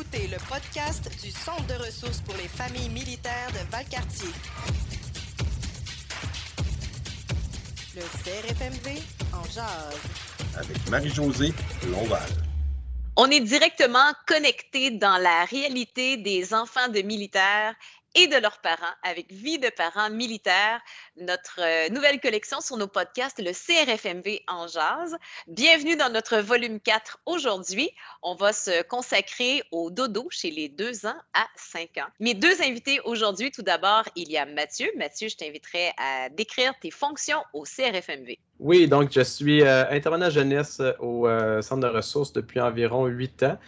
écoutez 0.00 0.28
le 0.28 0.38
podcast 0.48 1.10
du 1.22 1.30
Centre 1.30 1.66
de 1.66 1.74
ressources 1.74 2.20
pour 2.22 2.34
les 2.36 2.48
familles 2.48 2.88
militaires 2.88 3.48
de 3.52 3.70
Valcartier. 3.70 4.30
Le 7.94 8.00
CRFMV 8.00 8.98
en 9.34 9.44
jazz. 9.44 10.00
Avec 10.56 10.88
Marie-Josée 10.88 11.52
Lonval. 11.90 12.30
On 13.16 13.30
est 13.30 13.40
directement 13.40 14.12
connecté 14.26 14.90
dans 14.92 15.18
la 15.18 15.44
réalité 15.44 16.16
des 16.16 16.54
enfants 16.54 16.88
de 16.88 17.02
militaires 17.02 17.74
et 18.14 18.26
de 18.26 18.36
leurs 18.36 18.58
parents 18.58 18.94
avec 19.02 19.30
Vie 19.32 19.58
de 19.58 19.68
parents 19.68 20.10
militaires, 20.10 20.80
notre 21.16 21.60
euh, 21.60 21.88
nouvelle 21.90 22.20
collection 22.20 22.60
sur 22.60 22.76
nos 22.76 22.88
podcasts, 22.88 23.40
le 23.40 23.52
CRFMV 23.52 24.40
en 24.48 24.66
jazz. 24.66 25.16
Bienvenue 25.46 25.96
dans 25.96 26.12
notre 26.12 26.38
volume 26.38 26.80
4 26.80 27.20
aujourd'hui. 27.26 27.90
On 28.22 28.34
va 28.34 28.52
se 28.52 28.82
consacrer 28.82 29.62
au 29.70 29.90
dodo 29.90 30.26
chez 30.30 30.50
les 30.50 30.68
2 30.68 31.06
ans 31.06 31.16
à 31.34 31.46
5 31.56 31.98
ans. 31.98 32.08
Mes 32.18 32.34
deux 32.34 32.60
invités 32.62 33.00
aujourd'hui, 33.04 33.50
tout 33.50 33.62
d'abord, 33.62 34.04
il 34.16 34.30
y 34.30 34.36
a 34.36 34.44
Mathieu. 34.44 34.90
Mathieu, 34.96 35.28
je 35.28 35.36
t'inviterai 35.36 35.92
à 35.96 36.28
décrire 36.30 36.72
tes 36.80 36.90
fonctions 36.90 37.42
au 37.52 37.62
CRFMV. 37.62 38.38
Oui, 38.58 38.88
donc 38.88 39.10
je 39.12 39.22
suis 39.22 39.62
euh, 39.62 39.88
intervenant 39.90 40.30
jeunesse 40.30 40.82
au 40.98 41.26
euh, 41.26 41.62
centre 41.62 41.88
de 41.88 41.94
ressources 41.94 42.32
depuis 42.32 42.60
environ 42.60 43.06
8 43.06 43.42
ans. 43.44 43.58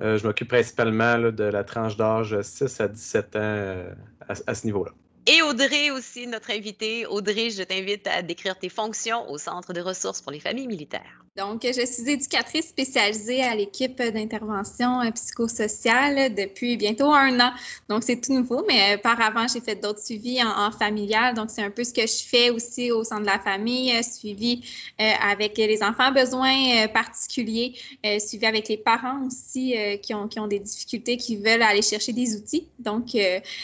Euh, 0.00 0.16
je 0.16 0.26
m'occupe 0.26 0.48
principalement 0.48 1.18
de 1.18 1.44
la 1.44 1.64
tranche 1.64 1.96
d'âge 1.96 2.40
6 2.40 2.80
à 2.80 2.88
17 2.88 3.36
ans 3.36 3.38
euh, 3.42 3.92
à, 4.28 4.54
ce 4.54 4.64
niveau-là. 4.66 4.92
Et 5.26 5.42
Audrey 5.42 5.90
aussi, 5.90 6.26
notre 6.26 6.50
invitée. 6.50 7.06
Audrey, 7.06 7.50
je 7.50 7.62
t'invite 7.62 8.06
à 8.06 8.22
décrire 8.22 8.58
tes 8.58 8.70
fonctions 8.70 9.30
au 9.30 9.36
Centre 9.36 9.72
de 9.72 9.80
ressources 9.80 10.22
pour 10.22 10.32
les 10.32 10.40
familles 10.40 10.66
militaires. 10.66 11.24
Donc, 11.36 11.62
je 11.62 11.86
suis 11.86 12.10
éducatrice 12.10 12.68
spécialisée 12.70 13.40
à 13.44 13.54
l'équipe 13.54 13.96
d'intervention 14.02 15.00
euh, 15.00 15.12
psychosociale 15.12 16.34
depuis 16.34 16.76
bientôt 16.76 17.12
un 17.12 17.38
an. 17.38 17.52
Donc, 17.88 18.02
c'est 18.02 18.20
tout 18.20 18.32
nouveau, 18.32 18.64
mais 18.66 18.98
par 18.98 19.20
avant, 19.20 19.46
j'ai 19.46 19.60
fait 19.60 19.76
d'autres 19.76 20.00
suivis 20.00 20.42
en, 20.42 20.72
familial. 20.72 21.34
Donc, 21.34 21.50
c'est 21.50 21.62
un 21.62 21.70
peu 21.70 21.84
ce 21.84 21.92
que 21.92 22.02
je 22.02 22.26
fais 22.28 22.50
aussi 22.50 22.90
au 22.90 23.04
sein 23.04 23.20
de 23.20 23.26
la 23.26 23.38
famille, 23.38 23.96
euh, 23.96 24.02
suivi 24.02 24.64
euh, 25.00 25.10
avec 25.22 25.56
les 25.56 25.80
enfants 25.84 26.06
à 26.06 26.10
besoins 26.10 26.88
particuliers, 26.88 27.76
suivi 28.18 28.46
avec 28.46 28.68
les 28.68 28.76
parents 28.76 29.24
aussi 29.26 29.74
qui, 30.02 30.12
ont, 30.14 30.26
qui 30.26 30.40
ont 30.40 30.48
des 30.48 30.58
difficultés, 30.58 31.16
qui 31.16 31.36
veulent 31.36 31.62
aller 31.62 31.82
chercher 31.82 32.12
des 32.12 32.34
outils. 32.34 32.66
Donc, 32.78 33.16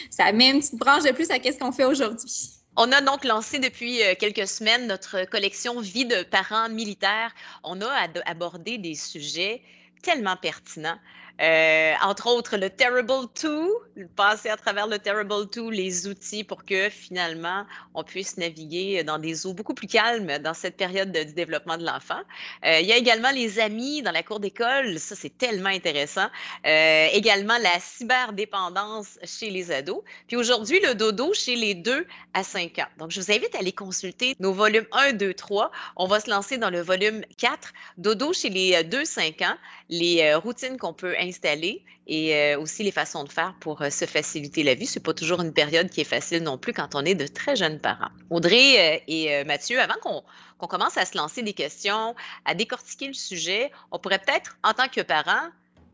ça 0.09 0.31
met 0.31 0.51
une 0.51 0.59
petite 0.59 0.75
branche 0.75 1.03
de 1.03 1.11
plus 1.11 1.29
à 1.29 1.35
ce 1.35 1.59
qu'on 1.59 1.71
fait 1.71 1.85
aujourd'hui. 1.85 2.56
On 2.79 2.91
a 2.91 3.01
donc 3.01 3.23
lancé 3.23 3.57
depuis 3.57 4.03
euh, 4.03 4.13
quelques 4.13 4.47
semaines 4.47 4.85
notre 4.85 5.25
collection 5.25 5.81
Vie 5.81 6.05
de 6.05 6.21
parents 6.21 6.69
militaires. 6.69 7.33
On 7.63 7.81
a 7.81 8.07
abordé 8.27 8.77
des 8.77 8.93
sujets 8.93 9.63
tellement 10.03 10.35
pertinents. 10.37 10.99
Euh, 11.39 11.93
entre 12.01 12.27
autres, 12.27 12.57
le 12.57 12.69
Terrible 12.69 13.27
2, 13.41 14.07
passer 14.15 14.49
à 14.49 14.57
travers 14.57 14.87
le 14.87 14.97
Terrible 14.97 15.45
2, 15.53 15.69
les 15.69 16.07
outils 16.07 16.43
pour 16.43 16.65
que 16.65 16.89
finalement 16.89 17.65
on 17.93 18.03
puisse 18.03 18.37
naviguer 18.37 19.03
dans 19.03 19.19
des 19.19 19.45
eaux 19.45 19.53
beaucoup 19.53 19.75
plus 19.75 19.87
calmes 19.87 20.39
dans 20.39 20.53
cette 20.55 20.77
période 20.77 21.11
de, 21.11 21.23
du 21.23 21.33
développement 21.33 21.77
de 21.77 21.85
l'enfant. 21.85 22.19
Euh, 22.65 22.79
il 22.79 22.87
y 22.87 22.91
a 22.91 22.97
également 22.97 23.29
les 23.31 23.59
amis 23.59 24.01
dans 24.01 24.11
la 24.11 24.23
cour 24.23 24.39
d'école, 24.39 24.99
ça 24.99 25.15
c'est 25.15 25.37
tellement 25.37 25.69
intéressant. 25.69 26.27
Euh, 26.65 27.07
également 27.13 27.57
la 27.59 27.79
cyberdépendance 27.79 29.19
chez 29.23 29.51
les 29.51 29.71
ados. 29.71 30.01
Puis 30.27 30.37
aujourd'hui, 30.37 30.79
le 30.79 30.95
dodo 30.95 31.33
chez 31.33 31.55
les 31.55 31.75
2 31.75 32.07
à 32.33 32.43
5 32.43 32.79
ans. 32.79 32.87
Donc 32.97 33.11
je 33.11 33.21
vous 33.21 33.31
invite 33.31 33.53
à 33.53 33.59
aller 33.59 33.71
consulter 33.71 34.35
nos 34.39 34.53
volumes 34.53 34.87
1, 34.91 35.13
2, 35.13 35.33
3. 35.35 35.71
On 35.97 36.07
va 36.07 36.19
se 36.19 36.29
lancer 36.29 36.57
dans 36.57 36.71
le 36.71 36.81
volume 36.81 37.21
4, 37.37 37.73
dodo 37.97 38.33
chez 38.33 38.49
les 38.49 38.73
2-5 38.83 39.45
ans, 39.45 39.55
les 39.89 40.33
routines 40.35 40.77
qu'on 40.77 40.93
peut 40.93 41.15
installer 41.27 41.83
et 42.07 42.35
euh, 42.35 42.59
aussi 42.59 42.83
les 42.83 42.91
façons 42.91 43.23
de 43.23 43.31
faire 43.31 43.53
pour 43.59 43.81
euh, 43.81 43.89
se 43.89 44.05
faciliter 44.05 44.63
la 44.63 44.73
vie. 44.73 44.85
Ce 44.85 44.97
n'est 44.97 45.03
pas 45.03 45.13
toujours 45.13 45.41
une 45.41 45.53
période 45.53 45.89
qui 45.89 46.01
est 46.01 46.05
facile 46.05 46.43
non 46.43 46.57
plus 46.57 46.73
quand 46.73 46.95
on 46.95 47.03
est 47.05 47.15
de 47.15 47.27
très 47.27 47.55
jeunes 47.55 47.79
parents. 47.79 48.09
Audrey 48.29 48.97
euh, 48.97 48.99
et 49.07 49.43
Mathieu, 49.43 49.79
avant 49.79 49.95
qu'on 50.01 50.67
commence 50.67 50.97
à 50.97 51.05
se 51.05 51.17
lancer 51.17 51.41
des 51.41 51.53
questions, 51.53 52.15
à 52.45 52.53
décortiquer 52.53 53.07
le 53.07 53.13
sujet, 53.13 53.71
on 53.91 53.99
pourrait 53.99 54.19
peut-être, 54.19 54.57
en 54.63 54.73
tant 54.73 54.87
que 54.87 55.01
parents, 55.01 55.49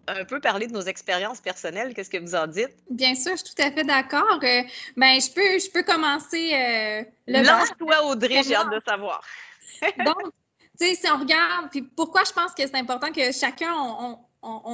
un 0.08 0.26
peu 0.26 0.40
parler 0.42 0.68
de 0.68 0.74
nos 0.74 0.82
expériences 0.82 1.40
personnelles. 1.40 1.94
Qu'est-ce 1.94 2.10
que 2.10 2.18
vous 2.18 2.36
en 2.36 2.48
dites? 2.48 2.76
Bien 2.90 3.16
sûr, 3.16 3.32
je 3.32 3.46
suis 3.46 3.56
tout 3.56 3.62
à 3.62 3.72
fait 3.72 3.84
d'accord. 3.84 4.40
ben, 4.40 5.20
je 5.20 5.34
peux, 5.34 5.60
je 5.60 5.72
peux 5.72 5.84
commencer 5.84 6.52
le 7.28 7.42
Lance-toi, 7.42 8.06
Audrey, 8.06 8.44
j'ai 8.44 8.56
hâte 8.56 8.70
de 8.70 8.82
savoir. 8.86 9.22
Donc, 10.06 10.34
tu 10.80 10.88
sais, 10.88 10.96
si 10.96 11.10
on 11.10 11.20
regarde, 11.20 11.70
puis 11.70 11.84
pourquoi 11.84 12.24
je 12.24 12.32
pense 12.32 12.54
que 12.54 12.64
c'est 12.64 12.76
important 12.76 13.12
que 13.12 13.32
chacun, 13.32 13.74
on, 13.74 14.06
on, 14.06 14.20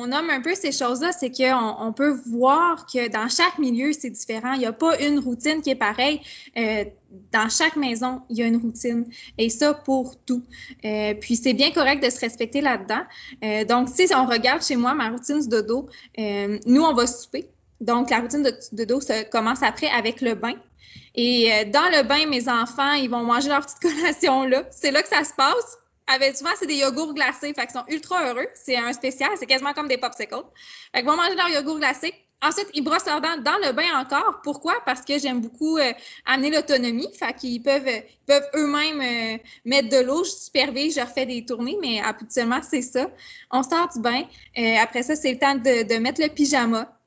nomme 0.08 0.30
un 0.30 0.42
peu 0.42 0.56
ces 0.56 0.72
choses-là, 0.72 1.12
c'est 1.12 1.32
qu'on 1.32 1.76
on 1.80 1.94
peut 1.94 2.20
voir 2.28 2.86
que 2.86 3.08
dans 3.10 3.28
chaque 3.30 3.58
milieu, 3.60 3.94
c'est 3.94 4.10
différent. 4.10 4.54
Il 4.54 4.60
n'y 4.60 4.66
a 4.66 4.74
pas 4.74 5.00
une 5.00 5.20
routine 5.20 5.62
qui 5.62 5.70
est 5.70 5.76
pareille. 5.76 6.22
Euh, 6.58 6.86
dans 7.32 7.50
chaque 7.50 7.76
maison, 7.76 8.22
il 8.30 8.38
y 8.38 8.44
a 8.44 8.48
une 8.48 8.58
routine. 8.58 9.06
Et 9.38 9.50
ça 9.50 9.74
pour 9.74 10.16
tout. 10.26 10.44
Euh, 10.86 11.14
puis 11.16 11.36
c'est 11.36 11.54
bien 11.54 11.72
correct 11.72 12.04
de 12.04 12.10
se 12.10 12.20
respecter 12.20 12.62
là-dedans. 12.62 13.02
Euh, 13.44 13.66
donc, 13.66 13.90
si 13.90 14.08
on 14.16 14.26
regarde 14.26 14.64
chez 14.64 14.76
moi 14.76 14.94
ma 14.94 15.10
routine 15.10 15.40
de 15.40 15.62
dodo, 15.62 15.90
nous, 16.66 16.82
on 16.82 16.94
va 16.94 17.08
souper. 17.08 17.50
Donc, 17.80 18.10
la 18.10 18.20
routine 18.20 18.44
de, 18.44 18.54
de 18.74 18.84
dos 18.86 19.00
commence 19.32 19.64
après 19.64 19.90
avec 19.90 20.22
le 20.22 20.36
bain. 20.36 20.56
Et 21.16 21.66
dans 21.74 21.90
le 21.92 22.04
bain, 22.04 22.26
mes 22.28 22.48
enfants, 22.50 22.94
ils 22.94 23.10
vont 23.10 23.24
manger 23.24 23.50
leur 23.50 23.66
petite 23.66 23.80
collation 23.80 24.44
là. 24.46 24.64
C'est 24.72 24.92
là 24.92 25.02
que 25.02 25.10
ça 25.10 25.24
se 25.24 25.34
passe 25.34 25.80
avec, 26.10 26.36
souvent, 26.36 26.52
c'est 26.58 26.68
des 26.68 26.76
yogourts 26.78 27.14
glacés. 27.14 27.54
Fait 27.54 27.66
qu'ils 27.66 27.72
sont 27.72 27.86
ultra 27.88 28.30
heureux. 28.30 28.48
C'est 28.56 28.78
un 28.78 28.92
spécial. 28.94 29.30
C'est 29.38 29.46
quasiment 29.46 29.74
comme 29.74 29.88
des 29.88 29.98
popsicles. 29.98 30.36
Fait 30.94 31.02
qu'ils 31.02 31.10
vont 31.10 31.16
manger 31.16 31.36
leur 31.36 31.50
yogourt 31.50 31.80
glacé. 31.80 32.14
Ensuite, 32.42 32.70
ils 32.74 32.82
brossent 32.82 33.06
leurs 33.06 33.20
dents 33.20 33.38
dans 33.44 33.58
le 33.66 33.74
bain 33.74 34.00
encore. 34.00 34.40
Pourquoi? 34.44 34.76
Parce 34.86 35.02
que 35.02 35.20
j'aime 35.20 35.42
beaucoup 35.42 35.78
euh, 35.78 35.92
amener 36.26 36.52
l'autonomie. 36.52 37.10
Fait 37.18 37.34
qu'ils 37.34 37.62
peuvent, 37.62 37.84
peuvent 38.26 38.50
eux-mêmes 38.56 39.02
euh, 39.02 39.38
mettre 39.66 39.90
de 39.90 39.98
l'eau. 40.04 40.24
Je 40.24 40.30
supervise, 40.30 40.96
je 40.96 41.02
refais 41.02 41.26
des 41.26 41.46
tournées, 41.46 41.78
mais 41.82 42.00
habituellement, 42.00 42.62
c'est 42.62 42.82
ça. 42.82 43.08
On 43.52 43.62
sort 43.62 43.90
du 43.94 44.00
bain. 44.00 44.24
Euh, 44.58 44.76
après 44.82 45.04
ça, 45.04 45.18
c'est 45.18 45.34
le 45.34 45.40
temps 45.40 45.56
de, 45.56 45.84
de 45.84 46.00
mettre 46.00 46.22
le 46.22 46.30
pyjama. 46.30 46.99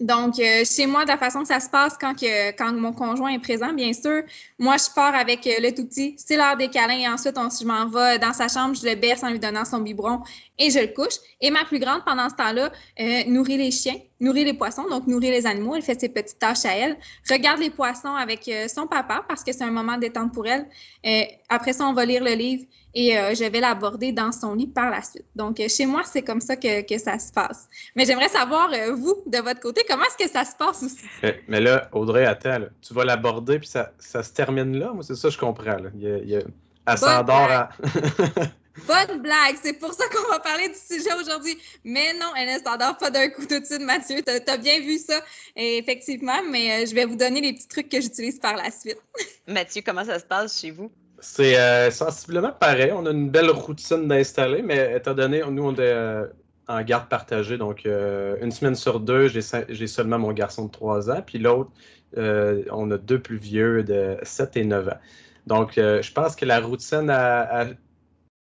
Donc, 0.00 0.38
euh, 0.38 0.64
chez 0.64 0.86
moi, 0.86 1.02
de 1.02 1.08
la 1.08 1.18
façon 1.18 1.40
que 1.42 1.48
ça 1.48 1.58
se 1.58 1.68
passe 1.68 1.96
quand, 2.00 2.14
que, 2.14 2.52
quand 2.52 2.72
mon 2.72 2.92
conjoint 2.92 3.30
est 3.30 3.40
présent, 3.40 3.72
bien 3.72 3.92
sûr, 3.92 4.22
moi, 4.58 4.76
je 4.76 4.94
pars 4.94 5.14
avec 5.14 5.44
euh, 5.46 5.54
le 5.60 5.74
tout 5.74 5.84
petit, 5.86 6.14
c'est 6.16 6.36
l'heure 6.36 6.56
des 6.56 6.68
câlins 6.68 6.98
et 6.98 7.08
ensuite, 7.08 7.36
on, 7.36 7.48
je 7.50 7.66
m'en 7.66 7.86
vais 7.86 8.18
dans 8.20 8.32
sa 8.32 8.46
chambre, 8.46 8.76
je 8.76 8.86
le 8.86 8.94
berce 8.94 9.24
en 9.24 9.30
lui 9.30 9.40
donnant 9.40 9.64
son 9.64 9.80
biberon 9.80 10.20
et 10.58 10.70
je 10.70 10.80
le 10.80 10.88
couche. 10.88 11.14
Et 11.40 11.50
ma 11.50 11.64
plus 11.64 11.78
grande, 11.78 12.04
pendant 12.04 12.28
ce 12.28 12.34
temps-là, 12.34 12.72
euh, 13.00 13.24
nourrit 13.26 13.56
les 13.56 13.70
chiens, 13.70 13.96
nourrit 14.20 14.44
les 14.44 14.54
poissons, 14.54 14.88
donc 14.88 15.06
nourrit 15.06 15.30
les 15.30 15.46
animaux. 15.46 15.76
Elle 15.76 15.82
fait 15.82 16.00
ses 16.00 16.08
petites 16.08 16.38
tâches 16.38 16.64
à 16.64 16.76
elle. 16.76 16.96
Regarde 17.30 17.60
les 17.60 17.70
poissons 17.70 18.14
avec 18.14 18.48
euh, 18.48 18.66
son 18.68 18.86
papa 18.86 19.24
parce 19.28 19.44
que 19.44 19.52
c'est 19.52 19.64
un 19.64 19.70
moment 19.70 19.98
détente 19.98 20.32
pour 20.32 20.46
elle. 20.46 20.66
Euh, 21.06 21.22
après 21.48 21.72
ça, 21.72 21.86
on 21.86 21.92
va 21.92 22.04
lire 22.04 22.24
le 22.24 22.32
livre 22.32 22.64
et 22.94 23.12
je 23.12 23.44
vais 23.44 23.60
l'aborder 23.60 24.10
dans 24.10 24.32
son 24.32 24.54
lit 24.54 24.66
par 24.66 24.90
la 24.90 25.02
suite. 25.02 25.26
Donc, 25.36 25.62
chez 25.68 25.86
moi, 25.86 26.02
c'est 26.04 26.22
comme 26.22 26.40
ça 26.40 26.56
que, 26.56 26.80
que, 26.82 26.98
ça 26.98 27.18
se 27.20 27.30
passe. 27.30 27.68
Mais 27.94 28.04
j'aimerais 28.04 28.30
savoir, 28.30 28.70
vous, 28.96 29.22
de 29.26 29.38
votre 29.38 29.60
côté, 29.60 29.82
comment 29.88 30.02
est-ce 30.04 30.24
que 30.24 30.28
ça 30.28 30.44
se 30.44 30.56
passe 30.56 30.82
aussi? 30.82 31.04
Mais, 31.48 31.60
là, 31.60 31.88
Audrey, 31.92 32.24
attends, 32.24 32.58
tu 32.80 32.94
vas 32.94 33.04
l'aborder 33.04 33.60
puis 33.60 33.68
ça, 33.68 33.92
ça, 33.98 34.24
se 34.24 34.32
termine 34.32 34.76
là? 34.76 34.90
Moi, 34.92 35.04
c'est 35.04 35.14
ça 35.14 35.28
que 35.28 35.34
je 35.34 35.38
comprends. 35.38 35.76
Là. 35.76 35.90
Il 35.94 36.28
y 36.28 36.36
a, 36.36 36.40
Elle 36.86 36.98
s'endort 36.98 37.50
à... 37.52 37.68
Bonne 38.86 39.22
blague, 39.22 39.56
c'est 39.62 39.72
pour 39.72 39.92
ça 39.92 40.04
qu'on 40.08 40.28
va 40.30 40.38
parler 40.38 40.68
du 40.68 40.74
sujet 40.74 41.12
aujourd'hui. 41.20 41.58
Mais 41.84 42.12
non, 42.14 42.26
elle 42.36 42.54
ne 42.54 42.62
s'endort 42.62 42.96
pas 42.98 43.10
d'un 43.10 43.28
coup 43.28 43.46
tout 43.46 43.58
de 43.58 43.64
suite, 43.64 43.80
Mathieu. 43.80 44.20
Tu 44.22 44.50
as, 44.50 44.56
bien 44.56 44.80
vu 44.80 44.98
ça, 44.98 45.20
effectivement, 45.56 46.40
mais 46.50 46.70
euh, 46.70 46.86
je 46.86 46.94
vais 46.94 47.04
vous 47.04 47.16
donner 47.16 47.40
les 47.40 47.52
petits 47.54 47.68
trucs 47.68 47.88
que 47.88 48.00
j'utilise 48.00 48.38
par 48.38 48.56
la 48.56 48.70
suite. 48.70 48.98
Mathieu, 49.48 49.82
comment 49.84 50.04
ça 50.04 50.18
se 50.18 50.24
passe 50.24 50.60
chez 50.60 50.70
vous? 50.70 50.90
C'est 51.20 51.58
euh, 51.58 51.90
sensiblement 51.90 52.52
pareil. 52.52 52.92
On 52.92 53.06
a 53.06 53.10
une 53.10 53.30
belle 53.30 53.50
routine 53.50 54.06
d'installer, 54.06 54.62
mais 54.62 54.96
étant 54.96 55.14
donné, 55.14 55.42
nous, 55.50 55.64
on 55.64 55.74
est 55.74 55.80
euh, 55.80 56.26
en 56.68 56.82
garde 56.82 57.08
partagée, 57.08 57.56
donc 57.56 57.86
une 57.86 58.50
semaine 58.50 58.74
sur 58.74 59.00
deux, 59.00 59.28
j'ai 59.28 59.86
seulement 59.86 60.18
mon 60.18 60.32
garçon 60.32 60.66
de 60.66 60.70
3 60.70 61.10
ans, 61.10 61.22
puis 61.26 61.38
l'autre, 61.38 61.70
on 62.14 62.90
a 62.90 62.98
deux 62.98 63.18
plus 63.18 63.38
vieux 63.38 63.82
de 63.82 64.18
7 64.22 64.58
et 64.58 64.64
9 64.64 64.88
ans. 64.88 64.98
Donc, 65.46 65.72
je 65.76 66.12
pense 66.12 66.36
que 66.36 66.44
la 66.44 66.60
routine 66.60 67.08
a, 67.08 67.68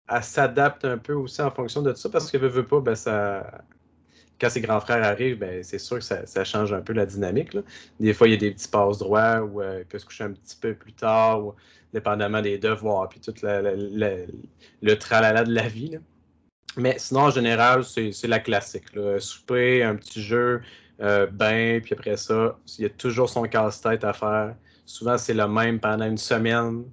elle 0.10 0.24
s'adapte 0.24 0.86
un 0.86 0.98
peu 0.98 1.14
aussi 1.14 1.42
en 1.42 1.52
fonction 1.52 1.82
de 1.82 1.94
ça 1.94 2.10
parce 2.10 2.32
que 2.32 2.38
veut, 2.38 2.48
veut 2.48 2.66
pas, 2.66 2.80
ben, 2.80 2.96
ça, 2.96 3.64
quand 4.40 4.50
ses 4.50 4.62
grands 4.62 4.80
frères 4.80 5.04
arrivent, 5.04 5.40
ben, 5.40 5.64
c'est 5.64 5.80
sûr 5.80 5.98
que 5.98 6.04
ça, 6.04 6.44
change 6.44 6.74
un 6.74 6.82
peu 6.82 6.94
la 6.94 7.06
dynamique. 7.06 7.58
Des 8.00 8.14
fois, 8.14 8.28
il 8.28 8.32
y 8.32 8.34
a 8.36 8.38
des 8.38 8.52
petits 8.52 8.68
passes 8.68 9.00
droits 9.00 9.42
ou 9.42 9.62
euh, 9.62 9.80
il 9.80 9.86
peut 9.86 10.00
se 10.00 10.06
coucher 10.06 10.26
un 10.26 10.32
petit 10.32 10.58
peu 10.60 10.74
plus 10.74 10.94
tard, 10.94 11.46
ou, 11.46 11.56
dépendamment 11.94 12.42
des 12.42 12.58
devoirs, 12.58 13.08
puis 13.10 13.20
tout 13.20 13.34
le 13.42 14.94
tralala 14.96 15.44
de 15.44 15.54
la 15.54 15.68
vie. 15.68 15.98
Mais 16.78 16.96
sinon, 17.00 17.22
en 17.22 17.32
général, 17.32 17.86
c'est 17.86 18.28
la 18.28 18.40
classique. 18.40 18.94
Là. 18.94 19.20
Souper, 19.20 19.82
un 19.82 19.96
petit 19.96 20.22
jeu, 20.22 20.62
euh, 21.02 21.26
bain, 21.28 21.80
puis 21.82 21.94
après 21.94 22.18
ça, 22.18 22.58
il 22.78 22.84
y 22.84 22.86
a 22.86 22.90
toujours 22.90 23.30
son 23.30 23.44
casse-tête 23.44 24.04
à 24.04 24.12
faire. 24.12 24.56
Souvent, 24.86 25.18
c'est 25.18 25.34
le 25.34 25.48
même 25.48 25.80
pendant 25.80 26.06
une 26.06 26.18
semaine. 26.18 26.84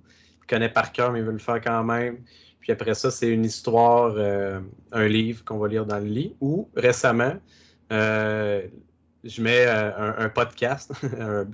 Il 0.43 0.47
connaît 0.47 0.69
par 0.69 0.93
cœur, 0.93 1.13
mais 1.13 1.19
il 1.19 1.25
veut 1.25 1.33
le 1.33 1.39
faire 1.39 1.61
quand 1.61 1.83
même. 1.83 2.19
Puis 2.63 2.71
après 2.71 2.95
ça, 2.95 3.11
c'est 3.11 3.29
une 3.29 3.45
histoire, 3.45 4.15
euh, 4.17 4.61
un 4.93 5.09
livre 5.09 5.45
qu'on 5.45 5.59
va 5.59 5.67
lire 5.67 5.85
dans 5.85 5.99
le 5.99 6.07
lit. 6.07 6.37
Ou 6.41 6.71
récemment, 6.77 7.35
euh, 7.93 8.63
je 9.25 9.43
mets 9.43 9.67
euh, 9.67 10.17
un, 10.17 10.29
podcast, 10.29 10.93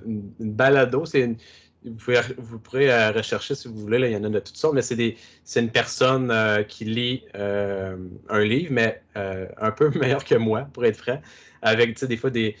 une, 0.05 0.31
balado. 0.39 1.05
C'est 1.05 1.35
vous, 1.83 2.59
pourrez 2.59 2.91
euh, 2.91 3.11
rechercher 3.11 3.55
si 3.55 3.67
vous 3.67 3.75
voulez, 3.75 3.97
là, 3.97 4.07
il 4.07 4.13
y 4.13 4.15
en 4.15 4.23
a 4.23 4.29
de 4.29 4.39
toutes 4.39 4.55
sortes, 4.55 4.75
mais 4.75 4.83
c'est 4.83 5.59
une 5.59 5.71
personne 5.71 6.31
qui 6.67 6.85
lit 6.85 7.23
un 7.33 8.43
livre, 8.43 8.71
mais 8.71 9.01
un 9.15 9.71
peu 9.71 9.89
meilleur 9.99 10.23
que 10.23 10.35
moi, 10.35 10.67
pour 10.73 10.85
être 10.85 10.97
franc, 10.97 11.19
avec 11.63 12.03
des 12.03 12.17
fois 12.17 12.29
des, 12.29 12.55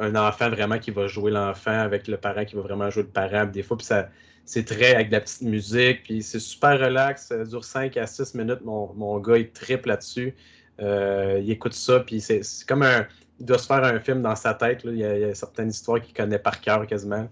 un 0.00 0.16
enfant 0.16 0.48
vraiment 0.48 0.78
qui 0.78 0.92
va 0.92 1.08
jouer 1.08 1.30
l'enfant 1.30 1.78
avec 1.78 2.08
le 2.08 2.16
parent 2.16 2.46
qui 2.46 2.56
va 2.56 2.62
vraiment 2.62 2.88
jouer 2.88 3.02
le 3.02 3.08
parent, 3.10 3.44
des 3.44 3.62
fois, 3.62 3.76
puis 3.76 3.86
ça 3.86 4.08
c'est 4.50 4.64
très 4.64 4.96
avec 4.96 5.10
de 5.10 5.12
la 5.12 5.20
petite 5.20 5.42
musique, 5.42 6.02
puis 6.02 6.24
c'est 6.24 6.40
super 6.40 6.72
relax, 6.80 7.26
ça 7.26 7.44
dure 7.44 7.64
5 7.64 7.96
à 7.96 8.08
6 8.08 8.34
minutes, 8.34 8.62
mon, 8.64 8.92
mon 8.94 9.20
gars 9.20 9.38
il 9.38 9.48
triple 9.52 9.90
là-dessus. 9.90 10.34
Euh, 10.80 11.38
il 11.40 11.52
écoute 11.52 11.72
ça, 11.72 12.00
puis 12.00 12.20
c'est 12.20 12.42
comme 12.66 12.82
un. 12.82 13.06
Il 13.38 13.46
doit 13.46 13.58
se 13.58 13.68
faire 13.68 13.84
un 13.84 14.00
film 14.00 14.22
dans 14.22 14.34
sa 14.34 14.54
tête. 14.54 14.80
Il, 14.82 14.96
y 14.96 15.04
a, 15.04 15.32
certaines 15.36 15.68
histoires 15.68 16.00
qu'il 16.00 16.14
connaît 16.14 16.40
par 16.40 16.60
cœur 16.60 16.84
quasiment. 16.88 17.28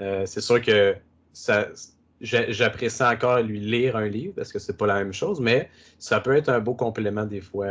Euh, 0.00 0.26
c'est 0.26 0.40
sûr 0.40 0.60
que 0.60 0.96
ça, 1.32 1.68
j'apprécie 2.20 3.04
encore 3.04 3.42
lui 3.42 3.60
lire 3.60 3.94
un 3.94 4.08
livre 4.08 4.34
parce 4.34 4.52
que 4.52 4.58
c'est 4.58 4.76
pas 4.76 4.88
la 4.88 4.94
même 4.94 5.12
chose, 5.12 5.38
mais 5.38 5.70
ça 6.00 6.18
peut 6.18 6.34
être 6.34 6.48
un 6.48 6.58
beau 6.58 6.74
complément 6.74 7.26
des 7.26 7.42
fois 7.42 7.68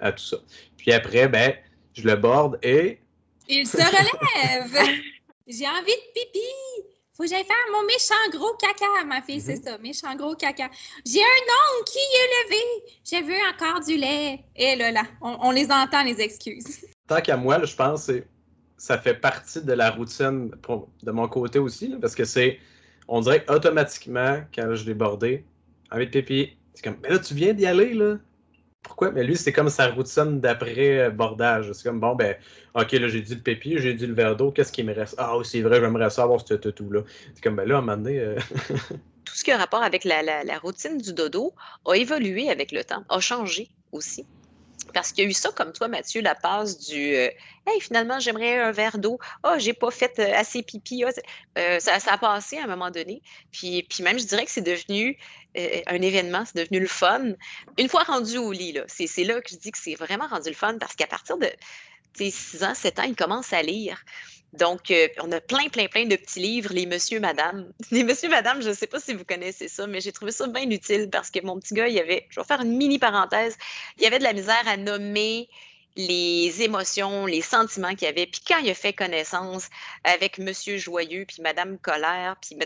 à, 0.00 0.12
tout 0.12 0.22
ça. 0.22 0.36
Puis 0.76 0.92
après, 0.92 1.26
ben, 1.26 1.54
je 1.92 2.06
le 2.06 2.14
borde 2.14 2.56
et. 2.62 3.00
Il 3.48 3.66
se 3.66 3.78
relève! 3.78 4.88
J'ai 5.48 5.66
envie 5.66 5.86
de 5.86 6.12
pipi! 6.14 6.97
Faut 7.18 7.24
que 7.24 7.30
j'aille 7.30 7.44
faire 7.44 7.56
mon 7.72 7.84
méchant 7.84 8.38
gros 8.38 8.54
caca, 8.54 9.04
ma 9.04 9.20
fille, 9.20 9.40
c'est 9.40 9.56
mhm. 9.56 9.62
ça, 9.64 9.78
méchant 9.78 10.14
gros 10.14 10.36
caca. 10.36 10.70
J'ai 11.04 11.18
un 11.18 11.24
ongle 11.24 11.84
qui 11.84 11.98
est 11.98 12.30
levé. 12.44 12.62
Je 13.04 13.24
veux 13.26 13.52
encore 13.52 13.84
du 13.84 13.96
lait. 13.96 14.44
Et 14.54 14.76
là, 14.76 14.92
là, 14.92 15.02
on, 15.20 15.50
les 15.50 15.68
entend, 15.72 16.04
les 16.04 16.20
excuses. 16.20 16.86
Tant 17.08 17.20
qu'à 17.20 17.36
moi, 17.36 17.64
je 17.64 17.74
pense 17.74 18.06
que 18.06 18.22
ça 18.76 18.98
fait 18.98 19.14
partie 19.14 19.60
de 19.60 19.72
la 19.72 19.90
routine 19.90 20.52
de 21.02 21.10
mon 21.10 21.26
côté 21.26 21.58
aussi, 21.58 21.96
parce 22.00 22.14
que 22.14 22.24
c'est, 22.24 22.60
on 23.08 23.20
dirait 23.20 23.44
automatiquement, 23.50 24.40
quand 24.54 24.76
je 24.76 24.84
l'ai 24.84 24.94
bordé, 24.94 25.44
avec 25.90 26.12
pipi, 26.12 26.56
c'est 26.72 26.84
comme, 26.84 26.98
mais 27.02 27.08
là, 27.08 27.18
tu 27.18 27.34
viens 27.34 27.52
d'y 27.52 27.66
aller, 27.66 27.94
là. 27.94 28.18
Pourquoi? 28.88 29.10
Mais 29.12 29.22
lui, 29.22 29.36
c'est 29.36 29.52
comme 29.52 29.68
sa 29.68 29.88
routine 29.88 30.40
d'après 30.40 30.98
euh, 30.98 31.10
bordage. 31.10 31.70
C'est 31.72 31.84
comme, 31.84 32.00
bon, 32.00 32.14
ben, 32.14 32.34
OK, 32.74 32.92
là, 32.92 33.08
j'ai 33.08 33.20
dit 33.20 33.34
le 33.34 33.42
pépi, 33.42 33.76
j'ai 33.78 33.92
dit 33.92 34.06
le 34.06 34.14
verre 34.14 34.34
d'eau, 34.34 34.50
qu'est-ce 34.50 34.72
qui 34.72 34.82
me 34.82 34.94
reste? 34.94 35.14
Ah, 35.18 35.34
c'est 35.44 35.60
vrai, 35.60 35.78
j'aimerais 35.78 36.08
savoir 36.08 36.40
ce 36.40 36.54
tout-là. 36.54 37.02
C'est 37.34 37.42
comme, 37.42 37.56
ben 37.56 37.68
là, 37.68 37.76
à 37.76 37.78
un 37.78 37.80
moment 37.82 37.98
donné. 37.98 38.18
Euh, 38.18 38.38
tout 39.26 39.34
ce 39.34 39.44
qui 39.44 39.52
a 39.52 39.58
rapport 39.58 39.82
avec 39.82 40.04
la, 40.04 40.58
routine 40.62 40.96
du 40.96 41.12
dodo 41.12 41.52
a 41.86 41.94
évolué 41.94 42.48
avec 42.48 42.72
le 42.72 42.82
temps, 42.82 43.04
a 43.10 43.20
changé 43.20 43.68
aussi. 43.92 44.24
Parce 44.94 45.12
qu'il 45.12 45.24
y 45.24 45.26
a 45.26 45.30
eu 45.30 45.34
ça 45.34 45.50
comme 45.54 45.72
toi, 45.72 45.86
Mathieu, 45.88 46.22
la 46.22 46.34
passe 46.34 46.78
du 46.78 47.14
euh, 47.14 47.28
Hey, 47.66 47.82
finalement, 47.82 48.18
j'aimerais 48.18 48.58
un 48.58 48.72
verre 48.72 48.96
d'eau. 48.96 49.18
Oh, 49.44 49.56
j'ai 49.58 49.74
pas 49.74 49.90
fait 49.90 50.18
assez 50.18 50.62
pipi. 50.62 51.04
Ah, 51.04 51.78
ça, 51.78 52.00
ça, 52.00 52.12
a 52.14 52.18
passé 52.18 52.56
à 52.56 52.64
un 52.64 52.66
moment 52.66 52.90
donné. 52.90 53.20
Puis 53.52 53.86
même, 54.00 54.18
je 54.18 54.24
dirais 54.24 54.46
que 54.46 54.50
c'est 54.50 54.62
devenu 54.62 55.18
euh, 55.56 55.80
un 55.86 56.02
événement, 56.02 56.44
c'est 56.44 56.58
devenu 56.58 56.80
le 56.80 56.86
fun. 56.86 57.32
Une 57.78 57.88
fois 57.88 58.02
rendu 58.02 58.38
au 58.38 58.52
lit, 58.52 58.78
c'est 58.86 59.24
là 59.24 59.40
que 59.40 59.50
je 59.50 59.56
dis 59.56 59.70
que 59.70 59.78
c'est 59.78 59.94
vraiment 59.94 60.26
rendu 60.26 60.48
le 60.50 60.54
fun 60.54 60.76
parce 60.78 60.94
qu'à 60.94 61.06
partir 61.06 61.38
de 61.38 61.48
6 62.14 62.64
ans, 62.64 62.74
7 62.74 62.98
ans, 62.98 63.04
il 63.04 63.16
commence 63.16 63.52
à 63.52 63.62
lire. 63.62 64.02
Donc, 64.54 64.90
euh, 64.90 65.08
on 65.20 65.30
a 65.32 65.40
plein, 65.40 65.68
plein, 65.68 65.86
plein 65.88 66.06
de 66.06 66.16
petits 66.16 66.40
livres, 66.40 66.72
les 66.72 66.86
Monsieur, 66.86 67.20
Madame. 67.20 67.70
Les 67.90 68.02
Monsieur, 68.02 68.30
Madame, 68.30 68.62
je 68.62 68.70
ne 68.70 68.74
sais 68.74 68.86
pas 68.86 68.98
si 68.98 69.12
vous 69.12 69.24
connaissez 69.24 69.68
ça, 69.68 69.86
mais 69.86 70.00
j'ai 70.00 70.12
trouvé 70.12 70.32
ça 70.32 70.46
bien 70.46 70.68
utile 70.70 71.10
parce 71.10 71.30
que 71.30 71.44
mon 71.44 71.60
petit 71.60 71.74
gars, 71.74 71.88
il 71.88 71.94
y 71.94 72.00
avait, 72.00 72.26
je 72.30 72.40
vais 72.40 72.46
faire 72.46 72.62
une 72.62 72.76
mini 72.76 72.98
parenthèse, 72.98 73.56
il 73.98 74.04
y 74.04 74.06
avait 74.06 74.18
de 74.18 74.24
la 74.24 74.32
misère 74.32 74.62
à 74.66 74.78
nommer 74.78 75.48
les 75.96 76.62
émotions, 76.62 77.26
les 77.26 77.42
sentiments 77.42 77.90
qu'il 77.90 78.02
y 78.02 78.06
avait. 78.06 78.26
Puis 78.26 78.40
quand 78.46 78.58
il 78.58 78.70
a 78.70 78.74
fait 78.74 78.92
connaissance 78.92 79.68
avec 80.04 80.38
Monsieur 80.38 80.78
Joyeux, 80.78 81.24
puis 81.26 81.42
Madame 81.42 81.76
Colère, 81.76 82.36
puis 82.40 82.56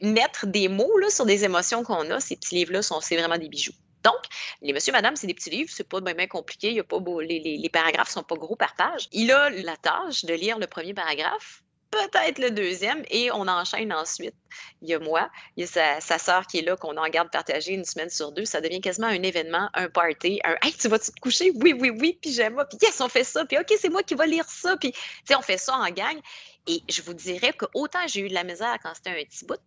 mettre 0.00 0.46
des 0.46 0.68
mots 0.68 0.98
là, 0.98 1.10
sur 1.10 1.26
des 1.26 1.44
émotions 1.44 1.82
qu'on 1.82 2.10
a, 2.10 2.20
ces 2.20 2.36
petits 2.36 2.54
livres-là, 2.54 2.82
c'est 2.82 3.16
vraiment 3.16 3.38
des 3.38 3.48
bijoux. 3.48 3.74
Donc, 4.04 4.20
les 4.60 4.72
monsieur, 4.72 4.92
madame, 4.92 5.16
c'est 5.16 5.26
des 5.26 5.34
petits 5.34 5.50
livres, 5.50 5.70
c'est 5.72 5.88
pas 5.88 6.00
bien, 6.00 6.26
compliqué, 6.26 6.68
il 6.68 6.76
y 6.76 6.80
a 6.80 6.84
pas 6.84 6.98
beau, 6.98 7.20
les, 7.20 7.40
les, 7.40 7.56
les, 7.56 7.68
paragraphes 7.70 8.10
sont 8.10 8.22
pas 8.22 8.36
gros 8.36 8.54
par 8.54 8.74
page. 8.74 9.08
Il 9.12 9.32
a 9.32 9.48
la 9.48 9.76
tâche 9.78 10.26
de 10.26 10.34
lire 10.34 10.58
le 10.58 10.66
premier 10.66 10.92
paragraphe, 10.92 11.62
peut-être 11.90 12.38
le 12.38 12.50
deuxième, 12.50 13.02
et 13.10 13.30
on 13.32 13.48
enchaîne 13.48 13.92
ensuite. 13.92 14.34
Il 14.82 14.88
y 14.88 14.94
a 14.94 14.98
moi, 14.98 15.30
il 15.56 15.62
y 15.62 15.64
a 15.64 15.66
sa, 15.66 16.00
sa 16.00 16.18
sœur 16.18 16.46
qui 16.46 16.58
est 16.58 16.62
là, 16.62 16.76
qu'on 16.76 16.96
en 16.96 17.08
garde 17.08 17.30
partagée 17.30 17.72
une 17.72 17.84
semaine 17.84 18.10
sur 18.10 18.32
deux. 18.32 18.44
Ça 18.44 18.60
devient 18.60 18.80
quasiment 18.80 19.06
un 19.06 19.22
événement, 19.22 19.70
un 19.74 19.88
party, 19.88 20.40
un 20.44 20.56
Hey, 20.62 20.74
tu 20.74 20.88
vas-tu 20.88 21.12
te 21.12 21.20
coucher? 21.20 21.52
Oui, 21.62 21.74
oui, 21.78 21.90
oui, 21.90 22.18
pyjama, 22.20 22.66
puis 22.66 22.78
yes, 22.82 23.00
on 23.00 23.08
fait 23.08 23.24
ça, 23.24 23.44
puis 23.46 23.58
OK, 23.58 23.72
c'est 23.78 23.88
moi 23.88 24.02
qui 24.02 24.14
vais 24.14 24.26
lire 24.26 24.48
ça, 24.48 24.76
puis 24.76 24.92
tu 24.92 24.98
sais, 25.24 25.34
on 25.34 25.42
fait 25.42 25.58
ça 25.58 25.76
en 25.76 25.88
gang. 25.90 26.20
Et 26.66 26.82
je 26.88 27.02
vous 27.02 27.14
dirais 27.14 27.52
que 27.52 27.66
autant 27.74 28.06
j'ai 28.06 28.20
eu 28.20 28.28
de 28.28 28.34
la 28.34 28.44
misère 28.44 28.78
quand 28.82 28.94
c'était 28.94 29.10
un 29.10 29.24
petit 29.24 29.44
bout, 29.44 29.60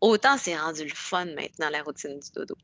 autant 0.00 0.36
c'est 0.38 0.56
rendu 0.58 0.84
le 0.84 0.94
fun 0.94 1.24
maintenant, 1.26 1.70
la 1.70 1.82
routine 1.82 2.18
du 2.18 2.30
dodo. 2.32 2.56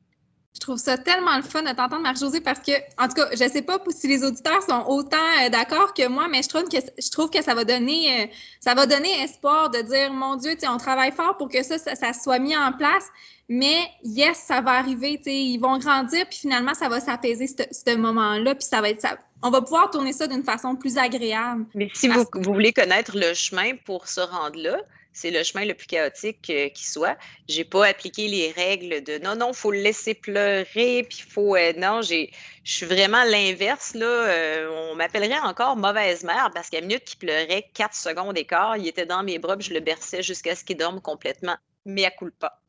Je 0.54 0.60
trouve 0.60 0.76
ça 0.76 0.98
tellement 0.98 1.36
le 1.36 1.42
fun 1.42 1.62
de 1.62 1.68
t'entendre, 1.68 2.02
Marie-Josée, 2.02 2.42
parce 2.42 2.60
que, 2.60 2.72
en 2.98 3.08
tout 3.08 3.14
cas, 3.14 3.28
je 3.32 3.42
ne 3.42 3.48
sais 3.48 3.62
pas 3.62 3.78
si 3.88 4.06
les 4.06 4.22
auditeurs 4.22 4.62
sont 4.62 4.84
autant 4.86 5.16
euh, 5.42 5.48
d'accord 5.48 5.94
que 5.94 6.06
moi, 6.08 6.28
mais 6.28 6.42
je 6.42 6.48
trouve 6.48 6.68
que, 6.68 6.76
je 6.76 7.10
trouve 7.10 7.30
que 7.30 7.42
ça 7.42 7.54
va 7.54 7.64
donner, 7.64 8.22
euh, 8.22 8.26
ça 8.60 8.74
va 8.74 8.86
donner 8.86 9.22
espoir 9.22 9.70
de 9.70 9.80
dire, 9.80 10.12
mon 10.12 10.36
Dieu, 10.36 10.54
on 10.68 10.76
travaille 10.76 11.12
fort 11.12 11.38
pour 11.38 11.48
que 11.48 11.62
ça, 11.62 11.78
ça, 11.78 12.12
soit 12.12 12.38
mis 12.38 12.54
en 12.54 12.72
place, 12.72 13.08
mais 13.48 13.80
yes, 14.04 14.36
ça 14.46 14.60
va 14.60 14.72
arriver, 14.72 15.20
ils 15.24 15.58
vont 15.58 15.78
grandir, 15.78 16.26
puis 16.28 16.40
finalement, 16.40 16.74
ça 16.74 16.90
va 16.90 17.00
s'apaiser, 17.00 17.46
ce, 17.46 17.96
moment-là, 17.96 18.54
puis 18.54 18.64
ça 18.64 18.82
va 18.82 18.90
être 18.90 19.00
ça. 19.00 19.16
On 19.42 19.50
va 19.50 19.62
pouvoir 19.62 19.90
tourner 19.90 20.12
ça 20.12 20.26
d'une 20.26 20.44
façon 20.44 20.76
plus 20.76 20.98
agréable. 20.98 21.64
Mais 21.74 21.88
si 21.94 22.08
vous, 22.08 22.24
vous 22.34 22.52
voulez 22.52 22.72
connaître 22.72 23.16
le 23.16 23.32
chemin 23.32 23.72
pour 23.86 24.06
se 24.06 24.20
rendre 24.20 24.58
là, 24.60 24.78
c'est 25.12 25.30
le 25.30 25.42
chemin 25.42 25.64
le 25.64 25.74
plus 25.74 25.86
chaotique 25.86 26.40
qui 26.42 26.86
soit. 26.86 27.16
J'ai 27.48 27.64
pas 27.64 27.86
appliqué 27.86 28.28
les 28.28 28.50
règles 28.52 29.02
de 29.04 29.18
non, 29.18 29.36
non, 29.36 29.52
faut 29.52 29.70
le 29.70 29.80
laisser 29.80 30.14
pleurer, 30.14 31.06
puis 31.08 31.22
faut. 31.28 31.56
Euh, 31.56 31.72
non, 31.76 32.02
j'ai. 32.02 32.30
Je 32.64 32.72
suis 32.72 32.86
vraiment 32.86 33.24
l'inverse, 33.24 33.94
là. 33.94 34.06
Euh, 34.06 34.90
on 34.90 34.94
m'appellerait 34.94 35.40
encore 35.40 35.76
mauvaise 35.76 36.24
mère 36.24 36.50
parce 36.54 36.70
qu'à 36.70 36.80
minute 36.80 37.04
qu'il 37.04 37.18
pleurait 37.18 37.68
4 37.74 37.94
secondes 37.94 38.34
d'écart, 38.34 38.76
il 38.76 38.86
était 38.86 39.06
dans 39.06 39.22
mes 39.22 39.38
bras, 39.38 39.56
puis 39.56 39.68
je 39.68 39.74
le 39.74 39.80
berçais 39.80 40.22
jusqu'à 40.22 40.54
ce 40.54 40.64
qu'il 40.64 40.76
dorme 40.76 41.00
complètement. 41.00 41.56
Mais 41.84 42.04
à 42.04 42.10
coup 42.10 42.30
pas. 42.38 42.60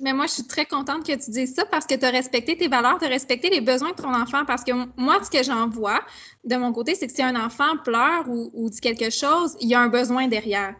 Mais 0.00 0.12
moi, 0.12 0.26
je 0.26 0.32
suis 0.32 0.46
très 0.46 0.66
contente 0.66 1.06
que 1.06 1.12
tu 1.12 1.30
dises 1.30 1.54
ça 1.54 1.64
parce 1.64 1.86
que 1.86 1.94
tu 1.94 2.04
as 2.04 2.10
respecté 2.10 2.56
tes 2.56 2.66
valeurs, 2.66 2.98
tu 2.98 3.04
as 3.04 3.08
respecté 3.08 3.50
les 3.50 3.60
besoins 3.60 3.90
de 3.90 3.96
ton 3.96 4.12
enfant. 4.12 4.44
Parce 4.44 4.64
que 4.64 4.72
moi, 4.96 5.22
ce 5.22 5.30
que 5.30 5.44
j'en 5.44 5.68
vois 5.68 6.00
de 6.44 6.56
mon 6.56 6.72
côté, 6.72 6.94
c'est 6.96 7.06
que 7.06 7.12
si 7.12 7.22
un 7.22 7.36
enfant 7.36 7.76
pleure 7.84 8.28
ou, 8.28 8.50
ou 8.54 8.68
dit 8.68 8.80
quelque 8.80 9.10
chose, 9.10 9.56
il 9.60 9.68
y 9.68 9.74
a 9.74 9.80
un 9.80 9.88
besoin 9.88 10.26
derrière. 10.26 10.74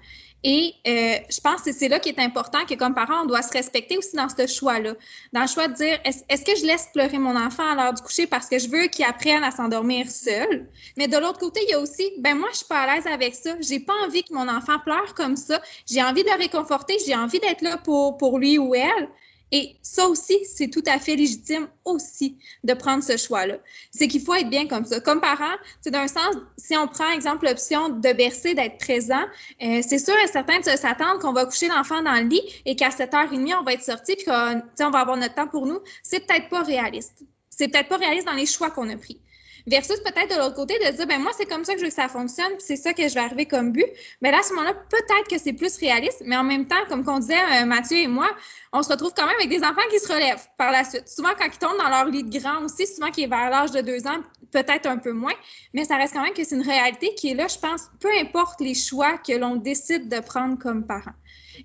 Et 0.44 0.74
euh, 0.86 1.14
je 1.30 1.40
pense 1.40 1.62
que 1.62 1.72
c'est 1.72 1.88
là 1.88 2.00
qui 2.00 2.08
est 2.08 2.18
important 2.18 2.64
que 2.66 2.74
comme 2.74 2.94
parent, 2.94 3.22
on 3.22 3.26
doit 3.26 3.42
se 3.42 3.52
respecter 3.52 3.96
aussi 3.96 4.16
dans 4.16 4.28
ce 4.28 4.46
choix-là. 4.46 4.94
Dans 5.32 5.42
le 5.42 5.46
choix 5.46 5.68
de 5.68 5.74
dire, 5.74 5.98
est-ce 6.04 6.44
que 6.44 6.56
je 6.58 6.66
laisse 6.66 6.88
pleurer 6.92 7.18
mon 7.18 7.36
enfant 7.36 7.70
à 7.70 7.76
l'heure 7.76 7.94
du 7.94 8.02
coucher 8.02 8.26
parce 8.26 8.48
que 8.48 8.58
je 8.58 8.68
veux 8.68 8.86
qu'il 8.88 9.04
apprenne 9.04 9.44
à 9.44 9.52
s'endormir 9.52 10.10
seul? 10.10 10.68
Mais 10.96 11.06
de 11.06 11.16
l'autre 11.16 11.38
côté, 11.38 11.60
il 11.68 11.70
y 11.70 11.74
a 11.74 11.80
aussi, 11.80 12.12
ben 12.18 12.36
moi, 12.36 12.48
je 12.52 12.58
suis 12.58 12.66
pas 12.66 12.80
à 12.80 12.94
l'aise 12.94 13.06
avec 13.06 13.34
ça. 13.36 13.54
J'ai 13.60 13.78
pas 13.78 13.94
envie 14.04 14.24
que 14.24 14.34
mon 14.34 14.48
enfant 14.48 14.80
pleure 14.80 15.14
comme 15.14 15.36
ça. 15.36 15.62
J'ai 15.88 16.02
envie 16.02 16.24
de 16.24 16.28
le 16.28 16.36
réconforter. 16.36 16.96
J'ai 17.06 17.14
envie 17.14 17.38
d'être 17.38 17.62
là 17.62 17.78
pour, 17.78 18.16
pour 18.16 18.38
lui 18.38 18.58
ou 18.58 18.74
elle. 18.74 19.08
Et 19.52 19.76
ça 19.82 20.08
aussi, 20.08 20.38
c'est 20.46 20.68
tout 20.68 20.82
à 20.86 20.98
fait 20.98 21.14
légitime 21.14 21.68
aussi 21.84 22.38
de 22.64 22.72
prendre 22.72 23.04
ce 23.04 23.18
choix-là. 23.18 23.58
C'est 23.90 24.08
qu'il 24.08 24.22
faut 24.22 24.34
être 24.34 24.48
bien 24.48 24.66
comme 24.66 24.86
ça. 24.86 24.98
Comme 25.00 25.20
parent, 25.20 25.54
c'est 25.82 25.90
d'un 25.90 26.08
sens, 26.08 26.34
si 26.56 26.74
on 26.74 26.88
prend, 26.88 27.10
exemple, 27.10 27.46
l'option 27.46 27.90
de 27.90 28.12
bercer, 28.14 28.54
d'être 28.54 28.78
présent, 28.78 29.22
euh, 29.62 29.82
c'est 29.86 29.98
sûr 29.98 30.14
et 30.24 30.26
certain 30.26 30.58
de 30.58 30.64
s'attendre 30.64 31.20
qu'on 31.20 31.34
va 31.34 31.44
coucher 31.44 31.68
l'enfant 31.68 32.02
dans 32.02 32.14
le 32.14 32.28
lit 32.28 32.42
et 32.64 32.76
qu'à 32.76 32.88
7h30, 32.88 33.54
on 33.60 33.62
va 33.62 33.74
être 33.74 33.82
sorti 33.82 34.16
puis 34.16 34.24
qu'on 34.24 34.90
va 34.90 34.98
avoir 34.98 35.18
notre 35.18 35.34
temps 35.34 35.48
pour 35.48 35.66
nous. 35.66 35.80
C'est 36.02 36.26
peut-être 36.26 36.48
pas 36.48 36.62
réaliste. 36.62 37.22
C'est 37.50 37.68
peut-être 37.68 37.88
pas 37.88 37.98
réaliste 37.98 38.26
dans 38.26 38.32
les 38.32 38.46
choix 38.46 38.70
qu'on 38.70 38.88
a 38.88 38.96
pris. 38.96 39.20
Versus 39.66 40.00
peut-être 40.00 40.34
de 40.34 40.40
l'autre 40.40 40.54
côté 40.54 40.78
de 40.78 40.96
dire, 40.96 41.06
ben 41.06 41.20
moi, 41.20 41.32
c'est 41.36 41.46
comme 41.46 41.64
ça 41.64 41.74
que 41.74 41.78
je 41.78 41.84
veux 41.84 41.90
que 41.90 41.94
ça 41.94 42.08
fonctionne, 42.08 42.52
puis 42.52 42.64
c'est 42.66 42.76
ça 42.76 42.92
que 42.92 43.08
je 43.08 43.14
vais 43.14 43.20
arriver 43.20 43.46
comme 43.46 43.72
but. 43.72 43.86
Mais 44.20 44.30
là, 44.30 44.38
à 44.40 44.42
ce 44.42 44.52
moment-là, 44.54 44.74
peut-être 44.74 45.28
que 45.28 45.38
c'est 45.38 45.52
plus 45.52 45.76
réaliste, 45.78 46.22
mais 46.24 46.36
en 46.36 46.44
même 46.44 46.66
temps, 46.66 46.84
comme 46.88 47.04
qu'on 47.04 47.18
disait, 47.18 47.34
euh, 47.34 47.64
Mathieu 47.64 47.98
et 47.98 48.06
moi, 48.06 48.28
on 48.72 48.82
se 48.82 48.88
retrouve 48.88 49.12
quand 49.16 49.26
même 49.26 49.36
avec 49.36 49.48
des 49.48 49.62
enfants 49.64 49.86
qui 49.90 49.98
se 49.98 50.12
relèvent 50.12 50.46
par 50.56 50.72
la 50.72 50.84
suite. 50.84 51.08
Souvent, 51.08 51.30
quand 51.38 51.46
ils 51.46 51.58
tombent 51.58 51.78
dans 51.78 51.88
leur 51.88 52.06
lit 52.06 52.24
de 52.24 52.38
grand 52.38 52.64
aussi, 52.64 52.86
souvent 52.86 53.10
qui 53.10 53.24
est 53.24 53.28
vers 53.28 53.50
l'âge 53.50 53.70
de 53.70 53.80
deux 53.80 54.06
ans, 54.06 54.22
peut-être 54.50 54.86
un 54.86 54.98
peu 54.98 55.12
moins, 55.12 55.34
mais 55.72 55.84
ça 55.84 55.96
reste 55.96 56.14
quand 56.14 56.22
même 56.22 56.34
que 56.34 56.44
c'est 56.44 56.56
une 56.56 56.62
réalité 56.62 57.14
qui 57.14 57.30
est 57.30 57.34
là, 57.34 57.46
je 57.48 57.58
pense, 57.58 57.90
peu 58.00 58.10
importe 58.20 58.60
les 58.60 58.74
choix 58.74 59.18
que 59.18 59.32
l'on 59.32 59.56
décide 59.56 60.08
de 60.08 60.20
prendre 60.20 60.58
comme 60.58 60.86
parent. 60.86 61.12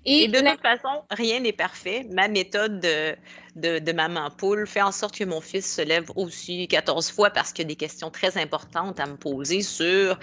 Et, 0.04 0.28
de 0.28 0.38
toute 0.38 0.60
façon, 0.60 1.02
rien 1.10 1.40
n'est 1.40 1.52
parfait. 1.52 2.06
Ma 2.12 2.28
méthode 2.28 2.80
de, 2.80 3.16
de, 3.56 3.92
maman 3.92 4.30
poule 4.30 4.66
fait 4.66 4.82
en 4.82 4.92
sorte 4.92 5.16
que 5.16 5.24
mon 5.24 5.40
fils 5.40 5.74
se 5.74 5.82
lève 5.82 6.10
aussi 6.16 6.68
14 6.68 7.10
fois 7.10 7.30
parce 7.30 7.52
qu'il 7.52 7.64
y 7.64 7.66
a 7.66 7.68
des 7.68 7.76
questions 7.76 8.10
très 8.10 8.36
importantes 8.38 9.00
à 9.00 9.06
me 9.06 9.16
poser 9.16 9.62
sur, 9.62 10.18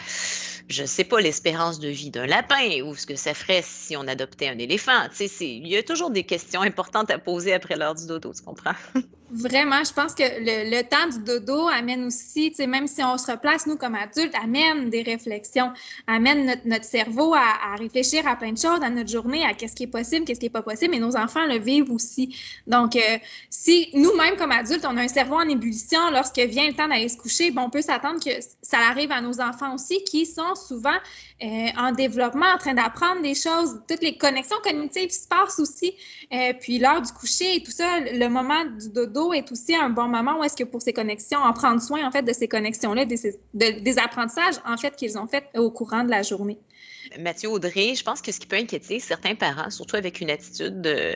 je 0.67 0.81
ne 0.81 0.87
sais 0.87 1.03
pas, 1.03 1.19
l'espérance 1.19 1.79
de 1.79 1.89
vie 1.89 2.11
d'un 2.11 2.25
lapin 2.25 2.81
ou 2.83 2.95
ce 2.95 3.05
que 3.05 3.15
ça 3.15 3.33
ferait 3.33 3.63
si 3.63 3.95
on 3.97 4.07
adoptait 4.07 4.47
un 4.47 4.57
éléphant. 4.57 5.07
Il 5.39 5.67
y 5.67 5.77
a 5.77 5.83
toujours 5.83 6.11
des 6.11 6.23
questions 6.23 6.61
importantes 6.61 7.11
à 7.11 7.17
poser 7.17 7.53
après 7.53 7.75
l'heure 7.75 7.95
du 7.95 8.05
dodo, 8.07 8.33
tu 8.33 8.43
comprends? 8.43 8.73
Vraiment, 9.31 9.83
je 9.83 9.91
pense 9.91 10.13
que 10.13 10.23
le, 10.23 10.81
temps 10.83 11.09
du 11.09 11.23
dodo 11.25 11.67
amène 11.67 12.05
aussi, 12.05 12.53
même 12.67 12.87
si 12.87 13.03
on 13.03 13.17
se 13.17 13.31
replace, 13.31 13.65
nous, 13.65 13.75
comme 13.75 13.95
adultes, 13.95 14.35
amène 14.41 14.89
des 14.91 15.01
réflexions, 15.01 15.73
amène 16.05 16.59
notre, 16.63 16.85
cerveau 16.85 17.33
à, 17.33 17.75
réfléchir 17.77 18.27
à 18.27 18.35
plein 18.35 18.51
de 18.51 18.57
choses 18.57 18.79
dans 18.79 18.91
notre 18.91 19.09
journée, 19.09 19.43
à 19.43 19.53
qu'est-ce 19.53 19.75
qui 19.75 19.83
est 19.83 19.87
possible, 19.87 20.25
qu'est-ce 20.25 20.39
qui 20.39 20.45
n'est 20.45 20.51
pas 20.51 20.61
possible, 20.61 20.93
et 20.93 20.99
nos 20.99 21.15
enfants 21.17 21.45
le 21.47 21.57
vivent 21.57 21.91
aussi. 21.91 22.37
Donc, 22.67 22.95
euh, 22.95 23.17
si 23.49 23.89
nous-mêmes, 23.93 24.35
comme 24.35 24.51
adultes, 24.51 24.85
on 24.87 24.97
a 24.97 25.01
un 25.01 25.07
cerveau 25.07 25.35
en 25.35 25.47
ébullition, 25.47 25.99
lorsque 26.11 26.39
vient 26.39 26.67
le 26.67 26.73
temps 26.73 26.87
d'aller 26.87 27.09
se 27.09 27.17
coucher, 27.17 27.53
on 27.57 27.69
peut 27.69 27.81
s'attendre 27.81 28.23
que 28.23 28.31
ça 28.61 28.77
arrive 28.89 29.11
à 29.11 29.21
nos 29.21 29.39
enfants 29.41 29.75
aussi, 29.75 30.03
qui 30.03 30.25
sont 30.25 30.55
souvent 30.55 30.97
euh, 31.43 31.67
en 31.77 31.91
développement, 31.91 32.45
en 32.53 32.57
train 32.57 32.73
d'apprendre 32.73 33.21
des 33.21 33.35
choses, 33.35 33.81
toutes 33.87 34.01
les 34.01 34.17
connexions 34.17 34.57
cognitives 34.63 35.11
se 35.11 35.27
passent 35.27 35.59
aussi. 35.59 35.93
Euh, 36.33 36.53
puis 36.59 36.79
l'heure 36.79 37.01
du 37.01 37.11
coucher 37.11 37.55
et 37.55 37.63
tout 37.63 37.71
ça, 37.71 37.99
le 37.99 38.27
moment 38.27 38.65
du 38.65 38.89
dodo 38.89 39.33
est 39.33 39.51
aussi 39.51 39.75
un 39.75 39.89
bon 39.89 40.07
moment 40.07 40.39
où 40.39 40.43
est-ce 40.43 40.55
que 40.55 40.63
pour 40.63 40.81
ces 40.81 40.93
connexions, 40.93 41.39
en 41.39 41.53
prendre 41.53 41.81
soin 41.81 42.05
en 42.07 42.11
fait 42.11 42.23
de 42.23 42.33
ces 42.33 42.47
connexions-là, 42.47 43.05
des, 43.05 43.37
des 43.53 43.99
apprentissages 43.99 44.55
en 44.65 44.77
fait 44.77 44.95
qu'ils 44.95 45.17
ont 45.17 45.27
fait 45.27 45.45
au 45.55 45.71
courant 45.71 46.03
de 46.03 46.09
la 46.09 46.21
journée. 46.21 46.57
Mathieu 47.19 47.49
Audrey, 47.49 47.95
je 47.95 48.03
pense 48.03 48.21
que 48.21 48.31
ce 48.31 48.39
qui 48.39 48.47
peut 48.47 48.55
inquiéter 48.55 48.99
certains 48.99 49.35
parents, 49.35 49.69
surtout 49.69 49.95
avec 49.95 50.21
une 50.21 50.29
attitude 50.29 50.81
de 50.81 51.13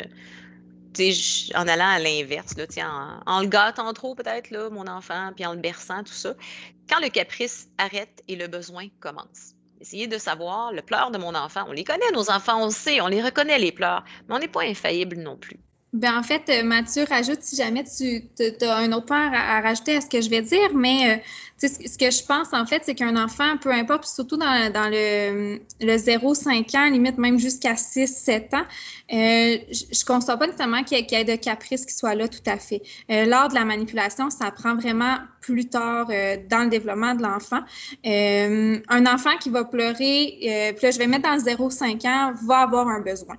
en 1.55 1.67
allant 1.67 1.87
à 1.87 1.99
l'inverse, 1.99 2.53
en, 2.81 3.19
en, 3.25 3.41
le 3.41 3.47
gâtant 3.47 3.91
trop 3.93 4.15
peut-être, 4.15 4.69
mon 4.71 4.87
enfant, 4.87 5.31
puis 5.35 5.45
en 5.45 5.53
le 5.53 5.59
berçant, 5.59 6.03
tout 6.03 6.13
ça. 6.13 6.33
Quand 6.89 6.99
le 6.99 7.09
caprice 7.09 7.67
arrête 7.77 8.23
et 8.27 8.35
le 8.35 8.47
besoin 8.47 8.87
commence 8.99 9.53
essayer 9.81 10.07
de 10.07 10.17
savoir 10.17 10.73
le 10.73 10.81
pleur 10.81 11.11
de 11.11 11.17
mon 11.17 11.33
enfant. 11.35 11.65
On 11.67 11.71
les 11.71 11.83
connaît, 11.83 12.11
nos 12.13 12.29
enfants, 12.29 12.61
on 12.61 12.65
le 12.65 12.71
sait, 12.71 13.01
on 13.01 13.07
les 13.07 13.21
reconnaît, 13.21 13.59
les 13.59 13.71
pleurs, 13.71 14.03
mais 14.27 14.35
on 14.35 14.39
n'est 14.39 14.47
pas 14.47 14.63
infaillible 14.63 15.17
non 15.17 15.37
plus. 15.37 15.57
Ben 15.91 16.17
en 16.17 16.23
fait, 16.23 16.49
euh, 16.49 16.63
Mathieu, 16.63 17.03
rajoute 17.09 17.41
si 17.41 17.55
jamais 17.55 17.83
tu 17.83 18.21
as 18.61 18.75
un 18.75 18.91
autre 18.91 19.07
point 19.07 19.31
à, 19.33 19.59
rajouter 19.61 19.95
à 19.95 20.01
ce 20.01 20.07
que 20.07 20.21
je 20.21 20.29
vais 20.29 20.43
dire, 20.43 20.69
mais 20.75 21.15
euh, 21.15 21.21
ce 21.67 21.97
que 21.97 22.11
je 22.11 22.23
pense 22.25 22.53
en 22.53 22.65
fait, 22.65 22.83
c'est 22.85 22.95
qu'un 22.95 23.21
enfant, 23.21 23.57
peu 23.57 23.71
importe, 23.71 24.05
surtout 24.05 24.37
dans, 24.37 24.89
le, 24.91 25.59
le 25.81 25.97
0-5 25.97 26.77
ans, 26.77 26.89
limite 26.89 27.17
même 27.17 27.37
jusqu'à 27.37 27.73
6-7 27.73 28.55
ans, 28.55 28.59
euh, 28.59 29.57
je 29.71 29.85
ne 29.85 30.05
conçois 30.05 30.37
pas 30.37 30.47
nécessairement 30.47 30.83
qu'il 30.83 30.97
y, 30.99 31.15
ait 31.15 31.23
de 31.23 31.35
caprice 31.35 31.85
qui 31.85 31.93
soit 31.93 32.15
là 32.15 32.27
tout 32.27 32.39
à 32.45 32.57
fait. 32.57 32.81
lors 33.09 33.49
de 33.49 33.55
la 33.55 33.65
manipulation, 33.65 34.29
ça 34.29 34.51
prend 34.51 34.75
vraiment 34.75 35.17
plus 35.41 35.67
tard 35.67 36.07
dans 36.07 36.63
le 36.63 36.69
développement 36.69 37.15
de 37.15 37.23
l'enfant. 37.23 37.61
un 38.05 39.05
enfant 39.05 39.37
qui 39.39 39.49
va 39.49 39.65
pleurer, 39.65 40.73
puis 40.75 40.85
là, 40.85 40.91
je 40.91 40.97
vais 40.97 41.07
mettre 41.07 41.23
dans 41.23 41.35
le 41.35 41.41
0-5 41.41 42.07
ans, 42.07 42.33
va 42.45 42.59
avoir 42.59 42.87
un 42.87 43.01
besoin 43.01 43.37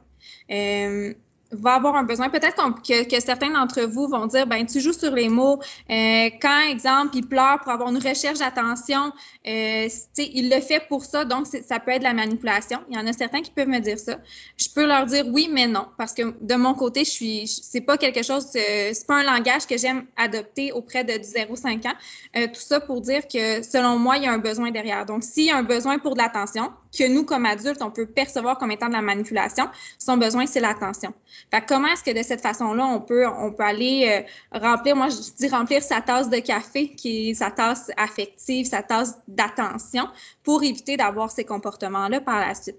va 1.53 1.75
avoir 1.75 1.97
un 1.97 2.05
besoin. 2.05 2.29
Peut-être 2.29 2.57
que, 2.83 3.09
que, 3.09 3.21
certains 3.21 3.51
d'entre 3.51 3.83
vous 3.83 4.09
vont 4.09 4.27
dire, 4.27 4.47
ben 4.47 4.65
tu 4.67 4.81
joues 4.81 4.93
sur 4.93 5.15
les 5.15 5.29
mots. 5.29 5.61
Euh, 5.91 6.31
quand, 6.41 6.61
exemple, 6.69 7.17
il 7.17 7.27
pleure 7.27 7.61
pour 7.61 7.73
avoir 7.73 7.91
une 7.91 7.99
recherche 7.99 8.39
d'attention, 8.39 9.13
euh, 9.47 9.89
il 10.19 10.51
le 10.51 10.61
fait 10.61 10.87
pour 10.89 11.05
ça, 11.05 11.25
donc 11.25 11.47
ça 11.47 11.81
peut 11.81 11.93
être 11.93 12.01
de 12.01 12.05
la 12.05 12.15
manipulation. 12.15 12.79
Il 12.89 12.97
y 12.97 13.01
en 13.01 13.07
a 13.07 13.13
certains 13.13 13.41
qui 13.41 13.51
peuvent 13.51 13.69
me 13.69 13.81
dire 13.81 13.99
ça. 13.99 14.19
Je 14.57 14.69
peux 14.75 14.87
leur 14.87 15.07
dire 15.07 15.25
oui, 15.29 15.49
mais 15.51 15.67
non, 15.67 15.87
parce 15.99 16.13
que 16.13 16.35
de 16.41 16.55
mon 16.55 16.75
côté, 16.75 17.05
je 17.05 17.11
suis, 17.11 17.47
c'est 17.47 17.81
pas 17.81 17.97
quelque 17.97 18.23
chose, 18.23 18.47
euh, 18.57 18.91
c'est 18.93 19.07
pas 19.07 19.17
un 19.17 19.25
langage 19.25 19.67
que 19.67 19.77
j'aime 19.77 20.07
adopter 20.17 20.73
auprès 20.73 21.05
de 21.05 21.13
0-5 21.13 21.87
ans. 21.89 21.95
Euh, 22.37 22.47
tout 22.47 22.61
ça 22.61 22.81
pour 22.81 23.01
dire 23.01 23.27
que 23.27 23.63
selon 23.63 23.99
moi, 23.99 24.17
il 24.17 24.25
y 24.25 24.27
a 24.27 24.33
un 24.33 24.39
besoin 24.39 24.71
derrière. 24.71 25.07
Donc, 25.07 25.25
s'il 25.25 25.47
y 25.47 25.51
a 25.51 25.57
un 25.57 25.63
besoin 25.63 25.99
pour 25.99 26.15
de 26.15 26.19
l'attention, 26.19 26.73
que 26.97 27.09
nous, 27.09 27.25
comme 27.25 27.47
adultes, 27.47 27.83
on 27.83 27.91
peut 27.91 28.07
percevoir 28.07 28.59
comme 28.59 28.71
étant 28.71 28.89
de 28.89 28.93
la 28.93 29.03
manipulation, 29.03 29.69
son 29.99 30.17
besoin, 30.17 30.47
c'est 30.47 30.61
l'attention. 30.61 31.15
Fait 31.51 31.65
comment 31.67 31.89
est-ce 31.89 32.05
que 32.05 32.17
de 32.17 32.23
cette 32.23 32.41
façon-là, 32.41 32.87
on 32.87 33.01
peut, 33.01 33.27
on 33.27 33.53
peut 33.53 33.63
aller 33.63 34.25
euh, 34.53 34.59
remplir, 34.59 34.97
moi, 34.97 35.09
je 35.09 35.17
dis 35.39 35.49
remplir 35.49 35.83
sa 35.83 36.01
tasse 36.01 36.29
de 36.29 36.39
café, 36.39 36.91
qui 36.91 37.31
est 37.31 37.35
sa 37.35 37.51
tasse 37.51 37.91
affective, 37.97 38.67
sa 38.67 38.83
tasse 38.83 39.19
d'attention, 39.29 40.09
pour 40.43 40.63
éviter 40.63 40.97
d'avoir 40.97 41.31
ces 41.31 41.45
comportements-là 41.45 42.21
par 42.21 42.41
la 42.41 42.55
suite. 42.55 42.77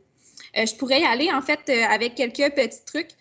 Euh, 0.58 0.66
je 0.66 0.76
pourrais 0.76 1.02
y 1.02 1.06
aller, 1.06 1.32
en 1.32 1.42
fait, 1.42 1.62
euh, 1.70 1.84
avec 1.90 2.16
quelques 2.16 2.54
petits 2.54 2.86
trucs. 2.86 3.12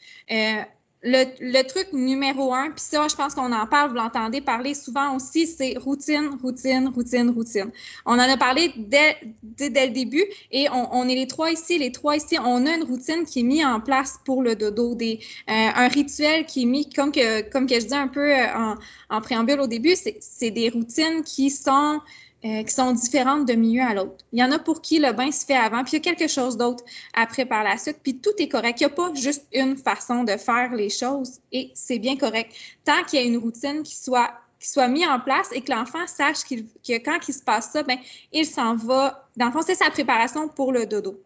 Le, 1.02 1.62
truc 1.62 1.94
numéro 1.94 2.52
un, 2.52 2.70
puis 2.70 2.82
ça, 2.82 3.08
je 3.08 3.16
pense 3.16 3.34
qu'on 3.34 3.52
en 3.52 3.66
parle, 3.66 3.88
vous 3.88 3.96
l'entendez 3.96 4.42
parler 4.42 4.74
souvent 4.74 5.16
aussi, 5.16 5.46
c'est 5.46 5.78
routine, 5.78 6.36
routine, 6.42 6.88
routine, 6.94 7.30
routine. 7.30 7.70
On 8.04 8.12
en 8.12 8.18
a 8.18 8.36
parlé 8.36 8.70
dès, 8.76 9.16
dès, 9.42 9.86
le 9.86 9.92
début 9.92 10.24
et 10.50 10.68
on, 10.70 11.08
est 11.08 11.14
les 11.14 11.26
trois 11.26 11.50
ici, 11.50 11.78
les 11.78 11.90
trois 11.90 12.16
ici, 12.16 12.36
on 12.38 12.66
a 12.66 12.74
une 12.76 12.84
routine 12.84 13.24
qui 13.24 13.40
est 13.40 13.44
mise 13.44 13.64
en 13.64 13.80
place 13.80 14.20
pour 14.26 14.42
le 14.42 14.54
dodo, 14.54 14.94
des, 14.94 15.20
euh, 15.48 15.52
un 15.74 15.88
rituel 15.88 16.44
qui 16.44 16.64
est 16.64 16.66
mis, 16.66 16.90
comme 16.90 17.12
que, 17.12 17.48
comme 17.48 17.66
que 17.66 17.80
je 17.80 17.86
dis 17.86 17.94
un 17.94 18.08
peu 18.08 18.34
euh, 18.34 18.54
en, 18.54 18.74
en 19.08 19.20
préambule 19.22 19.60
au 19.60 19.66
début, 19.66 19.94
c'est 20.20 20.50
des 20.50 20.68
routines 20.68 21.22
qui 21.24 21.48
sont 21.48 22.00
euh, 22.44 22.62
qui 22.62 22.72
sont 22.72 22.92
différentes 22.92 23.46
de 23.46 23.52
milieu 23.52 23.82
à 23.82 23.94
l'autre. 23.94 24.24
Il 24.32 24.38
y 24.38 24.44
en 24.44 24.50
a 24.50 24.58
pour 24.58 24.80
qui 24.80 24.98
le 24.98 25.12
bain 25.12 25.30
se 25.30 25.44
fait 25.44 25.56
avant, 25.56 25.84
puis 25.84 25.92
il 25.92 25.96
y 25.96 25.98
a 25.98 26.14
quelque 26.14 26.26
chose 26.26 26.56
d'autre 26.56 26.82
après 27.12 27.44
par 27.44 27.62
la 27.64 27.76
suite, 27.76 27.98
puis 28.02 28.16
tout 28.16 28.30
est 28.38 28.48
correct. 28.48 28.80
Il 28.80 28.86
n'y 28.86 28.92
a 28.92 28.94
pas 28.94 29.12
juste 29.14 29.46
une 29.52 29.76
façon 29.76 30.24
de 30.24 30.36
faire 30.36 30.72
les 30.74 30.88
choses 30.88 31.40
et 31.52 31.70
c'est 31.74 31.98
bien 31.98 32.16
correct. 32.16 32.52
Tant 32.84 33.02
qu'il 33.04 33.20
y 33.20 33.22
a 33.22 33.26
une 33.26 33.36
routine 33.36 33.82
qui 33.82 33.96
soit 33.96 34.30
qui 34.58 34.78
en 35.06 35.20
place 35.20 35.48
et 35.52 35.62
que 35.62 35.70
l'enfant 35.72 36.06
sache 36.06 36.44
qu'il 36.44 36.66
que 36.66 36.98
quand 36.98 37.18
il 37.28 37.32
se 37.32 37.42
passe 37.42 37.70
ça, 37.72 37.82
ben, 37.82 37.98
il 38.32 38.46
s'en 38.46 38.74
va. 38.74 39.28
Dans 39.36 39.46
le 39.46 39.62
c'est 39.62 39.74
sa 39.74 39.90
préparation 39.90 40.48
pour 40.48 40.72
le 40.72 40.86
dodo. 40.86 41.18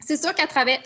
C'est 0.00 0.20
sûr 0.20 0.34
qu'à 0.34 0.46
travers, 0.46 0.82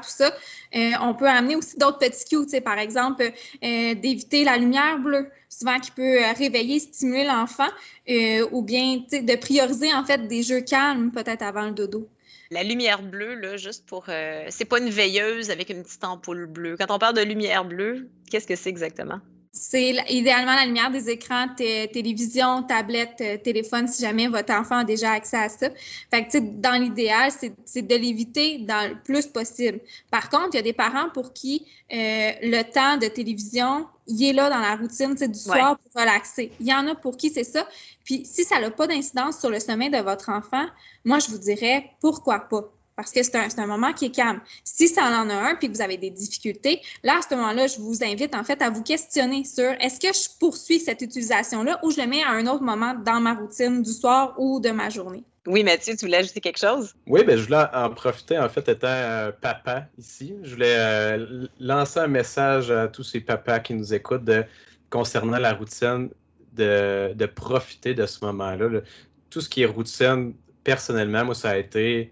tout 0.00 0.08
ça, 0.08 0.32
euh, 0.74 0.90
on 1.02 1.14
peut 1.14 1.28
amener 1.28 1.56
aussi 1.56 1.76
d'autres 1.76 1.98
petits 1.98 2.24
cues, 2.24 2.60
par 2.60 2.78
exemple, 2.78 3.22
euh, 3.22 3.94
d'éviter 3.94 4.44
la 4.44 4.56
lumière 4.56 4.98
bleue, 4.98 5.28
souvent 5.48 5.78
qui 5.78 5.90
peut 5.90 6.22
euh, 6.22 6.32
réveiller, 6.32 6.78
stimuler 6.78 7.24
l'enfant, 7.24 7.68
ou 8.08 8.62
bien 8.62 8.98
de 9.10 9.36
prioriser 9.36 9.92
en 9.92 10.04
fait 10.04 10.28
des 10.28 10.42
jeux 10.42 10.60
calmes 10.60 11.10
peut-être 11.10 11.42
avant 11.42 11.66
le 11.66 11.72
dodo. 11.72 12.08
La 12.50 12.62
lumière 12.62 13.02
bleue, 13.02 13.34
là, 13.34 13.56
juste 13.56 13.86
pour. 13.86 14.06
c'est 14.50 14.64
pas 14.66 14.78
une 14.78 14.90
veilleuse 14.90 15.50
avec 15.50 15.70
une 15.70 15.82
petite 15.82 16.04
ampoule 16.04 16.46
bleue. 16.46 16.76
Quand 16.78 16.94
on 16.94 16.98
parle 16.98 17.16
de 17.16 17.22
lumière 17.22 17.64
bleue, 17.64 18.08
qu'est-ce 18.30 18.46
que 18.46 18.54
c'est 18.54 18.68
exactement? 18.68 19.20
C'est 19.56 19.94
idéalement 20.10 20.56
la 20.56 20.66
lumière 20.66 20.90
des 20.90 21.08
écrans, 21.08 21.46
télévision, 21.56 22.64
tablette, 22.64 23.20
euh, 23.20 23.36
téléphone, 23.38 23.86
si 23.86 24.02
jamais 24.02 24.26
votre 24.26 24.52
enfant 24.52 24.78
a 24.78 24.84
déjà 24.84 25.12
accès 25.12 25.36
à 25.36 25.48
ça. 25.48 25.68
Fait 26.10 26.26
que, 26.26 26.38
dans 26.38 26.82
l'idéal, 26.82 27.30
c'est 27.64 27.82
de 27.82 27.94
l'éviter 27.94 28.58
dans 28.58 28.90
le 28.90 29.00
plus 29.00 29.28
possible. 29.28 29.78
Par 30.10 30.28
contre, 30.28 30.48
il 30.54 30.56
y 30.56 30.58
a 30.58 30.62
des 30.62 30.72
parents 30.72 31.08
pour 31.14 31.32
qui 31.32 31.64
euh, 31.92 32.32
le 32.42 32.62
temps 32.62 32.96
de 32.96 33.06
télévision, 33.06 33.86
il 34.08 34.24
est 34.24 34.32
là 34.32 34.50
dans 34.50 34.58
la 34.58 34.74
routine 34.74 35.14
du 35.14 35.38
soir 35.38 35.78
pour 35.78 36.02
relaxer. 36.02 36.50
Il 36.58 36.66
y 36.66 36.74
en 36.74 36.88
a 36.88 36.96
pour 36.96 37.16
qui 37.16 37.30
c'est 37.30 37.44
ça. 37.44 37.64
Puis, 38.04 38.26
si 38.26 38.42
ça 38.42 38.58
n'a 38.60 38.72
pas 38.72 38.88
d'incidence 38.88 39.38
sur 39.38 39.50
le 39.50 39.60
sommeil 39.60 39.88
de 39.88 39.98
votre 39.98 40.30
enfant, 40.30 40.66
moi, 41.04 41.20
je 41.20 41.28
vous 41.28 41.38
dirais 41.38 41.92
pourquoi 42.00 42.40
pas? 42.40 42.72
Parce 42.96 43.10
que 43.10 43.22
c'est 43.22 43.36
un, 43.36 43.66
moment 43.66 43.92
qui 43.92 44.06
est 44.06 44.14
calme. 44.14 44.40
Si 44.62 44.88
ça 44.88 45.02
en 45.02 45.28
a 45.28 45.34
un 45.34 45.54
puis 45.56 45.68
que 45.68 45.74
vous 45.74 45.82
avez 45.82 45.96
des 45.96 46.10
difficultés, 46.10 46.80
là, 47.02 47.18
à 47.18 47.22
ce 47.22 47.34
moment-là, 47.34 47.66
je 47.66 47.78
vous 47.78 48.04
invite 48.04 48.34
en 48.34 48.44
fait 48.44 48.62
à 48.62 48.70
vous 48.70 48.82
questionner 48.82 49.44
sur 49.44 49.70
est-ce 49.80 49.98
que 49.98 50.12
je 50.12 50.38
poursuis 50.38 50.78
cette 50.78 51.02
utilisation-là 51.02 51.80
ou 51.82 51.90
je 51.90 52.00
le 52.00 52.06
mets 52.06 52.22
à 52.22 52.30
un 52.30 52.46
autre 52.46 52.62
moment 52.62 52.94
dans 52.94 53.20
ma 53.20 53.34
routine 53.34 53.82
du 53.82 53.92
soir 53.92 54.34
ou 54.38 54.60
de 54.60 54.70
ma 54.70 54.90
journée? 54.90 55.24
Oui, 55.46 55.62
Mathieu, 55.62 55.94
tu 55.94 56.06
voulais 56.06 56.18
ajouter 56.18 56.40
quelque 56.40 56.58
chose? 56.58 56.94
Oui, 57.06 57.22
ben, 57.22 57.36
je 57.36 57.44
voulais 57.44 57.64
en 57.74 57.90
profiter, 57.90 58.38
en 58.38 58.48
fait, 58.48 58.66
étant 58.68 58.86
euh, 58.88 59.30
papa 59.30 59.86
ici. 59.98 60.34
Je 60.42 60.54
voulais 60.54 60.76
euh, 60.78 61.46
lancer 61.60 62.00
un 62.00 62.06
message 62.06 62.70
à 62.70 62.88
tous 62.88 63.02
ces 63.02 63.20
papas 63.20 63.60
qui 63.60 63.74
nous 63.74 63.92
écoutent 63.92 64.24
de, 64.24 64.44
concernant 64.88 65.36
la 65.36 65.52
routine, 65.52 66.08
de, 66.54 67.12
de 67.12 67.26
profiter 67.26 67.92
de 67.92 68.06
ce 68.06 68.24
moment-là. 68.24 68.80
Tout 69.28 69.42
ce 69.42 69.50
qui 69.50 69.62
est 69.62 69.66
routine, 69.66 70.32
personnellement, 70.62 71.26
moi, 71.26 71.34
ça 71.34 71.50
a 71.50 71.56
été 71.58 72.10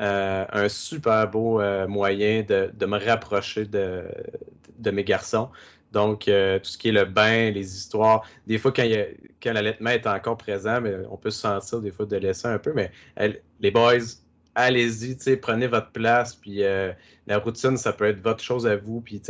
euh, 0.00 0.44
un 0.52 0.68
super 0.68 1.28
beau 1.28 1.60
euh, 1.60 1.88
moyen 1.88 2.42
de, 2.42 2.86
me 2.86 3.04
rapprocher 3.04 3.64
de, 3.64 4.04
mes 4.92 5.02
garçons. 5.02 5.48
Donc, 5.90 6.28
euh, 6.28 6.58
tout 6.58 6.66
ce 6.70 6.78
qui 6.78 6.90
est 6.90 6.92
le 6.92 7.04
bain, 7.04 7.50
les 7.50 7.76
histoires, 7.76 8.24
des 8.46 8.58
fois, 8.58 8.72
quand, 8.72 8.84
il 8.84 9.16
quand 9.42 9.52
l'allaitement 9.52 9.90
est 9.90 10.06
encore 10.06 10.36
présent, 10.36 10.80
mais 10.80 10.94
on 11.10 11.16
peut 11.16 11.30
se 11.30 11.40
sentir 11.40 11.80
des 11.80 11.90
fois 11.90 12.06
de 12.06 12.16
laisser 12.16 12.46
un 12.46 12.58
peu, 12.58 12.72
mais 12.74 12.92
les 13.60 13.70
boys, 13.70 13.98
allez-y, 14.54 15.36
prenez 15.36 15.66
votre 15.66 15.90
place, 15.90 16.34
puis 16.34 16.62
la 17.26 17.38
routine, 17.38 17.76
ça 17.76 17.92
peut 17.92 18.04
être 18.04 18.20
votre 18.20 18.44
chose 18.44 18.66
à 18.66 18.76
vous, 18.76 19.00
puis 19.00 19.20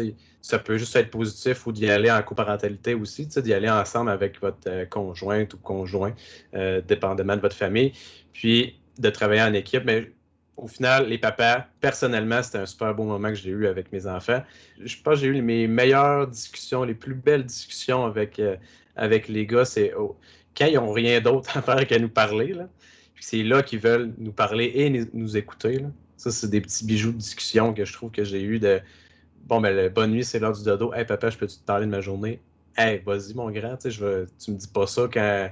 ça 0.42 0.58
peut 0.58 0.76
juste 0.76 0.96
être 0.96 1.10
positif 1.10 1.66
ou 1.66 1.72
d'y 1.72 1.88
aller 1.88 2.10
en 2.10 2.22
coparentalité 2.22 2.94
aussi, 2.94 3.26
d'y 3.26 3.54
aller 3.54 3.70
ensemble 3.70 4.10
avec 4.10 4.40
votre 4.40 4.88
conjointe 4.88 5.54
ou 5.54 5.58
conjoint, 5.58 6.12
dépendamment 6.52 7.36
de 7.36 7.42
votre 7.42 7.56
famille, 7.56 7.92
puis 8.32 8.80
de 8.98 9.10
travailler 9.10 9.42
en 9.42 9.52
équipe. 9.52 9.84
Mais 9.84 10.10
au 10.58 10.66
final, 10.66 11.08
les 11.08 11.18
papas, 11.18 11.66
personnellement, 11.80 12.42
c'était 12.42 12.58
un 12.58 12.66
super 12.66 12.94
beau 12.94 13.04
moment 13.04 13.28
que 13.28 13.36
j'ai 13.36 13.50
eu 13.50 13.66
avec 13.66 13.92
mes 13.92 14.06
enfants. 14.06 14.42
Je 14.78 14.96
pense 15.02 15.14
que 15.14 15.20
j'ai 15.20 15.26
eu 15.28 15.42
mes 15.42 15.68
meilleures 15.68 16.26
discussions, 16.26 16.84
les 16.84 16.94
plus 16.94 17.14
belles 17.14 17.44
discussions 17.44 18.04
avec, 18.04 18.38
euh, 18.38 18.56
avec 18.96 19.28
les 19.28 19.46
gars. 19.46 19.64
C'est 19.64 19.92
quand 20.56 20.66
ils 20.66 20.74
n'ont 20.74 20.92
rien 20.92 21.20
d'autre 21.20 21.56
à 21.56 21.62
faire 21.62 21.86
qu'à 21.86 21.98
nous 21.98 22.08
parler. 22.08 22.54
C'est 23.20 23.42
là 23.42 23.62
qu'ils 23.62 23.80
veulent 23.80 24.12
nous 24.18 24.32
parler 24.32 24.72
et 24.74 24.90
nous, 25.12 25.36
écouter. 25.36 25.84
Ça, 26.16 26.30
c'est 26.30 26.50
des 26.50 26.60
petits 26.60 26.84
bijoux 26.84 27.12
de 27.12 27.18
discussion 27.18 27.72
que 27.72 27.84
je 27.84 27.92
trouve 27.92 28.10
que 28.10 28.24
j'ai 28.24 28.42
eu 28.42 28.58
de 28.58 28.80
Bon, 29.44 29.60
ben, 29.62 29.88
bonne 29.90 30.10
nuit, 30.10 30.24
c'est 30.24 30.40
l'heure 30.40 30.52
du 30.52 30.62
dodo. 30.62 30.92
Hey, 30.92 31.06
papa, 31.06 31.30
je 31.30 31.38
peux 31.38 31.46
te 31.46 31.54
parler 31.64 31.86
de 31.86 31.90
ma 31.90 32.02
journée? 32.02 32.42
Hey, 32.76 33.00
vas-y, 33.06 33.34
mon 33.34 33.50
grand, 33.50 33.76
tu 33.78 33.90
je 33.90 34.26
tu 34.38 34.50
me 34.50 34.56
dis 34.56 34.68
pas 34.68 34.86
ça 34.86 35.08
quand, 35.10 35.50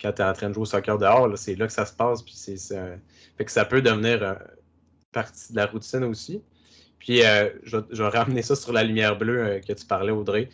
quand 0.00 0.12
tu 0.12 0.22
es 0.22 0.24
en 0.24 0.32
train 0.32 0.48
de 0.48 0.54
jouer 0.54 0.62
au 0.62 0.66
soccer 0.66 0.98
dehors. 0.98 1.36
C'est 1.36 1.54
là 1.54 1.66
que 1.66 1.72
ça 1.72 1.86
se 1.86 1.92
passe. 1.92 2.22
Puis 2.22 2.34
c'est, 2.34 2.56
Fait 3.36 3.44
que 3.44 3.50
ça 3.50 3.64
peut 3.64 3.82
devenir 3.82 4.22
euh, 4.22 4.34
partie 5.12 5.52
de 5.52 5.56
la 5.56 5.66
routine 5.66 6.04
aussi. 6.04 6.42
Puis 6.98 7.24
euh, 7.24 7.48
je, 7.64 7.76
vais 7.76 8.08
ramener 8.08 8.42
ça 8.42 8.56
sur 8.56 8.72
la 8.72 8.84
lumière 8.84 9.16
bleue 9.16 9.42
euh, 9.42 9.60
que 9.60 9.72
tu 9.72 9.86
parlais, 9.86 10.12
Audrey. 10.12 10.48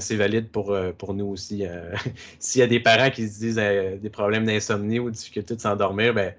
c'est 0.00 0.16
valide 0.16 0.50
pour, 0.50 0.76
pour 0.98 1.14
nous 1.14 1.26
aussi. 1.26 1.64
S'il 2.38 2.60
y 2.60 2.62
a 2.62 2.66
des 2.66 2.80
parents 2.80 3.10
qui 3.10 3.28
se 3.28 3.38
disent 3.38 4.00
des 4.02 4.10
problèmes 4.10 4.44
d'insomnie 4.44 4.98
ou 4.98 5.10
difficulté 5.10 5.54
de 5.54 5.60
s'endormir, 5.60 6.14
ben, 6.14 6.34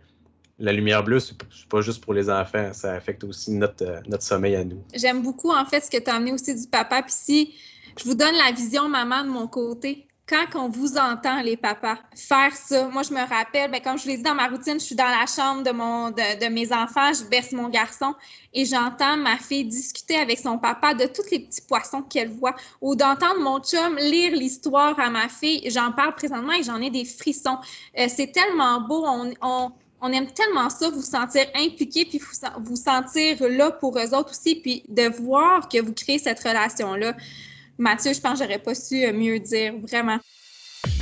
la 0.61 0.73
lumière 0.73 1.05
bleue, 1.05 1.21
c'est 1.21 1.37
pas 1.69 1.79
juste 1.79 2.03
pour 2.03 2.13
les 2.13 2.29
enfants, 2.29 2.73
ça 2.73 2.91
affecte 2.91 3.23
aussi 3.23 3.51
notre, 3.51 4.01
notre 4.09 4.23
sommeil 4.23 4.57
à 4.57 4.65
nous. 4.65 4.83
J'aime 4.93 5.21
beaucoup, 5.23 5.51
en 5.51 5.65
fait, 5.65 5.79
ce 5.79 5.89
que 5.89 6.03
tu 6.03 6.09
as 6.09 6.15
amené 6.15 6.33
aussi 6.33 6.53
du 6.53 6.67
papa. 6.67 7.01
Puis 7.01 7.13
si 7.15 7.53
je 7.97 8.03
vous 8.05 8.15
donne 8.15 8.35
la 8.35 8.51
vision 8.51 8.87
maman 8.87 9.23
de 9.23 9.29
mon 9.29 9.47
côté. 9.47 10.08
Quand 10.29 10.45
on 10.59 10.69
vous 10.69 10.95
entend, 10.95 11.41
les 11.41 11.57
papas, 11.57 11.97
faire 12.15 12.55
ça, 12.55 12.87
moi, 12.89 13.01
je 13.01 13.11
me 13.11 13.27
rappelle, 13.27 13.71
bien, 13.71 13.79
comme 13.79 13.97
je 13.97 14.05
l'ai 14.05 14.17
dit 14.17 14.21
dans 14.21 14.35
ma 14.35 14.47
routine, 14.47 14.79
je 14.79 14.85
suis 14.85 14.95
dans 14.95 15.05
la 15.05 15.25
chambre 15.25 15.63
de 15.63 16.49
mes 16.49 16.71
enfants, 16.71 17.11
je 17.13 17.27
berce 17.27 17.51
mon 17.51 17.67
garçon 17.67 18.13
et 18.53 18.63
j'entends 18.63 19.17
ma 19.17 19.37
fille 19.37 19.65
discuter 19.65 20.17
avec 20.17 20.37
son 20.37 20.59
papa 20.59 20.93
de 20.93 21.05
tous 21.07 21.31
les 21.31 21.39
petits 21.39 21.61
poissons 21.61 22.03
qu'elle 22.03 22.29
voit 22.29 22.55
ou 22.79 22.95
d'entendre 22.95 23.39
mon 23.39 23.59
chum 23.59 23.97
lire 23.97 24.33
l'histoire 24.33 24.99
à 24.99 25.09
ma 25.09 25.29
fille. 25.29 25.67
J'en 25.71 25.91
parle 25.93 26.13
présentement 26.13 26.53
et 26.53 26.61
j'en 26.61 26.79
ai 26.79 26.91
des 26.91 27.05
frissons. 27.05 27.57
Euh, 27.97 28.05
c'est 28.07 28.31
tellement 28.31 28.81
beau. 28.81 29.03
On, 29.07 29.33
on, 29.41 29.71
on 30.01 30.11
aime 30.11 30.27
tellement 30.31 30.69
ça, 30.69 30.91
vous 30.91 31.01
sentir 31.01 31.47
impliqué, 31.55 32.05
puis 32.05 32.19
vous, 32.19 32.63
vous 32.65 32.75
sentir 32.75 33.37
là 33.49 33.71
pour 33.71 33.97
eux 33.97 34.13
autres 34.13 34.29
aussi, 34.29 34.57
puis 34.57 34.83
de 34.87 35.09
voir 35.09 35.67
que 35.67 35.81
vous 35.81 35.93
créez 35.93 36.19
cette 36.19 36.39
relation-là. 36.39 37.15
Mathieu, 37.79 38.13
je 38.13 38.19
pense 38.19 38.39
que 38.39 38.43
j'aurais 38.43 38.59
pas 38.59 38.75
su 38.75 39.05
euh, 39.05 39.13
mieux 39.13 39.39
dire, 39.39 39.73
vraiment. 39.81 40.17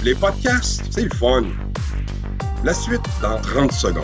Les 0.04 0.14
podcasts, 0.14 0.84
c'est 0.92 1.12
fun. 1.16 1.44
La 2.64 2.74
suite 2.74 3.02
dans 3.20 3.42
30 3.42 3.72
secondes 3.72 4.04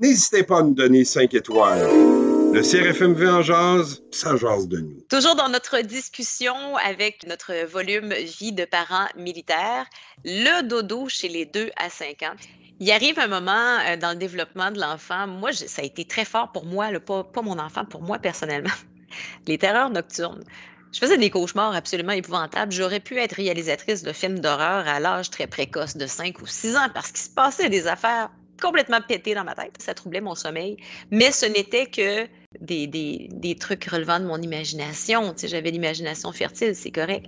N'hésitez 0.00 0.42
pas 0.42 0.58
à 0.58 0.64
nous 0.64 0.74
donner 0.74 1.04
5 1.04 1.32
étoiles. 1.32 2.23
Le 2.54 2.62
CRFMV 2.62 3.28
en 3.28 3.42
jase, 3.42 4.00
ça 4.12 4.36
jase 4.36 4.68
de 4.68 4.78
nous. 4.78 5.00
Toujours 5.10 5.34
dans 5.34 5.48
notre 5.48 5.80
discussion 5.80 6.76
avec 6.76 7.26
notre 7.26 7.66
volume 7.66 8.14
Vie 8.14 8.52
de 8.52 8.64
parents 8.64 9.08
militaires, 9.16 9.86
le 10.24 10.62
dodo 10.62 11.08
chez 11.08 11.26
les 11.28 11.46
2 11.46 11.70
à 11.74 11.90
5 11.90 12.22
ans. 12.22 12.36
Il 12.78 12.92
arrive 12.92 13.18
un 13.18 13.26
moment 13.26 13.80
euh, 13.88 13.96
dans 13.96 14.10
le 14.10 14.18
développement 14.18 14.70
de 14.70 14.78
l'enfant, 14.78 15.26
moi, 15.26 15.52
ça 15.52 15.82
a 15.82 15.84
été 15.84 16.04
très 16.04 16.24
fort 16.24 16.52
pour 16.52 16.64
moi, 16.64 16.90
pas, 17.00 17.24
pas 17.24 17.42
mon 17.42 17.58
enfant, 17.58 17.84
pour 17.84 18.02
moi 18.02 18.20
personnellement, 18.20 18.70
les 19.48 19.58
terreurs 19.58 19.90
nocturnes. 19.90 20.44
Je 20.92 21.00
faisais 21.00 21.18
des 21.18 21.30
cauchemars 21.30 21.74
absolument 21.74 22.12
épouvantables. 22.12 22.70
J'aurais 22.70 23.00
pu 23.00 23.18
être 23.18 23.32
réalisatrice 23.32 24.04
de 24.04 24.12
films 24.12 24.38
d'horreur 24.38 24.86
à 24.86 25.00
l'âge 25.00 25.28
très 25.28 25.48
précoce 25.48 25.96
de 25.96 26.06
5 26.06 26.40
ou 26.40 26.46
6 26.46 26.76
ans 26.76 26.88
parce 26.94 27.10
qu'il 27.10 27.24
se 27.24 27.30
passait 27.30 27.68
des 27.68 27.88
affaires 27.88 28.30
complètement 28.64 29.00
pétées 29.00 29.34
dans 29.34 29.44
ma 29.44 29.54
tête. 29.54 29.76
Ça 29.78 29.94
troublait 29.94 30.22
mon 30.22 30.34
sommeil. 30.34 30.76
Mais 31.10 31.30
ce 31.30 31.44
n'était 31.44 31.86
que 31.86 32.26
des, 32.60 32.86
des, 32.86 33.28
des, 33.30 33.56
trucs 33.56 33.84
relevant 33.84 34.20
de 34.20 34.24
mon 34.24 34.40
imagination. 34.40 35.34
Tu 35.34 35.40
sais, 35.40 35.48
j'avais 35.48 35.70
l'imagination 35.70 36.32
fertile, 36.32 36.74
c'est 36.74 36.90
correct. 36.90 37.26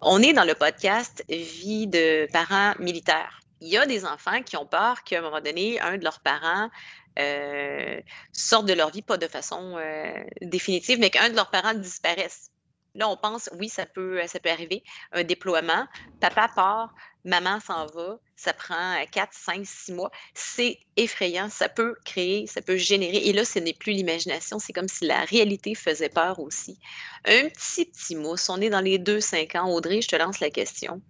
On 0.00 0.22
est 0.22 0.32
dans 0.32 0.44
le 0.44 0.54
podcast 0.54 1.22
Vie 1.28 1.86
de 1.86 2.26
parents 2.32 2.72
militaires. 2.78 3.40
Il 3.60 3.68
y 3.68 3.76
a 3.76 3.86
des 3.86 4.04
enfants 4.04 4.42
qui 4.42 4.56
ont 4.56 4.66
peur 4.66 5.04
qu'à 5.04 5.18
un 5.18 5.22
moment 5.22 5.40
donné, 5.40 5.78
un 5.80 5.98
de 5.98 6.04
leurs 6.04 6.20
parents 6.20 6.70
euh, 7.18 8.00
sorte 8.32 8.66
de 8.66 8.72
leur 8.72 8.90
vie, 8.90 9.02
pas 9.02 9.18
de 9.18 9.28
façon 9.28 9.76
euh, 9.76 10.12
définitive, 10.40 10.98
mais 10.98 11.10
qu'un 11.10 11.28
de 11.28 11.36
leurs 11.36 11.50
parents 11.50 11.74
disparaisse. 11.74 12.51
Là, 12.94 13.08
on 13.08 13.16
pense, 13.16 13.48
oui, 13.58 13.68
ça 13.68 13.86
peut, 13.86 14.20
ça 14.26 14.38
peut 14.38 14.50
arriver, 14.50 14.82
un 15.12 15.24
déploiement. 15.24 15.86
Papa 16.20 16.48
part, 16.54 16.94
maman 17.24 17.58
s'en 17.60 17.86
va, 17.86 18.18
ça 18.36 18.52
prend 18.52 18.96
4, 19.10 19.32
5, 19.32 19.66
6 19.66 19.92
mois. 19.92 20.10
C'est 20.34 20.78
effrayant, 20.96 21.48
ça 21.48 21.70
peut 21.70 21.94
créer, 22.04 22.46
ça 22.46 22.60
peut 22.60 22.76
générer. 22.76 23.16
Et 23.16 23.32
là, 23.32 23.44
ce 23.44 23.58
n'est 23.58 23.72
plus 23.72 23.92
l'imagination, 23.92 24.58
c'est 24.58 24.74
comme 24.74 24.88
si 24.88 25.06
la 25.06 25.24
réalité 25.24 25.74
faisait 25.74 26.10
peur 26.10 26.38
aussi. 26.40 26.78
Un 27.24 27.48
petit, 27.48 27.86
petit 27.86 28.14
mousse, 28.14 28.50
on 28.50 28.60
est 28.60 28.70
dans 28.70 28.80
les 28.80 28.98
2-5 28.98 29.58
ans. 29.58 29.72
Audrey, 29.72 30.02
je 30.02 30.08
te 30.08 30.16
lance 30.16 30.40
la 30.40 30.50
question 30.50 31.00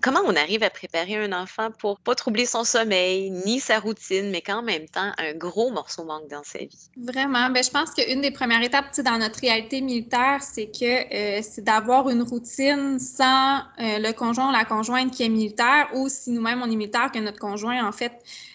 comment 0.00 0.20
on 0.26 0.36
arrive 0.36 0.62
à 0.62 0.70
préparer 0.70 1.16
un 1.16 1.32
enfant 1.32 1.70
pour 1.78 2.00
pas 2.00 2.14
troubler 2.14 2.46
son 2.46 2.64
sommeil 2.64 3.30
ni 3.30 3.60
sa 3.60 3.78
routine, 3.78 4.30
mais 4.30 4.40
qu'en 4.40 4.62
même 4.62 4.88
temps, 4.88 5.12
un 5.18 5.34
gros 5.34 5.70
morceau 5.70 6.04
manque 6.04 6.28
dans 6.28 6.42
sa 6.44 6.58
vie? 6.58 6.90
Vraiment. 6.96 7.50
Ben, 7.50 7.62
je 7.62 7.70
pense 7.70 7.90
qu'une 7.92 8.20
des 8.20 8.30
premières 8.30 8.62
étapes 8.62 8.98
dans 9.00 9.18
notre 9.18 9.40
réalité 9.40 9.80
militaire, 9.80 10.42
c'est 10.42 10.66
que 10.66 11.14
euh, 11.14 11.40
c'est 11.42 11.62
d'avoir 11.62 12.08
une 12.08 12.22
routine 12.22 12.98
sans 12.98 13.58
euh, 13.58 13.98
le 13.98 14.12
conjoint 14.12 14.48
ou 14.48 14.52
la 14.52 14.64
conjointe 14.64 15.12
qui 15.12 15.24
est 15.24 15.28
militaire 15.28 15.88
ou 15.94 16.08
si 16.08 16.30
nous-mêmes 16.30 16.62
on 16.62 16.70
est 16.70 16.76
militaire, 16.76 17.10
que 17.12 17.18
notre 17.18 17.38
conjoint, 17.38 17.86
en 17.86 17.92
fait, 17.92 18.12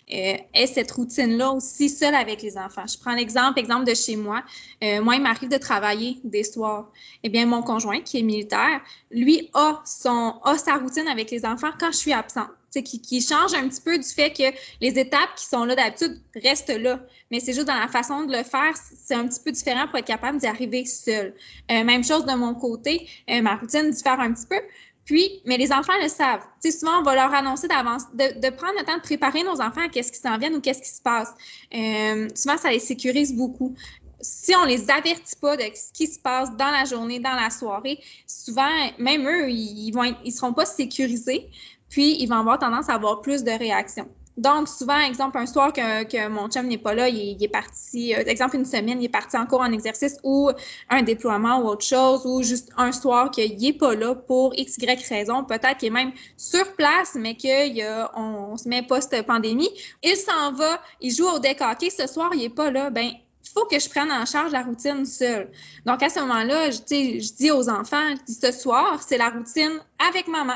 ait 0.07 0.67
cette 0.67 0.91
routine-là 0.91 1.51
aussi 1.51 1.89
seule 1.89 2.15
avec 2.15 2.41
les 2.41 2.57
enfants. 2.57 2.85
Je 2.87 2.97
prends 2.97 3.15
l'exemple, 3.15 3.59
exemple 3.59 3.85
de 3.85 3.93
chez 3.95 4.15
moi. 4.15 4.43
Euh, 4.83 5.01
moi, 5.01 5.15
il 5.15 5.21
m'arrive 5.21 5.49
de 5.49 5.57
travailler 5.57 6.17
des 6.23 6.43
soirs. 6.43 6.91
Eh 7.23 7.29
bien, 7.29 7.45
mon 7.45 7.61
conjoint, 7.61 8.01
qui 8.01 8.19
est 8.19 8.23
militaire, 8.23 8.81
lui 9.11 9.49
a, 9.53 9.81
son, 9.85 10.35
a 10.43 10.57
sa 10.57 10.75
routine 10.75 11.07
avec 11.07 11.31
les 11.31 11.45
enfants 11.45 11.71
quand 11.79 11.91
je 11.91 11.97
suis 11.97 12.13
absente. 12.13 12.49
Qui, 12.83 12.99
qui 12.99 13.21
change 13.21 13.53
un 13.53 13.69
petit 13.69 13.79
peu 13.79 13.97
du 13.97 14.03
fait 14.03 14.33
que 14.33 14.43
les 14.81 14.99
étapes 14.99 15.33
qui 15.37 15.45
sont 15.45 15.63
là 15.63 15.77
d'habitude 15.77 16.19
restent 16.35 16.77
là. 16.77 16.99
Mais 17.31 17.39
c'est 17.39 17.53
juste 17.53 17.67
dans 17.67 17.79
la 17.79 17.87
façon 17.87 18.25
de 18.25 18.35
le 18.35 18.43
faire, 18.43 18.73
c'est 18.75 19.15
un 19.15 19.25
petit 19.29 19.39
peu 19.39 19.53
différent 19.53 19.87
pour 19.87 19.97
être 19.97 20.05
capable 20.05 20.39
d'y 20.39 20.45
arriver 20.45 20.83
seul. 20.83 21.33
Euh, 21.71 21.85
même 21.85 22.03
chose 22.03 22.25
de 22.25 22.33
mon 22.33 22.53
côté, 22.53 23.07
euh, 23.29 23.41
ma 23.41 23.55
routine 23.55 23.89
diffère 23.91 24.19
un 24.19 24.33
petit 24.33 24.45
peu. 24.45 24.59
Puis, 25.05 25.41
mais 25.45 25.57
les 25.57 25.71
enfants 25.71 25.93
le 26.01 26.09
savent. 26.09 26.41
Sais, 26.59 26.71
souvent, 26.71 26.99
on 26.99 27.03
va 27.03 27.13
leur 27.13 27.33
annoncer 27.33 27.67
d'avance, 27.67 28.03
de, 28.13 28.49
prendre 28.49 28.73
le 28.79 28.83
temps 28.83 28.97
de 28.97 29.01
préparer 29.01 29.43
nos 29.43 29.61
enfants 29.61 29.81
à 29.81 29.89
qu'est-ce 29.89 30.11
qui 30.11 30.19
s'en 30.19 30.37
vient 30.37 30.51
ou 30.53 30.59
qu'est-ce 30.59 30.81
qui 30.81 30.89
se 30.89 31.01
passe. 31.01 31.31
Euh, 31.73 32.27
souvent, 32.33 32.57
ça 32.57 32.71
les 32.71 32.79
sécurise 32.79 33.33
beaucoup. 33.35 33.75
Si 34.19 34.55
on 34.55 34.65
les 34.65 34.89
avertit 34.89 35.35
pas 35.39 35.55
de 35.57 35.63
ce 35.75 35.93
qui 35.93 36.07
se 36.07 36.17
passe 36.17 36.55
dans 36.57 36.71
la 36.71 36.85
journée, 36.85 37.19
dans 37.19 37.35
la 37.35 37.51
soirée, 37.51 37.99
souvent, 38.25 38.67
même 38.97 39.27
eux, 39.27 39.51
ils, 39.51 39.91
vont 39.91 40.15
ils 40.23 40.31
seront 40.31 40.53
pas 40.53 40.65
sécurisés, 40.65 41.49
puis 41.87 42.17
ils 42.19 42.27
vont 42.27 42.37
avoir 42.37 42.57
tendance 42.57 42.89
à 42.89 42.95
avoir 42.95 43.21
plus 43.21 43.43
de 43.43 43.51
réactions. 43.51 44.09
Donc, 44.37 44.67
souvent, 44.67 44.99
exemple, 44.99 45.37
un 45.37 45.45
soir 45.45 45.71
que, 45.71 46.03
que 46.03 46.27
mon 46.27 46.49
chum 46.49 46.67
n'est 46.67 46.77
pas 46.77 46.93
là, 46.93 47.07
il, 47.07 47.41
est 47.41 47.47
parti, 47.47 48.13
euh, 48.13 48.23
exemple, 48.25 48.57
une 48.57 48.65
semaine, 48.65 49.01
il 49.01 49.05
est 49.05 49.09
parti 49.09 49.37
encore 49.37 49.61
en 49.61 49.71
exercice 49.71 50.17
ou 50.23 50.49
un 50.89 51.03
déploiement 51.03 51.59
ou 51.61 51.67
autre 51.69 51.85
chose, 51.85 52.25
ou 52.25 52.43
juste 52.43 52.69
un 52.75 52.91
soir 52.91 53.31
qu'il 53.31 53.57
n'est 53.57 53.71
pas 53.71 53.95
là 53.95 54.13
pour 54.13 54.53
X, 54.57 54.77
Y 54.77 55.07
raison, 55.07 55.45
peut-être 55.45 55.77
qu'il 55.77 55.87
est 55.87 55.91
même 55.91 56.11
sur 56.35 56.73
place, 56.75 57.15
mais 57.15 57.37
qu'on 57.37 58.51
on 58.51 58.57
se 58.57 58.67
met 58.67 58.81
post-pandémie. 58.81 59.69
Il 60.03 60.17
s'en 60.17 60.51
va, 60.51 60.81
il 60.99 61.13
joue 61.15 61.27
au 61.27 61.39
deck 61.39 61.61
hockey, 61.61 61.89
ce 61.89 62.05
soir, 62.05 62.31
il 62.33 62.39
n'est 62.39 62.49
pas 62.49 62.71
là, 62.71 62.89
ben 62.89 63.05
il 63.07 63.49
faut 63.53 63.65
que 63.67 63.79
je 63.79 63.87
prenne 63.87 64.11
en 64.11 64.25
charge 64.25 64.51
la 64.51 64.63
routine 64.63 65.05
seule. 65.05 65.49
Donc, 65.85 66.03
à 66.03 66.09
ce 66.09 66.19
moment-là, 66.19 66.71
je, 66.71 66.77
je 66.79 67.33
dis 67.35 67.51
aux 67.51 67.69
enfants, 67.69 68.09
je 68.09 68.33
dis 68.33 68.39
ce 68.41 68.51
soir, 68.51 69.01
c'est 69.07 69.17
la 69.17 69.29
routine 69.29 69.79
avec 70.09 70.27
maman. 70.27 70.55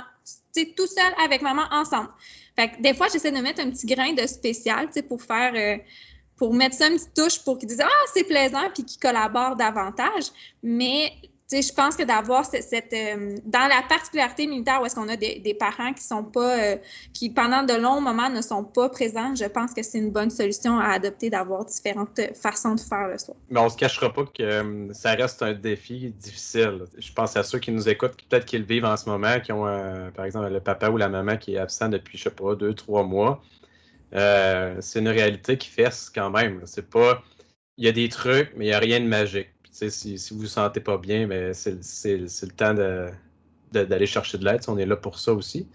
tout 0.75 0.87
seul 0.87 1.13
avec 1.23 1.41
maman 1.41 1.63
ensemble 1.71 2.09
des 2.79 2.93
fois, 2.93 3.07
j'essaie 3.11 3.31
de 3.31 3.39
mettre 3.39 3.61
un 3.61 3.69
petit 3.69 3.85
grain 3.85 4.13
de 4.13 4.25
spécial, 4.27 4.89
pour 5.07 5.21
faire, 5.21 5.53
euh, 5.55 5.77
pour 6.35 6.53
mettre 6.53 6.75
ça 6.75 6.87
une 6.87 6.95
petite 6.95 7.13
touche 7.13 7.43
pour 7.43 7.57
qu'ils 7.57 7.69
disent 7.69 7.81
Ah, 7.81 8.05
c'est 8.13 8.23
plaisant, 8.23 8.69
puis 8.73 8.83
qu'ils 8.83 8.99
collaborent 8.99 9.55
davantage. 9.55 10.25
Mais 10.63 11.11
je 11.51 11.73
pense 11.73 11.95
que 11.95 12.03
d'avoir 12.03 12.45
cette, 12.45 12.93
euh, 12.93 13.35
dans 13.45 13.67
la 13.67 13.81
particularité 13.87 14.45
militaire 14.45 14.81
où 14.81 14.85
est-ce 14.85 14.95
qu'on 14.95 15.09
a 15.09 15.15
des, 15.15 15.55
parents 15.59 15.93
qui 15.93 16.03
sont 16.03 16.23
pas 16.23 16.59
euh, 16.59 16.77
qui 17.13 17.31
pendant 17.31 17.63
de 17.63 17.73
longs 17.73 18.01
moments 18.01 18.29
ne 18.29 18.41
sont 18.41 18.63
pas 18.63 18.89
présents, 18.89 19.33
je 19.35 19.45
pense 19.45 19.73
que 19.73 19.81
c'est 19.81 19.97
une 19.97 20.11
bonne 20.11 20.29
solution 20.29 20.79
à 20.79 20.89
adopter 20.89 21.29
d'avoir 21.29 21.65
différentes 21.65 22.21
façons 22.35 22.75
de 22.75 22.79
faire 22.79 23.07
le 23.07 23.17
soir. 23.17 23.35
Mais 23.49 23.59
on 23.59 23.69
se 23.69 23.77
cachera 23.77 24.13
pas 24.13 24.25
que 24.25 24.43
euh, 24.43 24.93
ça 24.93 25.11
reste 25.15 25.41
un 25.41 25.53
défi 25.53 26.11
difficile. 26.11 26.83
Je 26.97 27.11
pense 27.13 27.35
à 27.35 27.43
ceux 27.43 27.57
qui 27.57 27.71
nous 27.71 27.89
écoutent, 27.89 28.15
peut-être 28.29 28.45
qu'ils 28.45 28.63
vivent 28.63 28.85
en 28.85 28.95
ce 28.95 29.09
moment, 29.09 29.39
qui 29.39 29.51
ont 29.51 29.65
par 30.15 30.25
exemple 30.25 30.49
le 30.49 30.59
papa 30.59 30.89
ou 30.89 30.97
la 30.97 31.09
maman 31.09 31.37
qui 31.37 31.55
est 31.55 31.57
absent 31.57 31.89
depuis 31.89 32.17
je 32.17 32.25
sais 32.25 32.29
pas 32.29 32.55
deux 32.55 32.73
trois 32.73 33.03
mois. 33.03 33.41
c'est 34.11 34.99
une 34.99 35.07
réalité 35.07 35.57
qui 35.57 35.69
fesse 35.69 36.11
quand 36.13 36.29
même. 36.29 36.61
C'est 36.65 36.89
pas 36.89 37.23
il 37.77 37.85
y 37.85 37.87
a 37.87 37.93
des 37.93 38.09
trucs, 38.09 38.51
mais 38.55 38.65
il 38.65 38.67
n'y 38.67 38.73
a 38.73 38.79
rien 38.79 38.99
de 38.99 39.05
magique 39.05 39.49
si, 39.87 40.15
vous 40.31 40.39
vous 40.39 40.47
sentez 40.47 40.79
pas 40.79 40.97
bien, 40.97 41.27
ben, 41.27 41.53
c'est 41.53 42.17
le 42.17 42.51
temps 42.51 42.73
d'aller 43.71 44.05
chercher 44.05 44.37
de 44.37 44.45
l'aide. 44.45 44.61
On 44.67 44.77
est 44.77 44.85
là 44.85 44.95
pour 44.95 45.19
ça 45.19 45.33
aussi. 45.33 45.67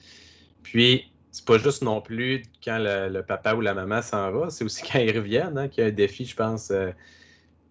Puis, 0.62 1.10
c'est 1.32 1.44
pas 1.44 1.58
juste 1.58 1.82
non 1.82 2.00
plus 2.00 2.42
quand 2.62 2.78
le, 2.80 3.22
papa 3.22 3.54
ou 3.54 3.60
la 3.60 3.74
maman 3.74 4.02
s'en 4.02 4.30
va, 4.30 4.50
c'est 4.50 4.64
aussi 4.64 4.82
quand 4.92 4.98
ils 4.98 5.16
reviennent 5.16 5.58
hein, 5.58 5.68
qu'il 5.68 5.82
y 5.82 5.86
a 5.86 5.90
un 5.90 5.92
défi, 5.92 6.24
je 6.24 6.36
pense. 6.36 6.70
Euh, 6.70 6.90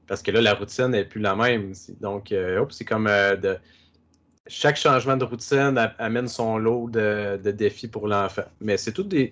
parce 0.08 0.22
que 0.22 0.32
là, 0.32 0.41
la 0.41 0.54
routine 0.54 0.88
n'est 0.88 1.06
plus 1.06 1.22
la 1.22 1.36
même. 1.36 1.74
Donc, 2.02 2.32
euh, 2.32 2.65
c'est 2.69 2.86
comme 2.86 3.06
de. 3.06 3.58
Chaque 4.48 4.76
changement 4.76 5.15
de 5.15 5.24
routine 5.24 5.89
amène 5.98 6.28
son 6.28 6.58
lot 6.58 6.89
de, 6.89 7.39
défis 7.52 7.88
pour 7.88 8.10
l'enfant. 8.10 8.43
Mais 8.60 8.76
c'est 8.76 8.91
toutes 8.91 9.08
des, 9.08 9.32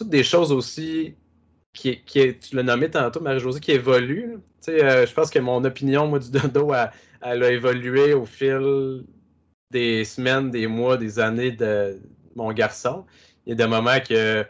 des 0.00 0.24
choses 0.24 0.50
aussi 0.50 1.14
qui, 1.76 2.00
qui 2.04 2.36
tu 2.38 2.56
l'as 2.56 2.62
nommé 2.62 2.90
tantôt, 2.90 3.20
Marie-Josée, 3.20 3.60
qui 3.60 3.72
évoluent. 3.72 4.38
je 4.66 5.12
pense 5.12 5.30
que 5.30 5.38
mon 5.38 5.62
opinion, 5.64 6.06
moi, 6.06 6.18
du 6.18 6.30
dodo, 6.30 6.72
elle 7.22 7.42
a 7.42 7.50
évolué 7.50 8.14
au 8.14 8.24
fil 8.24 9.04
des 9.70 10.04
semaines, 10.04 10.50
des 10.50 10.66
mois, 10.66 10.96
des 10.96 11.18
années 11.18 11.52
de 11.52 12.00
mon 12.34 12.52
garçon. 12.52 13.04
Il 13.44 13.50
y 13.50 13.52
a 13.52 13.56
des 13.56 13.66
moments 13.66 14.00
que 14.00 14.44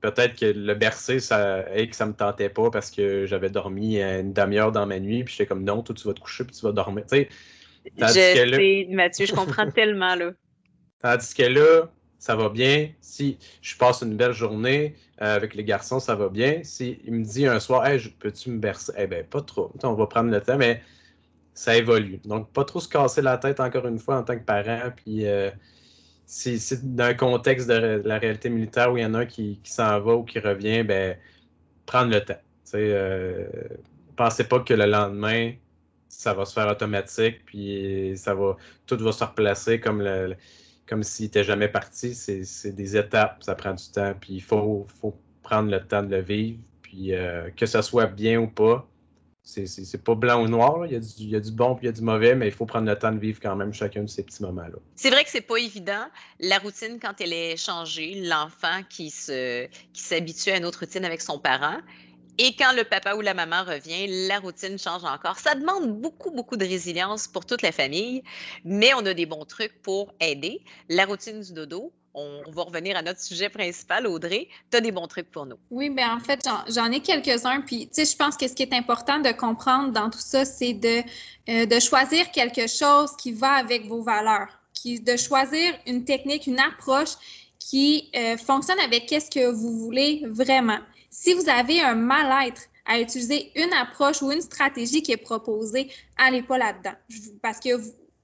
peut-être 0.00 0.38
que 0.38 0.46
le 0.46 0.74
bercer, 0.74 1.20
ça, 1.20 1.64
ne 1.74 1.84
que 1.84 1.96
ça 1.96 2.06
me 2.06 2.12
tentait 2.12 2.48
pas 2.48 2.70
parce 2.70 2.90
que 2.90 3.26
j'avais 3.26 3.50
dormi 3.50 4.02
une 4.02 4.32
demi-heure 4.32 4.72
dans 4.72 4.86
ma 4.86 4.98
nuit, 4.98 5.24
puis 5.24 5.34
j'étais 5.34 5.46
comme 5.46 5.64
non, 5.64 5.82
toi 5.82 5.94
tu 5.94 6.06
vas 6.06 6.14
te 6.14 6.20
coucher 6.20 6.44
puis 6.44 6.56
tu 6.56 6.64
vas 6.64 6.72
dormir. 6.72 7.04
Tu 7.06 7.16
sais, 7.16 7.28
je 7.96 8.06
sais, 8.06 8.86
Mathieu, 8.90 9.26
je 9.26 9.34
comprends 9.34 9.70
tellement 9.70 10.14
là. 10.14 10.32
Tandis 11.02 11.34
que 11.34 11.42
là, 11.42 11.90
ça 12.24 12.36
va 12.36 12.48
bien. 12.48 12.88
Si 13.02 13.36
je 13.60 13.76
passe 13.76 14.00
une 14.00 14.16
belle 14.16 14.32
journée 14.32 14.94
euh, 15.20 15.36
avec 15.36 15.54
les 15.54 15.62
garçons, 15.62 16.00
ça 16.00 16.14
va 16.14 16.30
bien. 16.30 16.62
Si 16.62 16.98
me 17.06 17.22
dit 17.22 17.46
un 17.46 17.60
soir, 17.60 17.86
hey, 17.86 18.00
peux-tu 18.18 18.48
me 18.48 18.58
bercer? 18.58 18.92
Eh 18.96 19.06
bien, 19.06 19.24
pas 19.24 19.42
trop. 19.42 19.70
On 19.82 19.92
va 19.92 20.06
prendre 20.06 20.30
le 20.30 20.40
temps, 20.40 20.56
mais 20.56 20.80
ça 21.52 21.76
évolue. 21.76 22.22
Donc, 22.24 22.50
pas 22.50 22.64
trop 22.64 22.80
se 22.80 22.88
casser 22.88 23.20
la 23.20 23.36
tête 23.36 23.60
encore 23.60 23.86
une 23.86 23.98
fois 23.98 24.16
en 24.16 24.22
tant 24.22 24.38
que 24.38 24.42
parent. 24.42 24.90
Puis, 24.96 25.26
euh, 25.26 25.50
si 26.24 26.58
c'est 26.58 26.96
dans 26.96 27.04
un 27.04 27.12
contexte 27.12 27.68
de 27.68 28.00
la 28.02 28.18
réalité 28.18 28.48
militaire 28.48 28.90
où 28.90 28.96
il 28.96 29.02
y 29.02 29.06
en 29.06 29.12
a 29.12 29.18
un 29.18 29.26
qui, 29.26 29.60
s'en 29.62 30.00
va 30.00 30.14
ou 30.14 30.24
qui 30.24 30.38
revient, 30.38 30.82
ben, 30.82 31.18
prendre 31.84 32.10
le 32.10 32.24
temps. 32.24 32.40
Euh, 32.74 33.46
pensez 34.16 34.44
pas 34.44 34.60
que 34.60 34.72
le 34.72 34.86
lendemain, 34.86 35.52
ça 36.08 36.32
va 36.32 36.46
se 36.46 36.54
faire 36.54 36.68
automatique, 36.68 37.44
puis 37.44 38.14
ça 38.16 38.34
va, 38.34 38.56
tout 38.86 38.96
va 38.96 39.12
se 39.12 39.22
replacer 39.22 39.78
comme, 39.78 40.00
le, 40.00 40.36
comme 40.86 41.02
s'il 41.02 41.26
n'était 41.26 41.44
jamais 41.44 41.68
parti. 41.68 42.14
C'est 42.14 42.72
des 42.72 42.96
étapes, 42.96 43.42
ça 43.42 43.54
prend 43.54 43.74
du 43.74 43.88
temps, 43.92 44.14
puis 44.20 44.34
il 44.34 44.42
faut, 44.42 44.86
faut 45.00 45.14
prendre 45.42 45.70
le 45.70 45.80
temps 45.80 46.02
de 46.02 46.14
le 46.14 46.22
vivre, 46.22 46.58
puis 46.82 47.14
euh, 47.14 47.50
que 47.56 47.66
ça 47.66 47.82
soit 47.82 48.06
bien 48.06 48.40
ou 48.40 48.48
pas, 48.48 48.86
c'est 49.44 50.02
pas 50.02 50.14
blanc 50.14 50.42
ou 50.42 50.48
noir. 50.48 50.86
Il, 50.86 50.92
y 50.92 50.96
a 50.96 51.00
du, 51.00 51.06
il, 51.18 51.28
y 51.28 51.36
a 51.36 51.40
du, 51.40 51.52
bon 51.52 51.74
puis 51.74 51.84
il 51.84 51.86
y 51.86 51.88
a 51.90 51.92
du 51.92 52.00
mauvais, 52.00 52.34
mais 52.34 52.48
il 52.48 52.52
faut 52.52 52.64
prendre 52.64 52.88
le 52.88 52.98
temps 52.98 53.12
de 53.12 53.18
vivre 53.18 53.38
quand 53.42 53.54
même 53.54 53.74
chacun 53.74 54.02
de 54.02 54.08
ces 54.08 54.22
petits 54.22 54.42
moments-là. 54.42 54.78
C'est 54.96 55.10
vrai 55.10 55.22
que 55.22 55.30
c'est 55.30 55.42
pas 55.42 55.56
évident. 55.56 56.06
La 56.40 56.58
routine, 56.58 56.98
quand 57.00 57.20
elle 57.20 57.34
est 57.34 57.56
changée, 57.56 58.22
l'enfant 58.22 58.80
qui 58.88 59.10
s'habitue 59.10 60.44
qui 60.44 60.50
à 60.50 60.56
une 60.56 60.64
autre 60.64 60.80
routine 60.80 61.04
avec 61.04 61.20
son 61.20 61.38
parent, 61.38 61.76
et 62.38 62.54
quand 62.56 62.72
le 62.72 62.84
papa 62.84 63.14
ou 63.14 63.20
la 63.20 63.34
maman 63.34 63.64
revient, 63.64 64.06
la 64.28 64.38
routine 64.40 64.78
change 64.78 65.04
encore. 65.04 65.38
Ça 65.38 65.54
demande 65.54 66.00
beaucoup, 66.00 66.30
beaucoup 66.30 66.56
de 66.56 66.64
résilience 66.64 67.28
pour 67.28 67.46
toute 67.46 67.62
la 67.62 67.72
famille, 67.72 68.22
mais 68.64 68.92
on 68.94 69.06
a 69.06 69.14
des 69.14 69.26
bons 69.26 69.44
trucs 69.44 69.80
pour 69.82 70.12
aider. 70.20 70.60
La 70.88 71.06
routine 71.06 71.40
du 71.40 71.52
dodo, 71.52 71.92
on, 72.14 72.42
va 72.50 72.62
revenir 72.62 72.96
à 72.96 73.02
notre 73.02 73.20
sujet 73.20 73.48
principal, 73.48 74.06
Audrey. 74.06 74.48
Tu 74.70 74.76
as 74.76 74.80
des 74.80 74.92
bons 74.92 75.06
trucs 75.06 75.30
pour 75.30 75.46
nous. 75.46 75.56
Oui, 75.70 75.90
bien 75.90 76.16
en 76.16 76.20
fait, 76.20 76.40
j'en 76.68 76.90
ai 76.90 77.00
quelques-uns. 77.00 77.60
Puis, 77.60 77.88
tu 77.88 78.04
sais, 78.04 78.04
je 78.04 78.16
pense 78.16 78.36
que 78.36 78.46
ce 78.48 78.54
qui 78.54 78.62
est 78.62 78.72
important 78.72 79.18
de 79.18 79.30
comprendre 79.32 79.92
dans 79.92 80.10
tout 80.10 80.20
ça, 80.20 80.44
c'est 80.44 80.74
de, 80.74 81.02
euh, 81.48 81.80
choisir 81.80 82.30
quelque 82.30 82.66
chose 82.68 83.10
qui 83.16 83.32
va 83.32 83.52
avec 83.52 83.86
vos 83.86 84.02
valeurs, 84.02 84.48
qui, 84.72 85.00
de 85.00 85.16
choisir 85.16 85.74
une 85.86 86.04
technique, 86.04 86.46
une 86.46 86.60
approche 86.60 87.14
qui 87.58 88.10
euh, 88.14 88.36
fonctionne 88.36 88.78
avec 88.80 89.06
qu'est-ce 89.06 89.30
que 89.30 89.50
vous 89.50 89.78
voulez 89.78 90.22
vraiment. 90.26 90.78
Si 91.16 91.32
vous 91.32 91.48
avez 91.48 91.80
un 91.80 91.94
mal-être 91.94 92.62
à 92.84 92.98
utiliser 92.98 93.52
une 93.54 93.72
approche 93.72 94.20
ou 94.20 94.32
une 94.32 94.40
stratégie 94.40 95.00
qui 95.00 95.12
est 95.12 95.16
proposée, 95.16 95.88
allez 96.16 96.42
pas 96.42 96.58
là-dedans. 96.58 96.96
Parce 97.40 97.60
que 97.60 97.68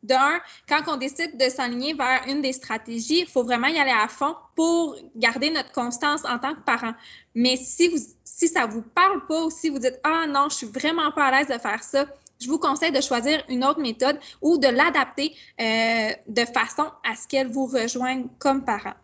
d'un, 0.03 0.41
quand 0.69 0.83
on 0.89 0.97
décide 0.97 1.39
de 1.39 1.49
s'aligner 1.49 1.95
vers 1.95 2.23
une 2.27 2.43
des 2.43 2.53
stratégies, 2.53 3.21
il 3.21 3.27
faut 3.29 3.45
vraiment 3.45 3.69
y 3.69 3.79
aller 3.79 3.93
à 3.93 4.09
fond 4.09 4.35
pour 4.57 4.97
garder 5.15 5.51
notre 5.51 5.71
constance 5.71 6.25
en 6.25 6.41
tant 6.41 6.53
que 6.53 6.63
parent. 6.63 6.95
Mais 7.37 7.57
si, 7.57 7.89
vous, 7.89 7.99
si 8.25 8.49
ça 8.49 8.67
ne 8.67 8.73
vous 8.73 8.83
parle 8.83 9.25
pas 9.29 9.45
ou 9.45 9.51
si 9.51 9.69
vous 9.69 9.79
dites 9.79 10.01
Ah 10.03 10.27
non, 10.27 10.49
je 10.51 10.57
suis 10.57 10.67
vraiment 10.67 11.13
pas 11.13 11.27
à 11.27 11.39
l'aise 11.39 11.47
de 11.47 11.61
faire 11.61 11.85
ça, 11.85 12.07
je 12.41 12.49
vous 12.49 12.59
conseille 12.59 12.91
de 12.91 13.01
choisir 13.01 13.45
une 13.49 13.65
autre 13.65 13.81
méthode 13.81 14.19
ou 14.43 14.59
de 14.59 14.67
l'adapter 14.67 15.37
euh, 15.61 16.11
de 16.27 16.45
façon 16.45 16.91
à 17.09 17.15
ce 17.15 17.29
qu'elle 17.29 17.53
vous 17.53 17.67
rejoigne 17.67 18.27
comme 18.41 18.65
parent 18.65 18.95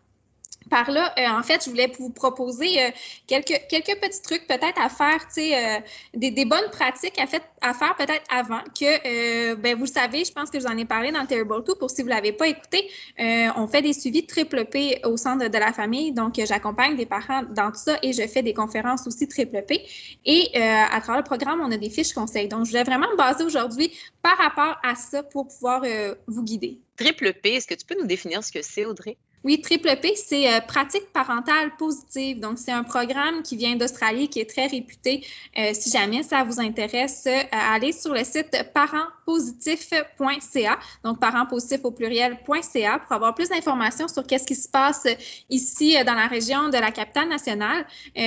par 0.69 0.91
là, 0.91 1.13
euh, 1.17 1.27
en 1.27 1.43
fait, 1.43 1.63
je 1.63 1.69
voulais 1.69 1.91
vous 1.97 2.09
proposer 2.09 2.81
euh, 2.81 2.89
quelques, 3.25 3.61
quelques 3.69 3.99
petits 3.99 4.21
trucs 4.21 4.47
peut-être 4.47 4.79
à 4.81 4.89
faire, 4.89 5.19
tu 5.27 5.41
sais, 5.41 5.55
euh, 5.55 5.79
des, 6.13 6.31
des, 6.31 6.45
bonnes 6.45 6.69
pratiques 6.71 7.19
à, 7.19 7.27
faire 7.73 7.95
peut-être 7.95 8.23
avant 8.29 8.61
que, 8.77 9.55
ben, 9.55 9.75
vous 9.75 9.85
le 9.85 9.89
savez, 9.89 10.25
je 10.25 10.31
pense 10.31 10.49
que 10.49 10.59
je 10.59 10.65
vous 10.65 10.71
en 10.71 10.77
ai 10.77 10.85
parlé 10.85 11.11
dans 11.11 11.25
Terrible 11.25 11.63
2. 11.63 11.75
Pour 11.75 11.89
si 11.89 12.01
vous 12.01 12.09
ne 12.09 12.13
l'avez 12.13 12.31
pas 12.31 12.47
écouté, 12.47 12.89
on 13.17 13.67
fait 13.67 13.81
des 13.81 13.93
suivis 13.93 14.25
triple 14.25 14.65
P 14.65 14.99
au 15.03 15.17
centre 15.17 15.47
de 15.47 15.57
la 15.57 15.73
famille. 15.73 16.11
Donc, 16.11 16.35
j'accompagne 16.37 16.95
des 16.95 17.05
parents 17.05 17.43
dans 17.43 17.71
tout 17.71 17.79
ça 17.79 17.97
et 18.01 18.13
je 18.13 18.25
fais 18.27 18.43
des 18.43 18.53
conférences 18.53 19.07
aussi 19.07 19.27
triple 19.27 19.61
P. 19.63 19.85
Et 20.25 20.55
à 20.57 20.99
travers 21.01 21.17
le 21.17 21.23
programme, 21.23 21.61
on 21.61 21.71
a 21.71 21.77
des 21.77 21.89
fiches 21.89 22.13
conseils. 22.13 22.47
Donc, 22.47 22.65
je 22.65 22.71
voulais 22.71 22.83
vraiment 22.83 23.09
me 23.09 23.17
baser 23.17 23.43
aujourd'hui 23.43 23.91
par 24.21 24.37
rapport 24.37 24.77
à 24.83 24.95
ça 24.95 25.23
pour 25.23 25.47
pouvoir 25.47 25.83
vous 26.27 26.43
guider. 26.43 26.79
Triple 26.95 27.33
P, 27.33 27.55
est-ce 27.55 27.67
que 27.67 27.75
tu 27.75 27.85
peux 27.85 27.99
nous 27.99 28.07
définir 28.07 28.43
ce 28.43 28.51
que 28.51 28.61
c'est, 28.61 28.85
Audrey? 28.85 29.17
Oui, 29.47 29.61
Triple 29.61 29.95
P, 30.01 30.13
c'est 30.17 30.53
euh, 30.53 30.59
pratique 30.59 31.13
parentale 31.13 31.71
positive. 31.77 32.41
Donc, 32.41 32.59
c'est 32.59 32.73
un 32.73 32.83
programme 32.83 33.43
qui 33.43 33.55
vient 33.55 33.77
d'Australie, 33.77 34.27
qui 34.27 34.41
est 34.41 34.49
très 34.49 34.67
réputé. 34.67 35.25
Euh, 35.57 35.69
si 35.71 35.89
jamais 35.89 36.21
ça 36.23 36.43
vous 36.43 36.59
intéresse, 36.59 37.23
euh, 37.27 37.43
allez 37.51 37.93
sur 37.93 38.13
le 38.13 38.25
site 38.25 38.65
parentpositif.ca, 38.73 40.77
donc 41.05 41.21
parentpositif 41.21 41.79
au 41.85 41.91
pluriel.ca, 41.91 42.99
pour 42.99 43.13
avoir 43.13 43.33
plus 43.35 43.47
d'informations 43.47 44.09
sur 44.09 44.27
qu'est-ce 44.27 44.45
qui 44.45 44.55
se 44.55 44.67
passe 44.67 45.07
ici 45.49 45.95
dans 46.05 46.15
la 46.15 46.27
région 46.27 46.67
de 46.67 46.77
la 46.77 46.91
capitale 46.91 47.29
nationale, 47.29 47.85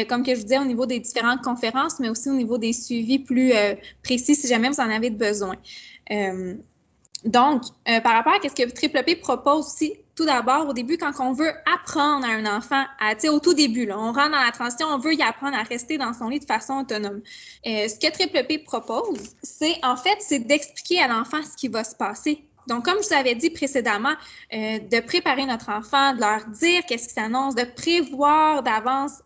comme 0.09 0.23
que 0.23 0.35
je 0.35 0.37
vous 0.37 0.45
disais, 0.45 0.59
au 0.59 0.65
niveau 0.65 0.87
des 0.87 1.01
différentes 1.01 1.43
conférences, 1.43 2.01
mais 2.01 2.09
aussi 2.09 2.31
au 2.31 2.35
niveau 2.35 2.57
des 2.57 2.73
suivis 2.73 3.19
plus 3.19 3.53
précis 4.03 4.37
si 4.37 4.49
jamais 4.49 4.71
vous 4.71 4.81
en 4.81 4.89
avez 4.89 5.11
besoin. 5.11 5.57
Donc, 7.25 7.63
par 7.85 8.15
rapport 8.15 8.33
à 8.33 8.49
ce 8.49 8.55
que 8.55 8.71
Triple 8.71 9.03
P 9.05 9.17
propose 9.17 9.67
aussi, 9.67 9.95
tout 10.21 10.27
d'abord, 10.27 10.69
au 10.69 10.75
début, 10.75 10.99
quand 10.99 11.13
on 11.19 11.33
veut 11.33 11.51
apprendre 11.65 12.27
à 12.27 12.33
un 12.33 12.45
enfant, 12.45 12.85
à, 12.99 13.15
au 13.31 13.41
tout 13.41 13.55
début, 13.55 13.91
on 13.91 14.13
rentre 14.13 14.31
dans 14.31 14.45
la 14.45 14.53
transition, 14.53 14.87
on 14.89 14.99
veut 14.99 15.15
y 15.15 15.23
apprendre 15.23 15.57
à 15.57 15.63
rester 15.63 15.97
dans 15.97 16.13
son 16.13 16.29
lit 16.29 16.41
de 16.41 16.45
façon 16.45 16.81
autonome. 16.81 17.23
Euh, 17.67 17.89
ce 17.89 17.95
que 17.99 18.13
Triple 18.13 18.45
P 18.47 18.59
propose, 18.59 19.35
c'est 19.43 19.83
en 19.83 19.97
fait, 19.97 20.19
c'est 20.21 20.41
d'expliquer 20.41 21.01
à 21.01 21.09
l'enfant 21.09 21.39
ce 21.43 21.57
qui 21.57 21.69
va 21.69 21.85
se 21.85 21.95
passer. 21.95 22.45
Donc, 22.67 22.85
comme 22.85 23.03
je 23.03 23.09
vous 23.09 23.15
avais 23.15 23.35
dit 23.35 23.49
précédemment, 23.49 24.15
euh, 24.53 24.79
de 24.79 25.01
préparer 25.01 25.47
notre 25.47 25.71
enfant, 25.71 26.15
de 26.15 26.21
leur 26.21 26.45
dire 26.47 26.83
qu'est-ce 26.87 27.09
qui 27.09 27.15
s'annonce, 27.15 27.55
de 27.55 27.65
prévoir 27.65 28.63
d'avance 28.63 29.23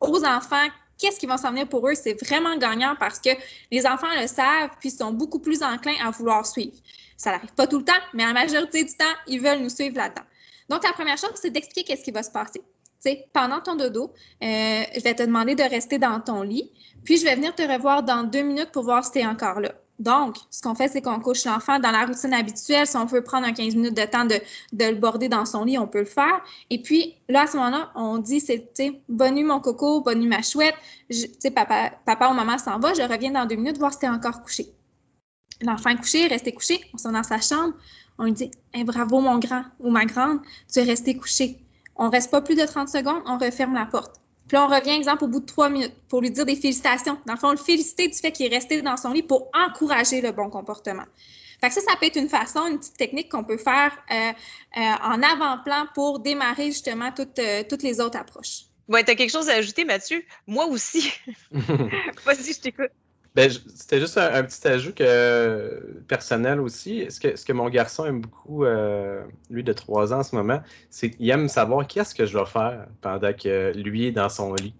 aux 0.00 0.24
enfants 0.24 0.68
qu'est-ce 0.98 1.18
qui 1.18 1.26
va 1.26 1.36
s'en 1.36 1.50
venir 1.50 1.68
pour 1.68 1.86
eux, 1.88 1.94
c'est 1.94 2.18
vraiment 2.24 2.56
gagnant 2.56 2.94
parce 2.98 3.18
que 3.18 3.30
les 3.70 3.86
enfants 3.86 4.06
le 4.18 4.26
savent 4.26 4.70
puis 4.80 4.90
sont 4.90 5.12
beaucoup 5.12 5.40
plus 5.40 5.62
enclins 5.62 5.96
à 6.02 6.10
vouloir 6.10 6.46
suivre. 6.46 6.76
Ça 7.16 7.32
n'arrive 7.32 7.52
pas 7.54 7.66
tout 7.66 7.78
le 7.78 7.84
temps, 7.84 7.92
mais 8.12 8.24
la 8.24 8.32
majorité 8.32 8.84
du 8.84 8.92
temps, 8.94 9.04
ils 9.26 9.40
veulent 9.40 9.60
nous 9.60 9.70
suivre 9.70 9.96
là-dedans. 9.96 10.24
Donc, 10.68 10.84
la 10.84 10.92
première 10.92 11.16
chose, 11.16 11.30
c'est 11.34 11.50
d'expliquer 11.50 11.84
qu'est-ce 11.84 12.04
qui 12.04 12.10
va 12.10 12.22
se 12.22 12.30
passer. 12.30 12.60
sais, 12.98 13.28
pendant 13.32 13.60
ton 13.60 13.76
dodo, 13.76 14.12
euh, 14.42 14.82
je 14.94 15.02
vais 15.02 15.14
te 15.14 15.22
demander 15.22 15.54
de 15.54 15.62
rester 15.62 15.98
dans 15.98 16.20
ton 16.20 16.42
lit, 16.42 16.70
puis 17.04 17.16
je 17.18 17.24
vais 17.24 17.36
venir 17.36 17.54
te 17.54 17.62
revoir 17.62 18.02
dans 18.02 18.24
deux 18.24 18.42
minutes 18.42 18.72
pour 18.72 18.84
voir 18.84 19.04
si 19.04 19.12
tu 19.12 19.18
es 19.20 19.26
encore 19.26 19.60
là. 19.60 19.72
Donc, 19.98 20.36
ce 20.50 20.60
qu'on 20.60 20.74
fait, 20.74 20.88
c'est 20.88 21.00
qu'on 21.00 21.20
couche 21.20 21.44
l'enfant 21.46 21.78
dans 21.78 21.90
la 21.90 22.04
routine 22.04 22.34
habituelle. 22.34 22.86
Si 22.86 22.96
on 22.96 23.06
veut 23.06 23.22
prendre 23.22 23.46
un 23.46 23.52
15 23.52 23.76
minutes 23.76 23.96
de 23.96 24.04
temps 24.04 24.26
de, 24.26 24.38
le 24.72 24.94
border 24.94 25.28
dans 25.28 25.46
son 25.46 25.64
lit, 25.64 25.78
on 25.78 25.86
peut 25.86 26.00
le 26.00 26.04
faire. 26.04 26.42
Et 26.68 26.82
puis, 26.82 27.14
là, 27.28 27.42
à 27.42 27.46
ce 27.46 27.56
moment-là, 27.56 27.92
on 27.94 28.18
dit, 28.18 28.40
c'est, 28.40 28.70
bonne 29.08 29.36
nuit 29.36 29.44
mon 29.44 29.60
coco, 29.60 30.02
bonne 30.02 30.20
nuit 30.20 30.28
ma 30.28 30.42
chouette. 30.42 30.74
Tu 31.10 31.26
sais, 31.38 31.50
papa, 31.50 31.92
papa 32.04 32.28
ou 32.28 32.34
maman 32.34 32.58
s'en 32.58 32.78
va, 32.78 32.92
je 32.92 33.02
reviens 33.02 33.30
dans 33.30 33.46
deux 33.46 33.56
minutes 33.56 33.78
voir 33.78 33.92
si 33.92 34.00
tu 34.00 34.06
es 34.06 34.08
encore 34.10 34.42
couché. 34.42 34.75
L'enfant 35.62 35.90
est 35.90 35.96
couché, 35.96 36.26
resté 36.26 36.52
couché, 36.52 36.80
on 36.92 36.98
s'en 36.98 37.12
dans 37.12 37.22
sa 37.22 37.40
chambre, 37.40 37.74
on 38.18 38.24
lui 38.24 38.32
dit 38.32 38.50
bravo 38.84 39.20
mon 39.20 39.38
grand 39.38 39.64
ou 39.80 39.90
ma 39.90 40.04
grande, 40.04 40.40
tu 40.72 40.80
es 40.80 40.82
resté 40.82 41.16
couché. 41.16 41.58
On 41.96 42.10
reste 42.10 42.30
pas 42.30 42.42
plus 42.42 42.54
de 42.54 42.64
30 42.64 42.88
secondes, 42.88 43.22
on 43.26 43.38
referme 43.38 43.74
la 43.74 43.86
porte. 43.86 44.20
Puis 44.48 44.56
on 44.56 44.66
revient, 44.68 44.90
exemple, 44.90 45.24
au 45.24 45.28
bout 45.28 45.40
de 45.40 45.46
trois 45.46 45.68
minutes 45.68 45.94
pour 46.08 46.20
lui 46.20 46.30
dire 46.30 46.46
des 46.46 46.54
félicitations. 46.54 47.18
Dans 47.26 47.32
le 47.32 47.38
fond, 47.38 47.50
le 47.50 47.56
féliciter 47.56 48.08
du 48.08 48.14
fait 48.16 48.30
qu'il 48.30 48.46
est 48.46 48.54
resté 48.54 48.80
dans 48.80 48.96
son 48.96 49.12
lit 49.12 49.22
pour 49.22 49.50
encourager 49.54 50.20
le 50.20 50.30
bon 50.30 50.50
comportement. 50.50 51.04
Fait 51.60 51.68
que 51.68 51.74
ça, 51.74 51.80
ça 51.80 51.96
peut 51.98 52.06
être 52.06 52.16
une 52.16 52.28
façon, 52.28 52.66
une 52.66 52.78
petite 52.78 52.96
technique 52.96 53.30
qu'on 53.30 53.42
peut 53.42 53.56
faire 53.56 53.96
euh, 54.10 54.32
euh, 54.76 54.80
en 54.80 55.22
avant-plan 55.22 55.86
pour 55.94 56.20
démarrer 56.20 56.66
justement 56.66 57.10
toutes, 57.12 57.38
euh, 57.38 57.64
toutes 57.68 57.82
les 57.82 57.98
autres 58.00 58.18
approches. 58.18 58.64
Ouais, 58.88 59.02
tu 59.02 59.10
as 59.10 59.14
quelque 59.16 59.30
chose 59.30 59.48
à 59.48 59.54
ajouter, 59.54 59.84
Mathieu? 59.84 60.22
Moi 60.46 60.66
aussi. 60.66 61.12
Vas-y, 61.50 62.52
je 62.52 62.60
t'écoute. 62.60 62.90
Ben, 63.36 63.50
c'était 63.50 64.00
juste 64.00 64.16
un, 64.16 64.42
petit 64.44 64.66
ajout 64.66 64.94
que, 64.94 66.02
personnel 66.08 66.58
aussi. 66.58 67.04
Ce 67.10 67.20
que, 67.20 67.52
mon 67.52 67.68
garçon 67.68 68.06
aime 68.06 68.22
beaucoup, 68.22 68.64
euh, 68.64 69.22
lui 69.50 69.62
de 69.62 69.74
3 69.74 70.14
ans 70.14 70.20
en 70.20 70.22
ce 70.22 70.34
moment, 70.34 70.62
c'est 70.88 71.10
qu'il 71.10 71.28
aime 71.28 71.46
savoir 71.46 71.86
qu'est-ce 71.86 72.14
que 72.14 72.24
je 72.24 72.38
vais 72.38 72.46
faire 72.46 72.86
pendant 73.02 73.34
que 73.34 73.72
lui 73.76 74.06
est 74.06 74.12
dans 74.12 74.30
son 74.30 74.54
lit. 74.54 74.74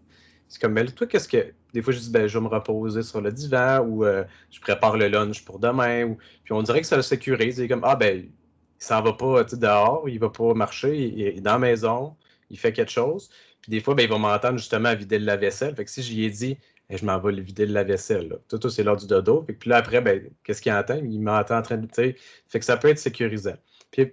C'est 0.48 0.58
comme, 0.58 0.72
ben, 0.72 0.90
toi, 0.90 1.06
qu'est-ce 1.06 1.28
que. 1.28 1.52
Des 1.74 1.82
fois, 1.82 1.92
je 1.92 1.98
dis, 1.98 2.10
ben, 2.10 2.26
je 2.26 2.38
vais 2.38 2.44
me 2.44 2.48
reposer 2.48 3.02
sur 3.02 3.20
le 3.20 3.30
divan 3.30 3.80
ou 3.80 4.06
euh, 4.06 4.24
je 4.50 4.58
prépare 4.60 4.96
le 4.96 5.08
lunch 5.08 5.44
pour 5.44 5.58
demain. 5.58 6.16
Puis 6.44 6.54
on 6.54 6.62
dirait 6.62 6.80
que 6.80 6.86
ça 6.86 6.96
le 6.96 7.02
sécurise. 7.02 7.58
Il 7.58 7.64
est 7.64 7.68
comme, 7.68 7.84
ah, 7.84 7.94
ben, 7.94 8.24
il 8.24 8.30
s'en 8.78 9.02
va 9.02 9.12
pas 9.12 9.44
dehors, 9.44 10.08
il 10.08 10.18
va 10.18 10.30
pas 10.30 10.54
marcher, 10.54 10.96
il 10.96 11.20
est 11.20 11.40
dans 11.42 11.52
la 11.52 11.58
maison, 11.58 12.16
il 12.48 12.58
fait 12.58 12.72
quelque 12.72 12.92
chose. 12.92 13.28
Puis 13.60 13.70
des 13.70 13.80
fois, 13.80 13.94
ben, 13.94 14.04
il 14.04 14.08
va 14.08 14.16
m'entendre 14.16 14.56
justement 14.56 14.88
à 14.88 14.94
vider 14.94 15.18
le 15.18 15.26
lave-vaisselle. 15.26 15.76
Fait 15.76 15.84
que 15.84 15.90
si 15.90 16.02
j'y 16.02 16.24
ai 16.24 16.30
dit, 16.30 16.56
je 16.90 17.04
m'en 17.04 17.18
vais 17.18 17.32
vider 17.40 17.66
le 17.66 17.72
lave-vaisselle. 17.72 18.38
Tout, 18.48 18.58
tout 18.58 18.70
c'est 18.70 18.84
l'heure 18.84 18.96
du 18.96 19.06
dodo. 19.06 19.42
Puis 19.42 19.68
là, 19.68 19.78
après, 19.78 20.00
ben, 20.00 20.30
qu'est-ce 20.44 20.62
qu'il 20.62 20.72
entend? 20.72 20.96
Il 20.96 21.20
m'entend 21.20 21.58
en 21.58 21.62
train 21.62 21.78
de. 21.78 21.88
Fait 21.92 22.14
que 22.58 22.64
ça 22.64 22.76
peut 22.76 22.88
être 22.88 22.98
sécurisant. 22.98 23.56
Puis, 23.90 24.12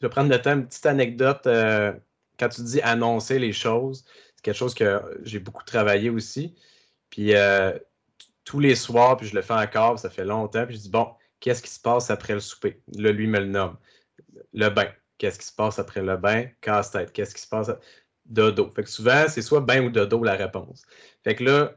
je 0.00 0.06
vais 0.06 0.10
prendre 0.10 0.30
le 0.30 0.40
temps, 0.40 0.54
une 0.54 0.66
petite 0.66 0.86
anecdote. 0.86 1.46
Euh, 1.46 1.92
quand 2.38 2.48
tu 2.48 2.62
dis 2.62 2.80
annoncer 2.82 3.38
les 3.38 3.52
choses, 3.52 4.04
c'est 4.36 4.42
quelque 4.42 4.56
chose 4.56 4.74
que 4.74 5.00
j'ai 5.22 5.38
beaucoup 5.38 5.64
travaillé 5.64 6.10
aussi. 6.10 6.54
Puis, 7.10 7.34
euh, 7.34 7.72
tous 8.44 8.60
les 8.60 8.74
soirs, 8.74 9.16
puis 9.16 9.26
je 9.26 9.34
le 9.34 9.42
fais 9.42 9.54
encore, 9.54 9.98
ça 9.98 10.10
fait 10.10 10.24
longtemps. 10.24 10.66
Puis, 10.66 10.76
je 10.76 10.80
dis, 10.82 10.90
bon, 10.90 11.08
qu'est-ce 11.40 11.62
qui 11.62 11.70
se 11.70 11.80
passe 11.80 12.10
après 12.10 12.34
le 12.34 12.40
souper? 12.40 12.82
Là, 12.96 13.12
lui 13.12 13.26
me 13.26 13.38
le 13.38 13.46
nomme. 13.46 13.76
Le 14.52 14.68
bain. 14.68 14.88
Qu'est-ce 15.16 15.38
qui 15.38 15.46
se 15.46 15.54
passe 15.54 15.78
après 15.78 16.02
le 16.02 16.16
bain? 16.18 16.46
Casse-tête. 16.60 17.12
Qu'est-ce 17.12 17.34
qui 17.34 17.40
se 17.40 17.48
passe? 17.48 17.70
Dodo. 18.26 18.72
Fait 18.74 18.82
que 18.82 18.90
souvent, 18.90 19.26
c'est 19.28 19.42
soit 19.42 19.60
bain 19.60 19.82
ou 19.84 19.90
dodo 19.90 20.22
la 20.22 20.34
réponse. 20.34 20.82
Fait 21.22 21.34
que 21.34 21.44
là, 21.44 21.76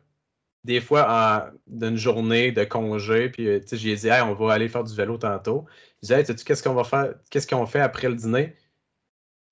des 0.64 0.82
fois, 0.82 1.52
d'une 1.68 1.98
journée 1.98 2.52
de 2.52 2.64
congé, 2.64 3.30
puis 3.30 3.48
euh, 3.48 3.60
j'ai 3.72 3.96
dit, 3.96 4.08
hey, 4.08 4.22
on 4.22 4.34
va 4.34 4.54
aller 4.54 4.68
faire 4.68 4.84
du 4.84 4.94
vélo 4.96 5.18
tantôt. 5.18 5.66
Je 6.02 6.08
disais, 6.08 6.20
hey, 6.20 6.26
sais-tu 6.26 6.44
qu'est-ce 6.44 6.64
qu'on 6.64 6.74
va 6.74 6.84
faire? 6.84 7.16
Qu'est-ce 7.30 7.48
qu'on 7.48 7.66
fait 7.66 7.80
après 7.80 8.10
le 8.10 8.16
dîner? 8.16 8.56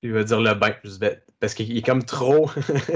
Il 0.02 0.14
va 0.14 0.24
dire 0.24 0.42
le 0.42 0.54
bain. 0.54 0.74
Je 0.84 0.90
dis, 0.90 1.00
ben, 1.00 1.18
parce 1.40 1.54
qu'il 1.54 1.78
est 1.78 1.86
comme 1.86 2.04
trop. 2.04 2.50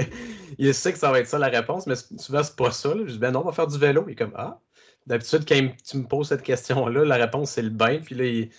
il 0.58 0.74
sait 0.74 0.92
que 0.92 0.98
ça 0.98 1.10
va 1.10 1.20
être 1.20 1.28
ça 1.28 1.38
la 1.38 1.48
réponse, 1.48 1.86
mais 1.86 1.94
souvent, 2.18 2.42
c'est 2.42 2.56
pas 2.56 2.70
ça. 2.72 2.92
Je 3.06 3.12
dis, 3.12 3.18
ben 3.18 3.30
non, 3.32 3.40
on 3.40 3.44
va 3.44 3.52
faire 3.52 3.66
du 3.66 3.78
vélo. 3.78 4.04
Il 4.08 4.12
est 4.12 4.16
comme, 4.16 4.34
ah. 4.36 4.60
D'habitude, 5.06 5.44
quand 5.48 5.70
tu 5.84 5.96
me 5.96 6.06
poses 6.06 6.28
cette 6.28 6.42
question-là, 6.42 7.04
la 7.04 7.16
réponse, 7.16 7.52
c'est 7.52 7.62
le 7.62 7.70
bain. 7.70 8.00
Puis 8.04 8.14
là, 8.14 8.24
il... 8.24 8.50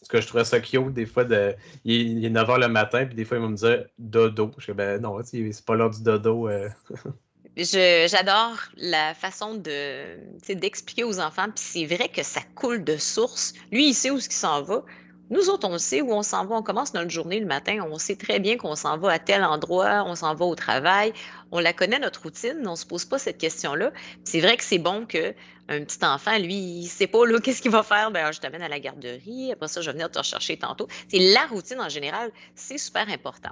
Parce 0.00 0.08
que 0.08 0.20
je 0.22 0.26
trouvais 0.26 0.44
ça 0.44 0.60
cute, 0.60 0.94
des 0.94 1.04
fois, 1.04 1.24
de... 1.24 1.54
il, 1.84 2.24
est 2.24 2.30
9h 2.30 2.58
le 2.58 2.68
matin, 2.68 3.04
puis 3.04 3.14
des 3.14 3.26
fois, 3.26 3.36
il 3.36 3.42
va 3.42 3.48
me 3.48 3.56
dire 3.56 3.84
dodo. 3.98 4.50
Je 4.56 4.72
dis, 4.72 4.76
ben 4.76 5.00
non, 5.00 5.20
c'est 5.22 5.64
pas 5.64 5.74
l'heure 5.74 5.90
du 5.90 6.02
dodo. 6.02 6.48
Euh. 6.48 6.70
J'adore 7.56 8.58
la 8.76 9.12
façon 9.14 9.54
de 9.54 10.18
d'expliquer 10.48 11.04
aux 11.04 11.18
enfants, 11.20 11.46
puis 11.54 11.64
c'est 11.64 11.84
vrai 11.84 12.08
que 12.08 12.22
ça 12.22 12.40
coule 12.54 12.84
de 12.84 12.96
source. 12.96 13.52
Lui, 13.72 13.88
il 13.88 13.94
sait 13.94 14.10
où 14.10 14.18
qu'il 14.18 14.32
s'en 14.32 14.62
va. 14.62 14.84
Nous 15.30 15.48
autres, 15.48 15.68
on 15.68 15.78
sait 15.78 16.00
où 16.00 16.12
on 16.12 16.22
s'en 16.22 16.44
va. 16.44 16.56
On 16.56 16.62
commence 16.62 16.92
notre 16.94 17.10
journée 17.10 17.38
le 17.38 17.46
matin. 17.46 17.86
On 17.88 17.98
sait 17.98 18.16
très 18.16 18.40
bien 18.40 18.56
qu'on 18.56 18.74
s'en 18.74 18.98
va 18.98 19.12
à 19.12 19.18
tel 19.18 19.44
endroit, 19.44 20.04
on 20.06 20.16
s'en 20.16 20.34
va 20.34 20.44
au 20.44 20.54
travail. 20.56 21.12
On 21.52 21.60
la 21.60 21.72
connaît, 21.72 22.00
notre 22.00 22.22
routine. 22.22 22.62
On 22.66 22.72
ne 22.72 22.76
se 22.76 22.86
pose 22.86 23.04
pas 23.04 23.18
cette 23.18 23.38
question-là. 23.38 23.92
C'est 24.24 24.40
vrai 24.40 24.56
que 24.56 24.64
c'est 24.64 24.78
bon 24.78 25.06
qu'un 25.06 25.32
petit 25.68 26.04
enfant, 26.04 26.36
lui, 26.38 26.54
il 26.54 26.84
ne 26.84 26.88
sait 26.88 27.06
pas 27.06 27.20
qu'est-ce 27.44 27.62
qu'il 27.62 27.70
va 27.70 27.84
faire. 27.84 28.10
Ben, 28.10 28.32
je 28.32 28.40
t'amène 28.40 28.62
à 28.62 28.68
la 28.68 28.80
garderie. 28.80 29.52
Après 29.52 29.68
ça, 29.68 29.80
je 29.80 29.86
vais 29.86 29.92
venir 29.92 30.10
te 30.10 30.18
rechercher 30.18 30.56
tantôt. 30.56 30.88
C'est 31.08 31.32
la 31.32 31.46
routine 31.46 31.80
en 31.80 31.88
général. 31.88 32.30
C'est 32.54 32.78
super 32.78 33.08
important. 33.08 33.50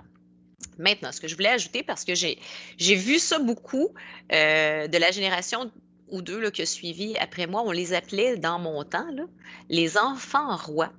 Maintenant, 0.78 1.12
ce 1.12 1.20
que 1.20 1.28
je 1.28 1.34
voulais 1.34 1.48
ajouter, 1.48 1.82
parce 1.82 2.04
que 2.04 2.14
j'ai 2.14 2.38
vu 2.78 3.18
ça 3.18 3.38
beaucoup 3.38 3.88
euh, 4.32 4.86
de 4.86 4.98
la 4.98 5.10
génération 5.10 5.70
ou 6.08 6.22
deux 6.22 6.40
là, 6.40 6.50
qui 6.50 6.62
a 6.62 6.66
suivi 6.66 7.16
après 7.18 7.46
moi, 7.46 7.62
on 7.64 7.70
les 7.70 7.92
appelait 7.92 8.36
dans 8.36 8.58
mon 8.58 8.84
temps 8.84 9.08
les 9.68 9.98
enfants 9.98 10.56
rois. 10.56 10.92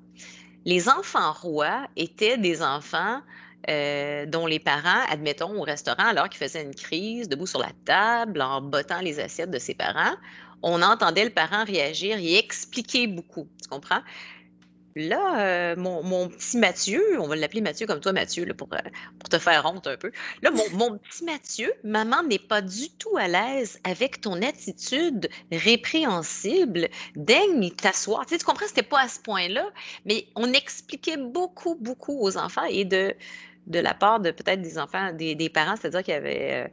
Les 0.65 0.89
enfants 0.89 1.32
rois 1.34 1.88
étaient 1.95 2.38
des 2.38 2.62
enfants 2.62 3.22
euh, 3.69 4.26
dont 4.26 4.45
les 4.45 4.60
parents, 4.60 5.04
admettons, 5.10 5.60
au 5.60 5.63
restaurant, 5.63 6.06
alors 6.06 6.30
qu'ils 6.30 6.39
faisaient 6.39 6.63
une 6.63 6.76
crise, 6.76 7.28
debout 7.28 7.48
sur 7.48 7.60
la 7.60 7.72
table, 7.86 8.41
en 8.41 8.62
bottant 8.62 9.02
les 9.02 9.19
assiettes 9.19 9.52
de 9.52 9.60
ses 9.60 9.74
parents, 9.74 10.15
on 10.62 10.82
entendait 10.82 11.24
le 11.24 11.30
parent 11.30 11.63
réagir 11.63 12.17
et 12.19 12.38
expliquer 12.38 13.08
beaucoup. 13.08 13.48
Tu 13.62 13.69
comprends? 13.69 14.02
Là, 14.95 15.39
euh, 15.39 15.75
mon, 15.75 16.30
petit 16.30 16.58
Mathieu, 16.58 17.02
on 17.19 17.28
va 17.28 17.36
l'appeler 17.36 17.62
Mathieu 17.62 17.86
comme 17.86 17.99
toi, 17.99 18.12
Mathieu, 18.12 18.45
pour, 18.54 18.67
euh, 18.73 18.78
pour, 19.19 19.30
te 19.30 19.38
faire 19.38 19.65
honte 19.65 19.88
un 19.88 19.97
peu. 19.97 20.12
Là, 20.41 20.52
mon, 20.52 20.97
petit 20.97 21.23
Mathieu, 21.23 21.71
maman 21.84 22.23
n'est 22.23 22.39
pas 22.39 22.62
du 22.62 22.89
tout 22.97 23.15
à 23.17 23.28
l'aise 23.28 23.80
avec 23.84 24.21
ton 24.21 24.41
attitude 24.41 25.30
répréhensible. 25.52 26.89
Daigne 27.15 27.71
t'asseoir. 27.71 28.25
Tu, 28.25 28.34
sais, 28.34 28.39
tu 28.39 28.45
comprends, 28.45 28.67
c'était 28.67 28.82
pas 28.82 29.02
à 29.02 29.08
ce 29.08 29.19
point-là, 29.19 29.69
mais 30.06 30.28
on 30.36 30.52
expliquait 30.54 31.17
beaucoup, 31.17 31.75
beaucoup 31.75 32.19
aux 32.21 32.38
enfants 32.38 32.65
et 32.65 32.86
de, 32.86 33.13
de 33.67 33.80
la 33.80 33.93
part 33.93 34.19
de 34.19 34.32
peut-être 34.32 34.62
des 34.62 34.80
enfants, 34.80 35.13
des, 35.13 35.49
parents, 35.49 35.75
c'est-à-dire 35.75 36.04
qu'il 36.04 36.13
y 36.13 36.17
avait 36.17 36.65
euh, 36.65 36.67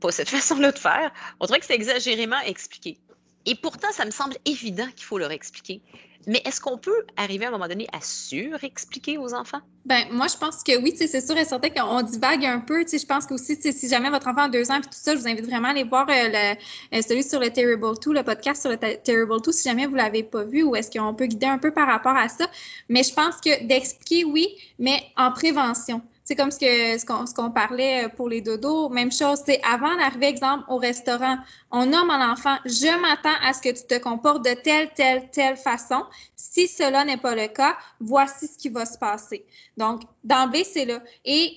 pas 0.00 0.10
cette 0.10 0.28
façon-là 0.36 0.72
de 0.72 0.78
faire. 0.78 1.12
On 1.38 1.46
dirait 1.46 1.60
que 1.60 1.66
c'est 1.66 1.74
exagérément 1.74 2.40
expliqué. 2.40 2.98
Et 3.46 3.54
pourtant, 3.54 3.90
ça 3.92 4.04
me 4.04 4.10
semble 4.10 4.36
évident 4.44 4.86
qu'il 4.96 5.04
faut 5.04 5.18
leur 5.18 5.30
expliquer. 5.30 5.80
Mais 6.26 6.42
est-ce 6.44 6.60
qu'on 6.60 6.76
peut 6.76 7.06
arriver 7.16 7.46
à 7.46 7.48
un 7.48 7.52
moment 7.52 7.68
donné 7.68 7.86
à 7.92 8.00
surexpliquer 8.00 9.18
aux 9.18 9.32
enfants? 9.32 9.60
Ben 9.86 10.04
moi, 10.12 10.26
je 10.28 10.36
pense 10.36 10.62
que 10.62 10.78
oui, 10.78 10.94
c'est 10.94 11.20
sûr 11.20 11.36
et 11.36 11.44
certain 11.44 11.70
qu'on 11.70 12.02
divague 12.02 12.44
un 12.44 12.60
peu. 12.60 12.84
Je 12.86 13.06
pense 13.06 13.26
qu'aussi, 13.26 13.56
si 13.56 13.88
jamais 13.88 14.10
votre 14.10 14.28
enfant 14.28 14.42
a 14.42 14.48
deux 14.48 14.70
ans 14.70 14.76
et 14.76 14.82
tout 14.82 14.88
ça, 14.92 15.14
je 15.14 15.20
vous 15.20 15.28
invite 15.28 15.46
vraiment 15.46 15.68
à 15.68 15.70
aller 15.70 15.84
voir 15.84 16.06
euh, 16.10 16.54
euh, 16.94 17.02
celui 17.02 17.22
sur 17.22 17.40
le 17.40 17.50
Terrible 17.50 17.92
2, 18.04 18.12
le 18.12 18.22
podcast 18.22 18.60
sur 18.60 18.70
le 18.70 18.76
Terrible 18.76 19.40
2, 19.40 19.52
si 19.52 19.68
jamais 19.68 19.86
vous 19.86 19.92
ne 19.92 19.98
l'avez 19.98 20.22
pas 20.22 20.44
vu 20.44 20.62
ou 20.62 20.76
est-ce 20.76 20.90
qu'on 20.90 21.14
peut 21.14 21.26
guider 21.26 21.46
un 21.46 21.58
peu 21.58 21.70
par 21.70 21.86
rapport 21.86 22.16
à 22.16 22.28
ça. 22.28 22.46
Mais 22.88 23.02
je 23.02 23.14
pense 23.14 23.36
que 23.36 23.66
d'expliquer, 23.66 24.24
oui, 24.24 24.48
mais 24.78 25.02
en 25.16 25.32
prévention. 25.32 26.02
C'est 26.30 26.36
comme 26.36 26.52
ce 26.52 27.34
qu'on 27.34 27.50
parlait 27.50 28.08
pour 28.14 28.28
les 28.28 28.40
dodos. 28.40 28.88
Même 28.88 29.10
chose, 29.10 29.40
c'est 29.44 29.60
avant 29.64 29.96
d'arriver, 29.96 30.28
exemple, 30.28 30.62
au 30.68 30.76
restaurant, 30.76 31.38
on 31.72 31.86
nomme 31.86 32.08
à 32.08 32.24
l'enfant, 32.24 32.56
je 32.64 33.00
m'attends 33.00 33.36
à 33.42 33.52
ce 33.52 33.60
que 33.60 33.70
tu 33.70 33.84
te 33.84 33.98
comportes 33.98 34.44
de 34.44 34.54
telle, 34.62 34.90
telle, 34.94 35.28
telle 35.32 35.56
façon. 35.56 36.04
Si 36.36 36.68
cela 36.68 37.04
n'est 37.04 37.16
pas 37.16 37.34
le 37.34 37.48
cas, 37.48 37.76
voici 37.98 38.46
ce 38.46 38.56
qui 38.56 38.68
va 38.68 38.86
se 38.86 38.96
passer. 38.96 39.44
Donc, 39.76 40.02
d'emblée, 40.22 40.62
c'est 40.62 40.84
là. 40.84 41.02
Et 41.24 41.56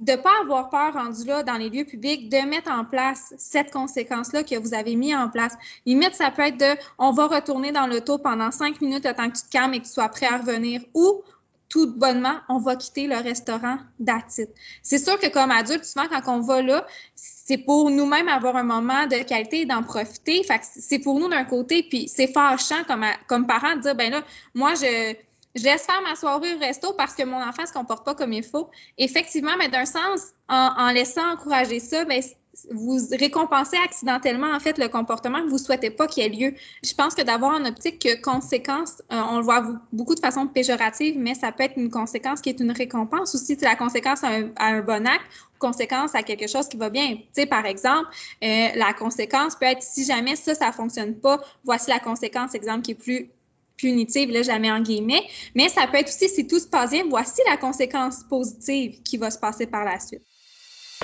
de 0.00 0.12
ne 0.12 0.16
pas 0.16 0.40
avoir 0.42 0.68
peur 0.68 0.94
rendu 0.94 1.24
là 1.24 1.44
dans 1.44 1.56
les 1.56 1.70
lieux 1.70 1.84
publics, 1.84 2.28
de 2.28 2.38
mettre 2.38 2.72
en 2.72 2.84
place 2.84 3.34
cette 3.38 3.70
conséquence-là 3.70 4.42
que 4.42 4.58
vous 4.58 4.74
avez 4.74 4.96
mis 4.96 5.14
en 5.14 5.28
place. 5.28 5.54
Limite, 5.86 6.14
ça 6.14 6.32
peut 6.32 6.42
être 6.42 6.58
de 6.58 6.76
on 6.98 7.12
va 7.12 7.28
retourner 7.28 7.70
dans 7.70 7.86
l'auto 7.86 8.18
pendant 8.18 8.50
cinq 8.50 8.80
minutes 8.80 9.04
le 9.04 9.12
que 9.12 9.36
tu 9.36 9.44
te 9.44 9.50
calmes 9.50 9.74
et 9.74 9.78
que 9.78 9.86
tu 9.86 9.92
sois 9.92 10.08
prêt 10.08 10.26
à 10.26 10.38
revenir 10.38 10.80
ou 10.92 11.22
tout 11.68 11.92
bonnement, 11.94 12.36
on 12.48 12.58
va 12.58 12.76
quitter 12.76 13.06
le 13.06 13.16
restaurant 13.16 13.78
d'attitude. 13.98 14.48
C'est 14.82 14.98
sûr 14.98 15.18
que 15.18 15.28
comme 15.28 15.50
adulte, 15.50 15.84
souvent, 15.84 16.06
quand 16.08 16.38
on 16.38 16.40
va 16.40 16.62
là, 16.62 16.86
c'est 17.14 17.58
pour 17.58 17.90
nous-mêmes 17.90 18.28
avoir 18.28 18.56
un 18.56 18.62
moment 18.62 19.06
de 19.06 19.22
qualité 19.22 19.60
et 19.60 19.66
d'en 19.66 19.82
profiter. 19.82 20.42
C'est 20.62 20.98
pour 20.98 21.18
nous 21.18 21.28
d'un 21.28 21.44
côté, 21.44 21.82
puis 21.82 22.08
c'est 22.08 22.26
fâchant 22.26 22.84
comme, 22.86 23.04
comme 23.26 23.46
parent 23.46 23.76
de 23.76 23.80
dire, 23.80 23.94
ben 23.94 24.10
là, 24.10 24.22
moi, 24.54 24.74
je, 24.74 25.14
je 25.54 25.62
laisse 25.62 25.82
faire 25.82 26.00
ma 26.02 26.14
soirée 26.14 26.54
au 26.54 26.58
resto 26.58 26.92
parce 26.94 27.14
que 27.14 27.22
mon 27.22 27.38
enfant 27.38 27.62
ne 27.62 27.66
se 27.66 27.72
comporte 27.72 28.04
pas 28.04 28.14
comme 28.14 28.32
il 28.32 28.44
faut. 28.44 28.70
Effectivement, 28.96 29.56
mais 29.58 29.68
d'un 29.68 29.86
sens, 29.86 30.32
en, 30.48 30.72
en, 30.76 30.90
laissant 30.90 31.32
encourager 31.32 31.80
ça, 31.80 32.04
ben, 32.04 32.22
vous 32.70 32.98
récompensez 33.10 33.76
accidentellement 33.76 34.52
en 34.54 34.60
fait 34.60 34.78
le 34.78 34.88
comportement 34.88 35.42
que 35.42 35.48
vous 35.48 35.58
souhaitez 35.58 35.90
pas 35.90 36.06
qu'il 36.06 36.24
ait 36.24 36.28
lieu. 36.28 36.54
Je 36.84 36.94
pense 36.94 37.14
que 37.14 37.22
d'avoir 37.22 37.54
en 37.54 37.64
optique 37.64 37.98
que 38.00 38.20
conséquence, 38.20 39.02
euh, 39.12 39.20
on 39.30 39.38
le 39.38 39.44
voit 39.44 39.64
beaucoup 39.92 40.14
de 40.14 40.20
façon 40.20 40.46
péjorative, 40.46 41.18
mais 41.18 41.34
ça 41.34 41.52
peut 41.52 41.64
être 41.64 41.76
une 41.76 41.90
conséquence 41.90 42.40
qui 42.40 42.50
est 42.50 42.60
une 42.60 42.72
récompense 42.72 43.34
aussi. 43.34 43.56
C'est 43.58 43.66
la 43.66 43.76
conséquence 43.76 44.22
à 44.24 44.28
un, 44.58 44.80
bon 44.80 45.06
acte 45.06 45.26
conséquence 45.58 46.14
à 46.14 46.22
quelque 46.22 46.46
chose 46.46 46.68
qui 46.68 46.76
va 46.76 46.88
bien. 46.88 47.16
Tu 47.16 47.24
sais, 47.32 47.46
par 47.46 47.66
exemple, 47.66 48.08
euh, 48.44 48.68
la 48.76 48.92
conséquence 48.92 49.56
peut 49.56 49.66
être 49.66 49.82
si 49.82 50.04
jamais 50.04 50.36
ça, 50.36 50.54
ça 50.54 50.70
fonctionne 50.70 51.16
pas, 51.16 51.40
voici 51.64 51.90
la 51.90 51.98
conséquence, 51.98 52.54
exemple, 52.54 52.82
qui 52.82 52.92
est 52.92 52.94
plus 52.94 53.30
punitive, 53.76 54.30
là, 54.30 54.42
jamais 54.42 54.70
en 54.70 54.80
guillemets, 54.80 55.22
mais 55.54 55.68
ça 55.68 55.86
peut 55.86 55.98
être 55.98 56.08
aussi 56.08 56.28
si 56.28 56.46
tout 56.46 56.58
se 56.58 56.66
passe 56.66 56.90
bien, 56.90 57.04
voici 57.08 57.40
la 57.48 57.56
conséquence 57.56 58.24
positive 58.28 59.02
qui 59.02 59.16
va 59.16 59.30
se 59.30 59.38
passer 59.38 59.66
par 59.66 59.84
la 59.84 59.98
suite. 59.98 60.22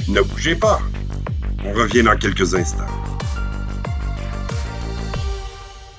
Ne 0.09 0.21
bougez 0.21 0.57
pas. 0.57 0.81
On 1.65 1.73
revient 1.73 2.03
dans 2.03 2.17
quelques 2.17 2.55
instants. 2.55 2.85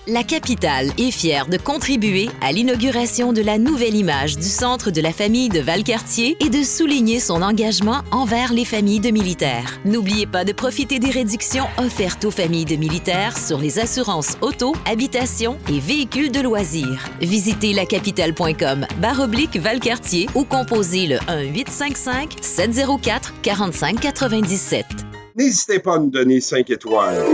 La 0.07 0.23
capitale 0.23 0.91
est 0.99 1.09
fière 1.09 1.47
de 1.47 1.57
contribuer 1.57 2.29
à 2.39 2.51
l'inauguration 2.51 3.33
de 3.33 3.41
la 3.41 3.57
nouvelle 3.57 3.95
image 3.95 4.35
du 4.35 4.43
centre 4.43 4.91
de 4.91 5.01
la 5.01 5.11
famille 5.11 5.49
de 5.49 5.59
Valcartier 5.59 6.37
et 6.39 6.49
de 6.49 6.61
souligner 6.61 7.19
son 7.19 7.41
engagement 7.41 8.03
envers 8.11 8.53
les 8.53 8.65
familles 8.65 8.99
de 8.99 9.09
militaires. 9.09 9.79
N'oubliez 9.83 10.27
pas 10.27 10.45
de 10.45 10.51
profiter 10.51 10.99
des 10.99 11.09
réductions 11.09 11.65
offertes 11.79 12.23
aux 12.23 12.29
familles 12.29 12.65
de 12.65 12.75
militaires 12.75 13.35
sur 13.35 13.57
les 13.57 13.79
assurances 13.79 14.37
auto, 14.41 14.75
habitation 14.85 15.57
et 15.69 15.79
véhicules 15.79 16.31
de 16.31 16.41
loisirs. 16.41 17.09
Visitez 17.21 17.73
lacapitale.com 17.73 18.85
baroblique 18.99 19.57
Valcartier 19.57 20.29
ou 20.35 20.43
composez 20.43 21.07
le 21.07 21.17
1 21.27 21.45
855 21.45 22.35
704 22.41 23.41
4597. 23.41 25.14
N'hésitez 25.35 25.79
pas 25.79 25.95
à 25.95 25.99
nous 25.99 26.09
donner 26.09 26.39
5 26.39 26.69
étoiles. 26.69 27.25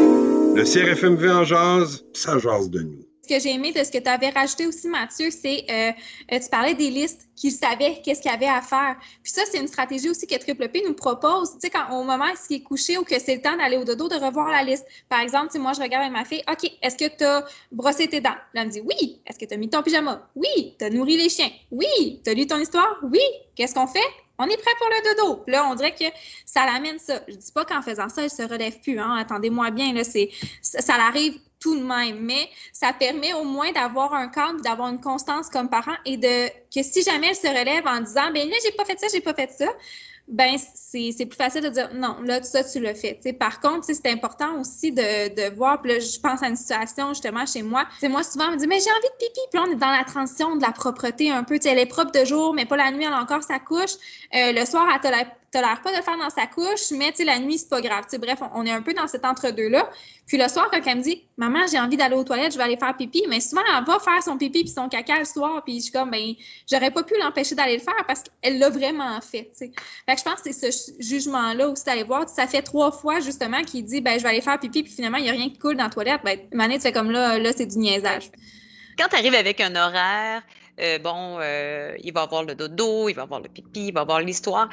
Le 0.56 0.64
CRFMV 0.64 1.30
en 1.30 1.44
jase, 1.44 2.04
ça 2.14 2.40
jase 2.40 2.70
de 2.72 2.80
nous. 2.80 3.06
Ce 3.22 3.36
que 3.36 3.40
j'ai 3.40 3.54
aimé 3.54 3.72
de 3.72 3.84
ce 3.84 3.92
que 3.92 4.00
tu 4.00 4.10
avais 4.10 4.30
rajouté 4.30 4.66
aussi, 4.66 4.88
Mathieu, 4.88 5.30
c'est 5.30 5.64
euh, 5.70 5.92
euh, 6.34 6.40
tu 6.40 6.50
parlais 6.50 6.74
des 6.74 6.90
listes 6.90 7.30
qu'ils 7.36 7.52
savaient 7.52 8.02
qu'est-ce 8.04 8.24
qu'il 8.24 8.32
y 8.32 8.34
avait 8.34 8.48
à 8.48 8.62
faire. 8.62 8.96
Puis 9.22 9.32
ça, 9.32 9.44
c'est 9.50 9.60
une 9.60 9.68
stratégie 9.68 10.10
aussi 10.10 10.26
que 10.26 10.36
Triple 10.36 10.68
P 10.70 10.84
nous 10.86 10.96
propose. 10.96 11.52
Tu 11.54 11.60
sais, 11.60 11.70
quand 11.70 11.96
au 11.96 12.04
moment 12.04 12.26
où 12.26 12.38
il 12.50 12.56
est 12.56 12.64
couché 12.64 12.98
ou 12.98 13.04
que 13.04 13.20
c'est 13.20 13.36
le 13.36 13.42
temps 13.42 13.56
d'aller 13.56 13.78
au 13.78 13.84
dodo, 13.84 14.10
de 14.10 14.16
revoir 14.16 14.50
la 14.50 14.64
liste? 14.64 14.86
Par 15.08 15.20
exemple, 15.20 15.56
moi, 15.60 15.74
je 15.74 15.82
regarde 15.82 16.02
avec 16.02 16.12
ma 16.12 16.26
fille, 16.26 16.44
OK, 16.52 16.72
est-ce 16.82 16.98
que 16.98 17.16
tu 17.16 17.24
as 17.24 17.46
brossé 17.72 18.08
tes 18.08 18.20
dents? 18.20 18.32
Là, 18.56 18.62
elle 18.62 18.68
me 18.68 18.72
dit 18.72 18.82
oui. 18.82 19.22
Est-ce 19.28 19.38
que 19.38 19.46
tu 19.46 19.54
as 19.54 19.58
mis 19.58 19.70
ton 19.70 19.84
pyjama? 19.84 20.28
Oui. 20.36 20.76
Tu 20.80 20.86
as 20.86 20.90
nourri 20.90 21.18
les 21.18 21.30
chiens? 21.30 21.52
Oui. 21.70 22.20
Tu 22.26 22.32
as 22.32 22.34
lu 22.34 22.48
ton 22.48 22.58
histoire? 22.58 22.98
Oui. 23.04 23.22
Qu'est-ce 23.56 23.76
qu'on 23.76 23.88
fait? 23.88 24.00
On 24.42 24.50
est 24.50 24.58
prêt 24.58 24.72
pour 24.80 24.90
le 24.90 25.16
dodo. 25.16 25.44
Là, 25.48 25.68
on 25.70 25.76
dirait 25.76 25.94
que 25.94 26.06
ça 26.46 26.66
l'amène 26.66 26.98
ça. 27.00 27.22
Je 27.28 27.36
dis 27.36 27.52
pas 27.52 27.64
qu'en 27.64 27.82
faisant 27.82 28.10
ça, 28.10 28.24
elle 28.24 28.30
se 28.30 28.42
relève 28.42 28.80
plus. 28.80 29.00
Hein. 29.00 29.16
Attendez-moi 29.18 29.70
bien, 29.72 29.94
là, 29.94 30.04
c'est 30.04 30.30
ça, 30.62 30.82
ça 30.82 30.98
l'arrive 30.98 31.40
tout 31.60 31.78
de 31.78 31.84
même, 31.84 32.20
mais 32.20 32.50
ça 32.74 32.92
permet 32.92 33.34
au 33.34 33.44
moins 33.44 33.72
d'avoir 33.72 34.14
un 34.14 34.28
cadre, 34.28 34.60
d'avoir 34.62 34.90
une 34.90 35.00
constance 35.00 35.48
comme 35.48 35.70
parent 35.70 35.96
et 36.06 36.18
de 36.18 36.48
que 36.74 36.82
si 36.82 37.04
jamais 37.04 37.28
elle 37.28 37.36
se 37.36 37.48
relève 37.48 37.86
en 37.86 38.02
disant 38.02 38.32
ben 38.34 38.50
là 38.50 38.56
j'ai 38.64 38.72
pas 38.72 38.84
fait 38.84 39.00
ça, 39.00 39.08
j'ai 39.14 39.22
pas 39.22 39.36
fait 39.36 39.52
ça, 39.52 39.68
ben 40.28 40.58
c'est 40.58 41.26
plus 41.26 41.36
facile 41.36 41.62
de 41.62 41.70
dire 41.70 41.90
non, 41.94 42.18
là, 42.24 42.42
ça, 42.42 42.64
tu 42.64 42.80
l'as 42.80 42.94
fait. 42.94 43.20
par 43.34 43.60
contre, 43.60 43.86
c'est 43.86 44.08
important 44.08 44.60
aussi 44.60 44.92
de, 44.92 45.30
de 45.30 45.56
voir, 45.56 45.82
puis 45.82 45.94
là, 45.94 46.00
je 46.00 46.20
pense 46.20 46.42
à 46.42 46.48
une 46.48 46.56
situation 46.56 47.10
justement 47.10 47.46
chez 47.46 47.64
moi. 47.64 47.86
c'est 48.00 48.10
moi, 48.10 48.24
souvent, 48.24 48.46
on 48.50 48.52
me 48.52 48.58
dit, 48.58 48.68
mais 48.68 48.80
j'ai 48.80 48.92
envie 48.92 49.02
de 49.02 49.26
pipi. 49.26 49.42
Puis 49.52 49.60
là, 49.60 49.66
on 49.68 49.72
est 49.72 49.76
dans 49.76 49.92
la 49.92 50.04
transition 50.04 50.56
de 50.56 50.62
la 50.62 50.72
propreté 50.72 51.32
un 51.32 51.44
peu. 51.44 51.60
elle 51.66 51.80
est 51.80 51.86
propre 51.86 52.12
de 52.12 52.26
jour, 52.26 52.54
mais 52.54 52.66
pas 52.66 52.78
la 52.78 52.92
nuit, 52.92 53.04
elle 53.04 53.14
a 53.14 53.22
encore 53.22 53.44
sa 53.44 53.60
couche. 53.60 53.94
Euh, 54.36 54.52
le 54.52 54.66
soir, 54.66 54.88
elle 54.94 55.02
te 55.02 55.08
la 55.08 55.26
tolère 55.52 55.82
pas 55.82 55.92
de 55.92 55.98
le 55.98 56.04
faire 56.04 56.18
dans 56.18 56.30
sa 56.30 56.48
couche, 56.48 56.92
mais 56.92 57.14
la 57.26 57.40
nuit, 57.40 57.58
c'est 57.58 57.70
pas 57.70 57.82
grave. 57.82 58.06
bref, 58.20 58.40
on, 58.56 58.66
est 58.66 58.72
un 58.72 58.82
peu 58.82 58.94
dans 58.94 59.08
cet 59.08 59.26
entre-deux-là. 59.26 59.90
Puis 60.26 60.38
le 60.38 60.48
soir, 60.48 60.70
quand 60.72 60.80
elle 60.86 60.98
me 60.98 61.04
dit 61.04 61.28
Maman, 61.38 61.60
j'ai 61.70 61.80
envie 61.80 61.98
d'aller 61.98 62.16
aux 62.16 62.24
toilettes, 62.24 62.54
je 62.54 62.58
vais 62.58 62.64
aller 62.64 62.78
faire 62.78 62.96
pipi, 62.96 63.24
mais 63.28 63.42
souvent, 63.42 63.62
elle 63.68 63.84
va 63.84 64.00
faire 64.00 64.24
son 64.24 64.38
pipi 64.38 64.64
puis 64.64 64.72
son 64.72 64.88
caca 64.88 65.20
le 65.20 65.26
soir, 65.26 65.62
puis 65.64 65.78
je 65.78 65.84
suis 65.84 65.92
comme 65.92 66.10
ben, 66.10 66.34
j'aurais 66.72 66.92
pas 66.92 67.04
pu 67.04 67.16
l'empêcher 67.20 67.56
d'aller 67.56 67.78
le 67.78 67.84
faire 67.84 68.06
parce 68.08 68.24
qu'elle 68.24 68.60
l'a 68.60 68.70
vraiment 68.70 69.20
fait. 69.20 69.52
Fait 69.58 69.70
que 69.70 70.18
je 70.18 70.24
pense 70.24 70.42
que 70.42 70.54
c'est 70.54 70.72
ce 70.72 70.92
jugement-là 71.00 71.68
aussi 71.68 71.84
d'aller 71.84 72.04
voir. 72.04 72.30
Ça 72.30 72.48
fait 72.48 72.62
trois 72.62 72.92
fois 72.92 73.20
justement 73.20 73.62
qu'il 73.62 73.84
dit 73.84 74.00
ben, 74.00 74.18
je 74.18 74.24
vais 74.24 74.30
aller 74.30 74.42
faire 74.42 74.60
pipi, 74.60 74.84
puis 74.84 74.94
finalement, 74.94 75.18
il 75.18 75.24
n'y 75.24 75.30
a 75.30 75.34
rien 75.34 75.50
qui 75.50 75.60
coule 75.60 75.76
dans 75.76 75.84
la 75.84 75.90
toilette. 75.90 76.22
Ben, 76.24 76.40
Mané, 76.54 76.76
tu 76.76 76.84
fais 76.84 76.94
comme 76.94 77.12
là, 77.12 77.38
là, 77.38 77.52
c'est 77.56 77.66
du 77.66 77.78
niaisage. 77.78 78.32
Quand 78.98 79.08
tu 79.10 79.16
arrives 79.16 79.36
avec 79.36 79.60
un 79.60 79.76
horaire, 79.76 80.44
euh, 80.82 81.00
bon, 81.00 81.38
euh, 81.40 81.96
il 82.04 82.14
va 82.14 82.24
avoir 82.24 82.44
le 82.44 82.56
dodo, 82.56 83.10
il 83.10 83.14
va 83.14 83.24
avoir 83.24 83.42
le 83.42 83.50
pipi, 83.50 83.88
il 83.88 83.94
va 83.94 84.02
avoir 84.02 84.20
l'histoire. 84.22 84.70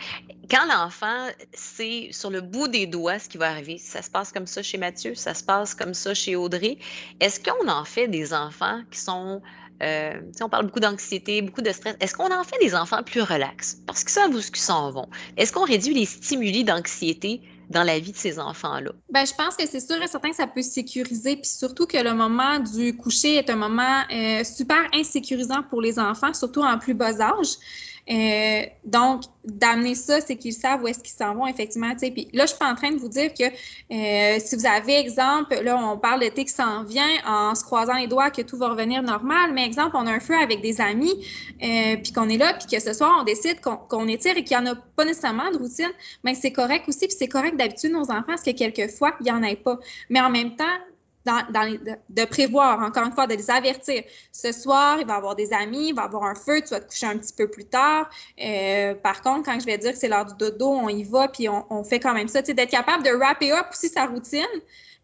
Quand 0.51 0.67
l'enfant 0.67 1.27
sait 1.53 2.09
sur 2.11 2.31
le 2.31 2.41
bout 2.41 2.69
des 2.69 2.87
doigts 2.87 3.19
ce 3.19 3.29
qui 3.29 3.39
va 3.39 3.51
arriver, 3.51 3.79
ça 3.79 4.03
se 4.03 4.11
passe 4.11 4.33
comme 4.33 4.47
ça 4.47 4.63
chez 4.63 4.79
Mathieu, 4.79 5.15
ça 5.15 5.35
se 5.35 5.45
passe 5.45 5.75
comme 5.75 5.95
ça 5.95 6.15
chez 6.15 6.37
Audrey, 6.37 6.79
est-ce 7.21 7.41
qu'on 7.41 7.69
en 7.69 7.85
fait 7.85 8.09
des 8.09 8.33
enfants 8.33 8.83
qui 8.91 8.99
sont 8.99 9.43
euh, 9.83 10.21
on 10.41 10.49
parle 10.49 10.67
beaucoup 10.67 10.81
d'anxiété, 10.81 11.41
beaucoup 11.41 11.63
de 11.63 11.71
stress. 11.71 11.95
Est-ce 12.01 12.15
qu'on 12.15 12.33
en 12.35 12.43
fait 12.43 12.59
des 12.61 12.75
enfants 12.75 13.03
plus 13.05 13.23
relax? 13.23 13.79
Parce 13.87 14.03
que 14.03 14.11
ça, 14.11 14.27
vous 14.29 14.41
ce 14.41 14.51
s'en 14.55 14.91
vont. 14.91 15.09
Est-ce 15.37 15.53
qu'on 15.53 15.65
réduit 15.65 15.95
les 15.95 16.05
stimuli 16.05 16.65
d'anxiété 16.65 17.41
dans 17.69 17.83
la 17.83 17.99
vie 17.99 18.13
de 18.13 18.17
ces 18.17 18.39
enfants-là? 18.39 18.91
Ben, 19.11 19.27
je 19.27 19.35
pense 19.35 19.57
que 19.57 19.67
c'est 19.67 19.81
sûr 19.81 20.03
et 20.03 20.07
certain 20.07 20.31
que 20.31 20.37
ça 20.37 20.47
peut 20.47 20.63
sécuriser, 20.63 21.37
puis 21.37 21.49
surtout 21.49 21.87
que 21.87 21.99
le 21.99 22.15
moment 22.15 22.59
du 22.59 22.97
coucher 22.97 23.37
est 23.37 23.51
un 23.51 23.57
moment 23.57 24.03
euh, 24.13 24.43
super 24.45 24.79
insécurisant 24.95 25.63
pour 25.69 25.81
les 25.81 25.99
enfants, 25.99 26.33
surtout 26.33 26.63
en 26.63 26.79
plus 26.79 26.95
bas 26.95 27.21
âge. 27.21 27.57
Euh, 28.11 28.63
donc, 28.85 29.23
d'amener 29.45 29.95
ça, 29.95 30.21
c'est 30.21 30.37
qu'ils 30.37 30.55
savent 30.55 30.83
où 30.83 30.89
est-ce 30.89 31.01
qu'ils 31.01 31.17
s'en 31.17 31.35
vont, 31.35 31.47
effectivement. 31.47 31.95
Puis 31.95 32.29
là, 32.33 32.45
je 32.45 32.51
suis 32.51 32.59
pas 32.59 32.71
en 32.71 32.75
train 32.75 32.91
de 32.91 32.97
vous 32.97 33.09
dire 33.09 33.33
que 33.35 33.45
euh, 33.45 34.39
si 34.39 34.57
vous 34.57 34.67
avez, 34.67 34.99
exemple, 34.99 35.61
là, 35.63 35.77
on 35.77 35.99
parle 35.99 36.21
d'été 36.21 36.45
qui 36.45 36.53
s'en 36.53 36.85
vient 36.85 37.09
en 37.27 37.55
se 37.55 37.63
croisant 37.63 37.95
les 37.95 38.07
doigts 38.07 38.31
que 38.31 38.43
tout 38.43 38.57
va 38.57 38.71
revenir 38.71 39.03
normal, 39.03 39.53
mais 39.53 39.67
exemple, 39.67 39.97
on 39.97 40.07
a 40.07 40.13
un 40.13 40.21
feu 40.21 40.35
avec 40.35 40.63
des 40.63 40.81
amis, 40.81 41.13
euh, 41.63 41.97
puis 42.03 42.13
qu'on 42.13 42.29
est 42.29 42.39
là, 42.39 42.55
puis 42.55 42.67
que 42.67 42.83
ce 42.83 42.93
soir, 42.95 43.19
on 43.21 43.25
décide 43.25 43.61
qu'on 43.61 44.09
étire 44.09 44.37
et 44.37 44.45
qu'il 44.45 44.59
n'y 44.59 44.69
en 44.69 44.73
a 44.73 44.75
pas 44.75 45.05
nécessairement 45.05 45.51
de 45.51 45.59
routine, 45.59 45.91
mais 46.25 46.35
c'est 46.35 46.53
correct 46.53 46.89
aussi, 46.89 47.07
puis 47.07 47.17
c'est 47.19 47.29
correct 47.29 47.57
d'habitude 47.57 47.93
nos 47.93 48.11
enfants, 48.11 48.23
parce 48.27 48.43
que 48.43 48.53
quelquefois, 48.53 49.15
il 49.21 49.25
n'y 49.25 49.33
en 49.33 49.43
a 49.43 49.55
pas. 49.57 49.79
Mais 50.09 50.21
en 50.21 50.31
même 50.31 50.57
temps, 50.57 50.65
de, 51.29 52.25
prévoir, 52.25 52.81
encore 52.81 53.05
une 53.05 53.13
fois, 53.13 53.27
de 53.27 53.35
les 53.35 53.51
avertir. 53.51 54.03
Ce 54.33 54.53
soir, 54.53 54.99
il 55.01 55.07
va 55.07 55.15
y 55.15 55.17
avoir 55.17 55.37
des 55.37 55.53
amis, 55.53 55.89
il 55.89 55.95
va 55.95 56.03
y 56.03 56.05
avoir 56.05 56.25
un 56.25 56.35
feu, 56.35 56.61
tu 56.61 56.71
vas 56.71 56.81
te 56.81 56.89
coucher 56.89 57.07
un 57.07 57.19
petit 57.19 57.33
peu 57.33 57.49
plus 57.49 57.65
tard. 57.65 58.09
Euh, 58.43 58.95
par 58.95 59.23
contre, 59.23 59.45
quand 59.45 59.61
je 59.61 59.67
vais 59.67 59.79
dire 59.79 59.93
que 59.93 59.99
c'est 59.99 60.09
l'heure 60.09 60.27
du 60.27 60.35
dodo, 60.39 60.69
on 60.69 60.89
y 60.89 61.05
va, 61.05 61.29
puis 61.29 61.49
on, 61.49 61.85
fait 61.85 62.01
quand 62.01 62.15
même 62.15 62.29
ça. 62.29 62.43
D'être 62.43 62.71
capable 62.71 63.05
de 63.05 63.11
wrapper 63.11 63.53
up 63.53 63.67
aussi 63.71 63.89
sa 63.89 64.07
routine. 64.07 64.45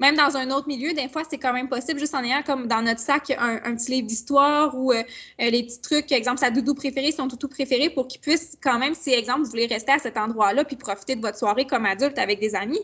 Même 0.00 0.16
dans 0.16 0.36
un 0.36 0.50
autre 0.50 0.66
milieu, 0.66 0.92
des 0.92 1.08
fois, 1.08 1.22
c'est 1.28 1.38
quand 1.38 1.52
même 1.52 1.68
possible, 1.68 2.00
juste 2.00 2.14
en 2.16 2.24
ayant 2.24 2.42
comme 2.42 2.66
dans 2.66 2.82
notre 2.82 2.98
sac 2.98 3.30
un, 3.38 3.76
petit 3.76 3.92
livre 3.92 4.06
d'histoire 4.08 4.76
ou 4.76 4.92
euh, 4.92 5.02
euh, 5.40 5.50
les 5.50 5.62
petits 5.62 5.80
trucs, 5.80 6.10
exemple, 6.10 6.38
sa 6.40 6.50
doudou 6.50 6.74
préférée, 6.74 7.12
son 7.12 7.28
toutou 7.28 7.46
préféré, 7.46 7.90
pour 7.90 8.08
qu'il 8.08 8.20
puisse 8.20 8.56
quand 8.60 8.78
même, 8.78 8.94
si, 8.94 9.12
exemple, 9.12 9.42
vous 9.42 9.50
voulez 9.50 9.66
rester 9.66 9.92
à 9.92 9.98
cet 9.98 10.16
endroit-là, 10.16 10.64
puis 10.64 10.74
profiter 10.74 11.14
de 11.14 11.20
votre 11.20 11.38
soirée 11.38 11.66
comme 11.66 11.86
adulte 11.86 12.18
avec 12.18 12.40
des 12.40 12.56
amis, 12.56 12.80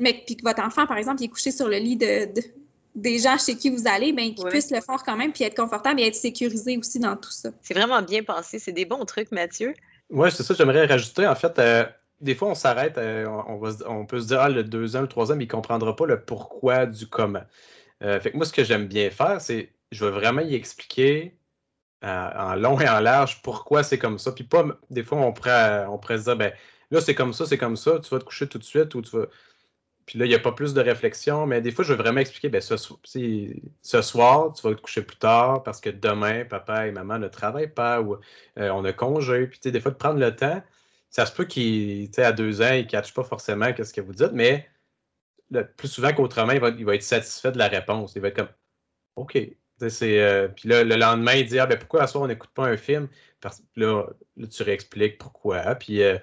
mais 0.00 0.22
puis 0.24 0.36
que 0.36 0.42
votre 0.42 0.62
enfant, 0.62 0.86
par 0.86 0.96
exemple, 0.96 1.20
il 1.20 1.26
est 1.26 1.28
couché 1.28 1.50
sur 1.50 1.68
le 1.68 1.76
lit 1.76 1.96
de 1.96 2.30
des 3.00 3.18
gens 3.18 3.38
chez 3.38 3.56
qui 3.56 3.70
vous 3.70 3.86
allez, 3.86 4.12
ben, 4.12 4.34
qu'ils 4.34 4.46
puissent 4.46 4.70
le 4.70 4.80
faire 4.80 5.02
quand 5.04 5.16
même, 5.16 5.32
puis 5.32 5.44
être 5.44 5.56
confortable 5.56 6.00
et 6.00 6.06
être 6.06 6.14
sécurisé 6.14 6.76
aussi 6.76 6.98
dans 6.98 7.16
tout 7.16 7.30
ça. 7.30 7.50
C'est 7.62 7.74
vraiment 7.74 8.02
bien 8.02 8.22
pensé. 8.22 8.58
C'est 8.58 8.72
des 8.72 8.84
bons 8.84 9.04
trucs, 9.04 9.30
Mathieu. 9.30 9.74
Oui, 10.10 10.30
c'est 10.32 10.42
ça. 10.42 10.54
J'aimerais 10.54 10.86
rajouter, 10.86 11.26
en 11.26 11.34
fait, 11.34 11.58
euh, 11.58 11.84
des 12.20 12.34
fois, 12.34 12.48
on 12.48 12.54
s'arrête, 12.54 12.98
euh, 12.98 13.26
on, 13.26 13.60
on, 13.86 14.06
peut 14.06 14.20
se 14.20 14.26
dire, 14.26 14.40
ah, 14.40 14.48
le 14.48 14.64
deux 14.64 14.96
ans, 14.96 15.02
le 15.02 15.08
trois 15.08 15.30
ans, 15.30 15.36
mais 15.36 15.44
il 15.44 15.48
ne 15.48 15.52
comprendra 15.52 15.94
pas 15.94 16.06
le 16.06 16.20
pourquoi 16.20 16.86
du 16.86 17.06
comment. 17.06 17.44
Euh, 18.02 18.18
fait 18.20 18.32
que 18.32 18.36
moi, 18.36 18.46
ce 18.46 18.52
que 18.52 18.64
j'aime 18.64 18.86
bien 18.86 19.10
faire, 19.10 19.40
c'est, 19.40 19.72
je 19.92 20.04
veux 20.04 20.10
vraiment 20.10 20.42
y 20.42 20.54
expliquer 20.54 21.34
en 22.02 22.54
long 22.54 22.78
et 22.78 22.88
en 22.88 23.00
large 23.00 23.42
pourquoi 23.42 23.82
c'est 23.82 23.98
comme 23.98 24.20
ça. 24.20 24.30
Puis 24.30 24.44
pas, 24.44 24.64
des 24.88 25.02
fois, 25.02 25.18
on 25.18 25.32
pourrait, 25.32 25.84
on 25.88 25.98
pourrait 25.98 26.18
se 26.18 26.24
dire, 26.24 26.36
ben, 26.36 26.52
là, 26.92 27.00
c'est 27.00 27.14
comme 27.14 27.32
ça, 27.32 27.44
c'est 27.44 27.58
comme 27.58 27.76
ça, 27.76 27.98
tu 27.98 28.10
vas 28.10 28.20
te 28.20 28.24
coucher 28.24 28.48
tout 28.48 28.58
de 28.58 28.64
suite 28.64 28.94
ou 28.94 29.02
tu 29.02 29.16
vas. 29.16 29.26
Puis 30.08 30.18
là, 30.18 30.24
il 30.24 30.30
n'y 30.30 30.34
a 30.34 30.38
pas 30.38 30.52
plus 30.52 30.72
de 30.72 30.80
réflexion, 30.80 31.46
mais 31.46 31.60
des 31.60 31.70
fois, 31.70 31.84
je 31.84 31.92
veux 31.92 31.98
vraiment 31.98 32.20
expliquer, 32.20 32.48
ben, 32.48 32.62
ce, 32.62 32.76
soir, 32.78 34.52
tu 34.54 34.62
vas 34.62 34.74
te 34.74 34.80
coucher 34.80 35.02
plus 35.02 35.18
tard 35.18 35.62
parce 35.62 35.82
que 35.82 35.90
demain, 35.90 36.46
papa 36.46 36.86
et 36.86 36.92
maman 36.92 37.18
ne 37.18 37.28
travaillent 37.28 37.68
pas 37.68 38.00
ou 38.00 38.14
euh, 38.58 38.70
on 38.70 38.86
a 38.86 38.92
congé. 38.94 39.46
Puis, 39.48 39.70
des 39.70 39.80
fois, 39.80 39.90
de 39.90 39.98
prendre 39.98 40.18
le 40.18 40.34
temps, 40.34 40.62
ça 41.10 41.26
se 41.26 41.32
peut 41.34 41.44
qu'il, 41.44 42.08
à 42.16 42.32
deux 42.32 42.62
ans, 42.62 42.72
il 42.72 42.84
ne 42.84 42.88
catche 42.88 43.12
pas 43.12 43.22
forcément 43.22 43.70
ce 43.76 43.92
que 43.92 44.00
vous 44.00 44.14
dites, 44.14 44.32
mais 44.32 44.66
plus 45.76 45.88
souvent 45.88 46.14
qu'autrement, 46.14 46.52
il 46.52 46.60
va, 46.60 46.70
il 46.70 46.86
va, 46.86 46.94
être 46.94 47.02
satisfait 47.02 47.52
de 47.52 47.58
la 47.58 47.68
réponse. 47.68 48.14
Il 48.16 48.22
va 48.22 48.28
être 48.28 48.36
comme, 48.36 48.48
OK. 49.16 49.36
Euh, 49.82 50.48
puis 50.48 50.70
là, 50.70 50.84
le 50.84 50.96
lendemain, 50.96 51.34
il 51.34 51.46
dit, 51.46 51.58
ah, 51.58 51.66
ben, 51.66 51.78
pourquoi 51.78 52.04
à 52.04 52.06
soir, 52.06 52.24
on 52.24 52.28
n'écoute 52.28 52.50
pas 52.54 52.64
un 52.64 52.78
film? 52.78 53.08
Parce 53.42 53.58
que 53.58 53.80
là, 53.80 54.06
tu 54.50 54.62
réexpliques 54.62 55.18
pourquoi. 55.18 55.74
Puis, 55.74 56.02
euh, 56.02 56.16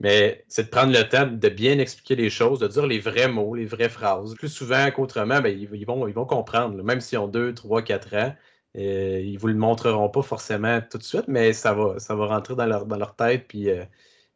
mais 0.00 0.44
c'est 0.48 0.64
de 0.64 0.68
prendre 0.68 0.92
le 0.92 1.08
temps 1.08 1.26
de 1.26 1.48
bien 1.48 1.78
expliquer 1.78 2.16
les 2.16 2.30
choses, 2.30 2.58
de 2.60 2.68
dire 2.68 2.86
les 2.86 2.98
vrais 2.98 3.28
mots, 3.28 3.54
les 3.54 3.64
vraies 3.66 3.88
phrases. 3.88 4.34
Plus 4.34 4.48
souvent 4.48 4.90
qu'autrement, 4.90 5.40
ben, 5.40 5.48
ils, 5.48 5.86
vont, 5.86 6.06
ils 6.06 6.14
vont 6.14 6.26
comprendre. 6.26 6.82
Même 6.82 7.00
s'ils 7.00 7.18
ont 7.18 7.28
deux, 7.28 7.54
trois, 7.54 7.82
quatre 7.82 8.14
ans, 8.14 8.34
euh, 8.76 9.20
ils 9.24 9.34
ne 9.34 9.38
vous 9.38 9.48
le 9.48 9.54
montreront 9.54 10.08
pas 10.10 10.22
forcément 10.22 10.80
tout 10.82 10.98
de 10.98 11.02
suite, 11.02 11.28
mais 11.28 11.52
ça 11.52 11.72
va, 11.72 11.98
ça 11.98 12.14
va 12.14 12.26
rentrer 12.26 12.54
dans 12.54 12.66
leur, 12.66 12.86
dans 12.86 12.98
tête, 13.06 13.46
puis 13.48 13.70
euh, 13.70 13.84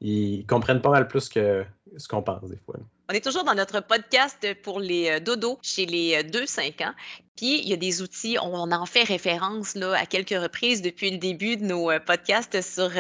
ils 0.01 0.46
comprennent 0.46 0.81
pas 0.81 0.90
mal 0.90 1.09
plus 1.09 1.29
que 1.29 1.64
ce 1.96 2.09
qu'on 2.09 2.20
des 2.20 2.57
fois. 2.57 2.76
On 3.11 3.12
est 3.12 3.24
toujours 3.24 3.44
dans 3.44 3.55
notre 3.55 3.81
podcast 3.81 4.46
pour 4.62 4.81
les 4.81 5.11
euh, 5.11 5.20
dodos 5.20 5.59
chez 5.62 5.87
les 5.87 6.22
2-5 6.22 6.61
euh, 6.61 6.87
ans. 6.87 6.92
Puis, 7.37 7.61
il 7.61 7.68
y 7.68 7.72
a 7.72 7.76
des 7.76 8.03
outils, 8.03 8.37
on 8.40 8.70
en 8.70 8.87
fait 8.87 9.03
référence 9.03 9.74
là, 9.74 9.94
à 9.94 10.07
quelques 10.07 10.40
reprises 10.40 10.83
depuis 10.83 11.11
le 11.11 11.18
début 11.18 11.57
de 11.57 11.64
nos 11.64 11.90
euh, 11.90 11.98
podcasts 11.98 12.61
sur 12.61 12.90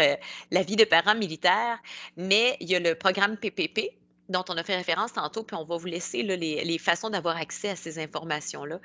la 0.50 0.62
vie 0.62 0.76
de 0.76 0.84
parents 0.84 1.14
militaires, 1.14 1.78
mais 2.16 2.56
il 2.60 2.70
y 2.70 2.74
a 2.74 2.80
le 2.80 2.94
programme 2.94 3.36
PPP, 3.36 3.90
dont 4.30 4.44
on 4.48 4.56
a 4.56 4.62
fait 4.62 4.76
référence 4.76 5.12
tantôt, 5.12 5.42
puis 5.42 5.56
on 5.56 5.64
va 5.64 5.76
vous 5.76 5.86
laisser 5.86 6.22
les, 6.22 6.78
façons 6.78 7.10
d'avoir 7.10 7.36
accès 7.36 7.70
à 7.70 7.76
ces 7.76 7.98
informations-là 7.98 8.80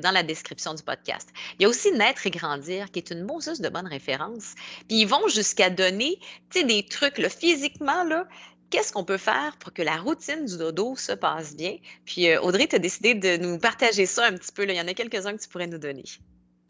dans 0.00 0.10
la 0.10 0.24
description 0.24 0.74
du 0.74 0.82
podcast. 0.82 1.30
Il 1.58 1.62
y 1.62 1.66
a 1.66 1.68
aussi 1.68 1.92
Naître 1.92 2.26
et 2.26 2.30
grandir, 2.30 2.90
qui 2.90 2.98
est 2.98 3.10
une 3.10 3.22
Moses 3.22 3.60
de 3.60 3.68
bonne 3.68 3.86
référence. 3.86 4.54
Puis 4.88 5.02
ils 5.02 5.06
vont 5.06 5.28
jusqu'à 5.28 5.70
donner 5.70 6.18
des 6.52 6.84
trucs 6.84 7.24
physiquement, 7.28 8.02
là, 8.02 8.26
qu'est-ce 8.70 8.92
qu'on 8.92 9.04
peut 9.04 9.18
faire 9.18 9.56
pour 9.58 9.72
que 9.72 9.82
la 9.82 9.96
routine 9.96 10.44
du 10.44 10.58
dodo 10.58 10.96
se 10.96 11.12
passe 11.12 11.56
bien? 11.56 11.76
Puis 12.04 12.28
euh, 12.28 12.40
Audrey, 12.40 12.66
tu 12.66 12.76
as 12.76 12.78
décidé 12.78 13.14
de 13.14 13.36
nous 13.36 13.58
partager 13.58 14.06
ça 14.06 14.26
un 14.26 14.32
petit 14.32 14.52
peu. 14.52 14.64
Il 14.64 14.74
y 14.74 14.80
en 14.80 14.88
a 14.88 14.94
quelques-uns 14.94 15.36
que 15.36 15.42
tu 15.42 15.48
pourrais 15.48 15.66
nous 15.66 15.78
donner. 15.78 16.04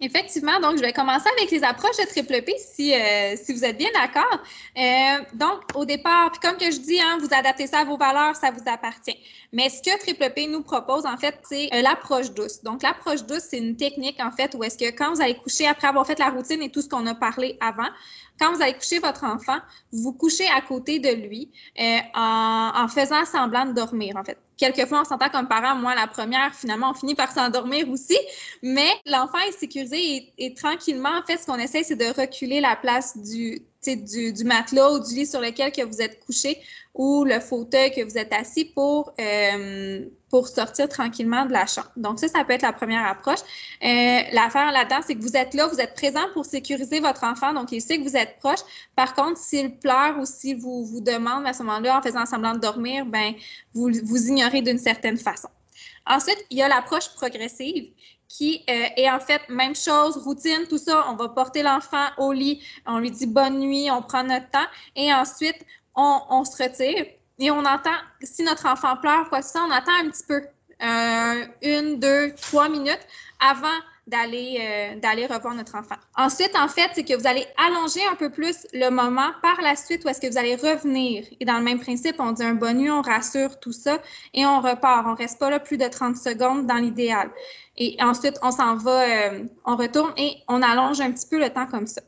Effectivement, 0.01 0.61
donc 0.61 0.76
je 0.76 0.82
vais 0.82 0.92
commencer 0.92 1.28
avec 1.36 1.51
les 1.51 1.64
approches 1.64 1.96
de 1.96 2.05
triple 2.05 2.40
P 2.42 2.55
si, 2.57 2.94
euh, 2.94 3.34
si 3.36 3.53
vous 3.53 3.64
êtes 3.64 3.76
bien 3.76 3.88
d'accord. 3.92 4.38
Euh, 4.76 5.24
donc, 5.34 5.62
au 5.74 5.84
départ, 5.84 6.30
puis 6.30 6.40
comme 6.40 6.57
que 6.57 6.70
je 6.70 6.78
dis, 6.78 7.01
hein, 7.01 7.18
vous 7.20 7.26
adaptez 7.32 7.66
ça 7.66 7.80
à 7.80 7.84
vos 7.84 7.96
valeurs, 7.96 8.36
ça 8.36 8.53
vous 8.53 8.62
appartient. 8.66 9.18
Mais 9.53 9.68
ce 9.68 9.82
que 9.82 9.99
triple 9.99 10.30
P 10.30 10.46
nous 10.46 10.62
propose, 10.62 11.05
en 11.05 11.16
fait, 11.16 11.40
c'est 11.49 11.68
l'approche 11.82 12.30
douce. 12.30 12.62
Donc, 12.62 12.84
l'approche 12.84 13.24
douce, 13.24 13.42
c'est 13.51 13.59
une 13.59 13.76
technique, 13.76 14.20
en 14.20 14.30
fait, 14.30 14.55
où 14.55 14.62
est-ce 14.62 14.78
que 14.78 14.96
quand 14.96 15.14
vous 15.14 15.20
allez 15.20 15.36
coucher 15.36 15.66
après 15.66 15.88
avoir 15.88 16.07
fait 16.07 16.18
la 16.20 16.30
routine 16.30 16.62
et 16.62 16.70
tout 16.70 16.80
ce 16.82 16.88
qu'on 16.88 17.07
a 17.07 17.16
parlé 17.16 17.59
avant, 17.61 17.88
quand 18.38 18.55
vous 18.55 18.62
allez 18.62 18.74
coucher 18.74 19.01
votre 19.01 19.24
enfant, 19.24 19.59
vous 19.90 20.03
vous 20.03 20.12
couchez 20.12 20.46
à 20.57 20.61
côté 20.61 21.01
de 21.01 21.11
lui 21.11 21.51
euh, 21.80 21.99
en, 22.14 22.86
faisant 22.86 23.24
semblant 23.24 23.66
de 23.66 23.72
dormir, 23.72 24.14
en 24.16 24.22
fait. 24.22 24.38
Quelquefois, 24.59 25.02
on 25.02 25.04
s'entend 25.04 25.30
comme 25.30 25.48
parent, 25.48 25.76
moi, 25.76 25.94
la 25.94 26.06
première, 26.06 26.54
finalement, 26.54 26.90
on 26.90 26.94
finit 26.94 27.14
par 27.14 27.32
s'endormir 27.32 27.88
aussi, 27.88 28.18
mais 28.62 28.90
l'enfant 29.06 29.38
est 29.48 29.52
sécurisé 29.52 30.32
et, 30.36 30.54
tranquillement, 30.54 31.16
en 31.18 31.24
fait, 31.24 31.38
ce 31.38 31.46
qu'on 31.46 31.59
essaie, 31.59 31.84
c'est 31.84 31.96
de 31.96 32.20
reculer 32.20 32.61
la 32.61 32.76
place 32.76 33.16
du, 33.16 33.62
du, 33.97 34.45
matelas 34.45 34.91
ou 34.91 35.01
du 35.01 35.14
lit 35.14 35.26
sur 35.26 35.41
lequel 35.41 35.72
que 35.72 35.82
vous 35.82 36.01
êtes 36.01 36.24
couché 36.24 36.61
ou 36.95 37.24
le 37.24 37.39
fauteuil 37.41 37.93
que 37.93 38.03
vous 38.03 38.18
êtes 38.18 38.32
assis 38.32 38.64
pour, 38.64 39.12
euh, 39.20 40.05
pour 40.30 40.49
sortir 40.49 40.89
tranquillement 40.89 41.47
de 41.47 41.53
la 41.53 41.66
chambre. 41.66 41.91
Donc, 41.97 42.18
ça, 42.18 42.28
ça 42.28 42.45
peut 42.45 42.53
être 42.53 42.62
la 42.62 42.72
première 42.72 43.07
approche. 43.07 43.39
Euh, 43.84 44.20
L'affaire 44.32 44.72
là-dedans, 44.72 45.01
c'est 45.07 45.14
que 45.14 45.22
vous 45.22 45.36
êtes 45.36 45.55
là, 45.55 45.68
vous 45.68 45.80
êtes 45.80 45.95
présent 45.95 46.26
pour 46.34 46.45
sécuriser 46.45 46.99
votre 47.01 47.24
enfant, 47.24 47.53
donc 47.53 47.70
il 47.70 47.80
sait 47.80 47.99
que 47.99 48.03
vous 48.03 48.16
êtes 48.16 48.39
proche. 48.39 48.61
Par 48.97 49.14
contre, 49.14 49.39
s'il 49.39 49.76
pleure 49.78 50.18
ou 50.18 50.26
s'il 50.26 50.59
vous, 50.59 50.84
vous 50.84 51.01
demande 51.01 51.47
à 51.47 51.53
ce 51.53 51.62
moment-là, 51.62 51.99
en 51.99 52.03
faisant 52.03 52.26
semblant 52.26 52.55
de 52.55 52.61
dormir, 52.61 53.07
ben 53.07 53.34
vous, 53.74 53.91
vous 54.03 54.26
ignorez 54.26 54.62
d'une 54.62 54.78
certaine 54.78 55.18
façon. 55.18 55.49
Ensuite, 56.05 56.45
il 56.51 56.59
y 56.59 56.62
a 56.62 56.68
l'approche 56.68 57.11
progressive 57.14 57.91
qui 58.28 58.64
euh, 58.68 58.84
est 58.96 59.10
en 59.10 59.20
fait 59.20 59.42
même 59.48 59.74
chose, 59.74 60.16
routine, 60.18 60.66
tout 60.68 60.78
ça. 60.78 61.06
On 61.08 61.14
va 61.14 61.28
porter 61.28 61.62
l'enfant 61.62 62.06
au 62.18 62.32
lit, 62.32 62.62
on 62.86 62.98
lui 62.98 63.10
dit 63.10 63.26
bonne 63.26 63.58
nuit, 63.58 63.90
on 63.90 64.02
prend 64.02 64.22
notre 64.22 64.50
temps. 64.50 64.66
Et 64.94 65.12
ensuite 65.12 65.64
on, 65.94 66.44
se 66.44 66.62
retire. 66.62 67.06
Et 67.38 67.50
on 67.50 67.60
entend, 67.60 67.96
si 68.22 68.42
notre 68.42 68.66
enfant 68.66 68.96
pleure, 68.96 69.28
quoi 69.28 69.40
que 69.40 69.46
ça, 69.46 69.64
on 69.66 69.70
attend 69.70 69.92
un 70.00 70.10
petit 70.10 70.24
peu, 70.26 70.42
euh, 70.82 71.44
une, 71.62 71.98
deux, 71.98 72.32
trois 72.34 72.68
minutes 72.68 73.06
avant 73.40 73.78
d'aller 74.09 74.59
euh, 74.61 74.96
d'aller 75.00 75.26
revoir 75.26 75.54
notre 75.54 75.76
enfant. 75.76 75.96
Ensuite, 76.16 76.52
en 76.56 76.68
fait, 76.68 76.90
c'est 76.94 77.04
que 77.04 77.14
vous 77.14 77.26
allez 77.26 77.46
allonger 77.56 78.00
un 78.11 78.16
peu 78.16 78.30
plus 78.30 78.66
le 78.72 78.90
moment 78.90 79.30
par 79.42 79.61
la 79.62 79.76
suite 79.76 80.04
où 80.04 80.09
est-ce 80.09 80.20
que 80.20 80.26
vous 80.26 80.38
allez 80.38 80.56
revenir. 80.56 81.24
Et 81.38 81.44
dans 81.44 81.59
le 81.59 81.64
même 81.64 81.78
principe, 81.78 82.16
on 82.18 82.32
dit 82.32 82.42
un 82.42 82.54
bon 82.54 82.76
nuit, 82.76 82.90
on 82.90 83.02
rassure 83.02 83.61
tout 83.61 83.72
ça 83.72 84.00
et 84.34 84.46
on 84.46 84.61
repart. 84.61 85.06
On 85.06 85.14
reste 85.14 85.38
pas 85.38 85.50
là 85.50 85.61
plus 85.61 85.76
de 85.76 85.86
30 85.86 86.16
secondes 86.16 86.66
dans 86.66 86.76
l'idéal. 86.76 87.30
Et 87.76 87.96
ensuite, 88.00 88.38
on 88.42 88.50
s'en 88.50 88.76
va, 88.76 89.02
euh, 89.02 89.44
on 89.64 89.76
retourne 89.76 90.12
et 90.16 90.36
on 90.48 90.62
allonge 90.62 91.00
un 91.00 91.12
petit 91.12 91.26
peu 91.26 91.38
le 91.38 91.50
temps 91.50 91.66
comme 91.66 91.86
ça. 91.86 92.00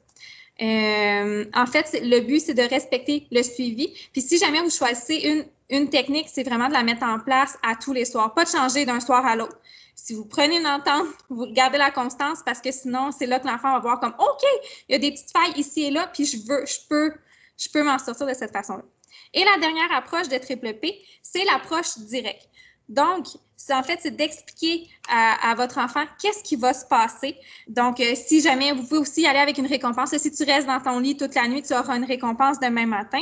Euh, 0.62 1.44
en 1.54 1.66
fait, 1.66 2.00
le 2.02 2.20
but, 2.20 2.40
c'est 2.40 2.54
de 2.54 2.62
respecter 2.62 3.26
le 3.30 3.42
suivi. 3.42 3.94
Puis 4.12 4.22
si 4.22 4.38
jamais 4.38 4.60
vous 4.60 4.70
choisissez 4.70 5.16
une, 5.16 5.44
une 5.70 5.88
technique, 5.88 6.28
c'est 6.32 6.42
vraiment 6.42 6.68
de 6.68 6.72
la 6.72 6.82
mettre 6.82 7.04
en 7.04 7.18
place 7.18 7.56
à 7.62 7.76
tous 7.76 7.92
les 7.92 8.04
soirs, 8.04 8.34
pas 8.34 8.44
de 8.44 8.50
changer 8.50 8.84
d'un 8.84 9.00
soir 9.00 9.24
à 9.24 9.36
l'autre. 9.36 9.58
Si 9.94 10.14
vous 10.14 10.24
prenez 10.24 10.58
une 10.58 10.66
entente, 10.66 11.06
vous 11.28 11.46
gardez 11.52 11.78
la 11.78 11.90
constance 11.90 12.40
parce 12.44 12.60
que 12.60 12.72
sinon, 12.72 13.10
c'est 13.16 13.26
là 13.26 13.38
que 13.38 13.46
l'enfant 13.46 13.72
va 13.72 13.78
voir 13.78 14.00
comme 14.00 14.14
OK, 14.18 14.42
il 14.88 14.92
y 14.92 14.94
a 14.94 14.98
des 14.98 15.12
petites 15.12 15.30
failles 15.30 15.52
ici 15.56 15.84
et 15.84 15.90
là, 15.90 16.10
puis 16.12 16.24
je 16.24 16.38
veux, 16.38 16.64
je 16.66 16.78
peux, 16.88 17.12
je 17.58 17.68
peux 17.68 17.82
m'en 17.82 17.98
sortir 17.98 18.26
de 18.26 18.34
cette 18.34 18.52
façon-là. 18.52 18.82
Et 19.32 19.44
la 19.44 19.58
dernière 19.58 19.92
approche 19.92 20.28
de 20.28 20.38
triple 20.38 20.74
P, 20.74 20.98
c'est 21.22 21.44
l'approche 21.44 21.98
directe. 21.98 22.48
Donc, 22.88 23.26
c'est 23.56 23.74
en 23.74 23.84
fait, 23.84 24.00
c'est 24.02 24.16
d'expliquer 24.16 24.88
à, 25.08 25.54
votre 25.54 25.78
enfant 25.78 26.04
qu'est-ce 26.20 26.42
qui 26.42 26.56
va 26.56 26.74
se 26.74 26.84
passer. 26.84 27.36
Donc, 27.68 28.00
euh, 28.00 28.14
si 28.16 28.40
jamais, 28.40 28.72
vous 28.72 28.82
pouvez 28.82 29.00
aussi 29.00 29.26
aller 29.26 29.38
avec 29.38 29.58
une 29.58 29.66
récompense. 29.66 30.16
Si 30.16 30.32
tu 30.32 30.42
restes 30.44 30.66
dans 30.66 30.80
ton 30.80 30.98
lit 30.98 31.16
toute 31.16 31.34
la 31.34 31.46
nuit, 31.46 31.62
tu 31.62 31.72
auras 31.72 31.96
une 31.96 32.04
récompense 32.04 32.58
demain 32.58 32.86
matin. 32.86 33.20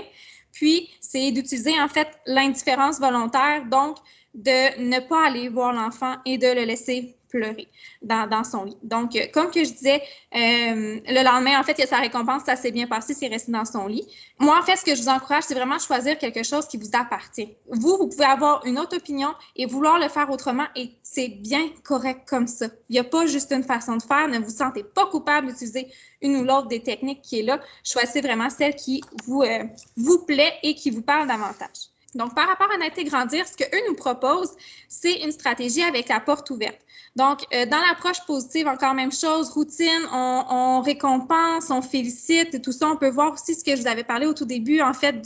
Puis, 0.59 0.91
c'est 1.01 1.31
d'utiliser 1.31 1.81
en 1.81 1.87
fait 1.87 2.09
l'indifférence 2.27 2.99
volontaire, 2.99 3.65
donc 3.71 3.97
de 4.35 4.81
ne 4.83 4.99
pas 4.99 5.29
aller 5.29 5.49
voir 5.49 5.73
l'enfant 5.73 6.17
et 6.27 6.37
de 6.37 6.49
le 6.49 6.65
laisser 6.65 7.17
pleurer 7.29 7.69
dans, 8.03 8.45
son 8.45 8.65
lit. 8.65 8.77
Donc, 8.83 9.15
euh, 9.17 9.27
comme 9.33 9.51
que 9.51 9.65
je 9.65 9.73
disais, 9.73 10.03
euh, 10.35 11.01
le 11.07 11.25
lendemain, 11.25 11.61
en 11.61 11.63
fait, 11.63 11.73
il 11.79 11.81
y 11.81 11.85
a 11.85 11.87
sa 11.87 11.99
récompense, 11.99 12.43
ça 12.45 12.57
s'est 12.57 12.71
bien 12.71 12.87
passé, 12.87 13.15
c'est 13.15 13.29
resté 13.29 13.53
dans 13.53 13.65
son 13.65 13.87
lit. 13.87 14.07
Moi, 14.39 14.59
en 14.59 14.63
fait, 14.63 14.77
ce 14.77 14.85
que 14.85 14.95
je 14.95 15.03
vous 15.03 15.09
encourage, 15.09 15.45
c'est 15.45 15.55
vraiment 15.55 15.79
choisir 15.79 16.19
quelque 16.19 16.43
chose 16.43 16.67
qui 16.67 16.77
vous 16.77 16.91
appartient. 16.93 17.57
Vous, 17.69 17.97
vous 17.99 18.09
pouvez 18.09 18.25
avoir 18.25 18.65
une 18.67 18.79
autre 18.79 18.97
opinion 18.97 19.35
et 19.57 19.67
vouloir 19.67 19.99
le 19.99 20.09
faire 20.09 20.31
autrement 20.31 20.67
et 20.77 20.91
c'est 21.03 21.29
bien 21.29 21.69
correct 21.85 22.29
comme 22.29 22.47
ça. 22.47 22.67
Il 22.89 22.93
n'y 22.93 22.99
a 22.99 23.05
pas 23.05 23.27
juste 23.27 23.53
une 23.53 23.65
façon 23.65 23.97
de 23.97 24.03
faire. 24.03 24.29
Ne 24.29 24.39
vous 24.39 24.51
sentez 24.51 24.85
pas 24.85 25.07
coupable 25.07 25.49
d'utiliser 25.49 25.89
une 26.23 26.37
ou 26.37 26.45
l'autre 26.45 26.69
des 26.69 26.83
techniques 26.83 27.23
qui 27.23 27.41
est 27.41 27.43
là. 27.43 27.61
Choisissez 27.83 28.21
vraiment 28.21 28.51
celle 28.51 28.75
qui 28.75 29.01
vous, 29.25 29.43
euh, 29.43 29.65
vous 29.97 30.25
plaît 30.25 30.55
et 30.63 30.75
qui 30.75 30.91
vous 30.91 31.03
parle 31.03 31.27
davantage. 31.27 31.91
Donc, 32.15 32.35
par 32.35 32.49
rapport 32.49 32.71
à 32.73 32.79
Naître 32.79 33.03
Grandir, 33.03 33.47
ce 33.47 33.57
qu'eux 33.57 33.87
nous 33.87 33.95
proposent, 33.95 34.57
c'est 34.89 35.21
une 35.23 35.33
stratégie 35.33 35.83
avec 35.83 36.09
la 36.09 36.21
porte 36.21 36.49
ouverte. 36.51 36.79
Donc, 37.17 37.41
euh, 37.53 37.67
dans 37.67 37.81
l'approche 37.81 38.25
positive, 38.27 38.67
encore 38.67 38.95
même 38.95 39.13
chose, 39.13 39.51
routine, 39.51 40.07
on, 40.13 40.81
récompense, 40.81 41.71
on 41.71 41.83
félicite 41.83 42.55
et 42.55 42.63
tout 42.63 42.73
ça. 42.73 42.89
On 42.89 42.97
peut 42.97 43.11
voir 43.11 43.33
aussi 43.35 43.55
ce 43.55 43.65
que 43.65 43.75
je 43.77 43.83
vous 43.83 43.89
avais 43.89 44.05
parlé 44.05 44.25
au 44.27 44.35
tout 44.35 44.45
début, 44.45 44.81
en 44.81 44.95
fait, 44.95 45.17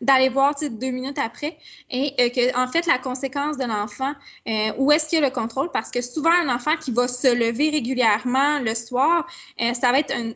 d'aller 0.00 0.28
voir 0.28 0.54
deux 0.60 0.90
minutes 0.90 1.18
après 1.18 1.56
et 1.90 2.12
euh, 2.20 2.28
que, 2.28 2.56
en 2.58 2.66
fait, 2.66 2.86
la 2.86 2.98
conséquence 2.98 3.56
de 3.56 3.64
l'enfant, 3.64 4.12
euh, 4.48 4.72
où 4.78 4.92
est-ce 4.92 5.08
qu'il 5.08 5.20
y 5.20 5.22
a 5.22 5.26
le 5.26 5.32
contrôle? 5.32 5.70
Parce 5.70 5.90
que 5.90 6.02
souvent, 6.02 6.32
un 6.32 6.54
enfant 6.54 6.76
qui 6.76 6.90
va 6.90 7.08
se 7.08 7.28
lever 7.28 7.70
régulièrement 7.70 8.58
le 8.58 8.74
soir, 8.74 9.26
ça 9.58 9.92
va 9.92 10.00
être 10.00 10.12
un, 10.12 10.32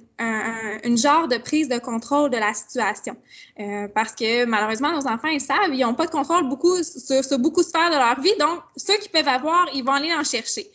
une 0.84 0.96
genre 0.96 1.28
de 1.28 1.36
prise 1.38 1.68
de 1.68 1.78
contrôle 1.78 2.30
de 2.30 2.36
la 2.36 2.54
situation. 2.54 3.16
parce 3.94 4.14
que 4.14 4.44
malheureusement, 4.44 4.92
nos 4.92 5.06
enfants, 5.06 5.28
ils 5.28 5.40
savent, 5.40 5.72
ils 5.72 5.80
n'ont 5.80 5.94
pas 5.94 6.06
de 6.06 6.10
contrôle 6.10 6.48
beaucoup 6.48 6.82
sur, 6.82 7.38
beaucoup 7.38 7.62
de 7.62 7.66
sphères 7.66 7.90
de 7.90 7.96
leur 7.96 8.20
vie. 8.20 8.34
Donc, 8.38 8.60
ceux 8.76 8.96
qui 8.98 9.08
peuvent 9.08 9.28
avoir, 9.28 9.66
ils 9.74 9.84
vont 9.84 9.92
aller 9.92 10.14
en 10.14 10.24
chercher. 10.24 10.66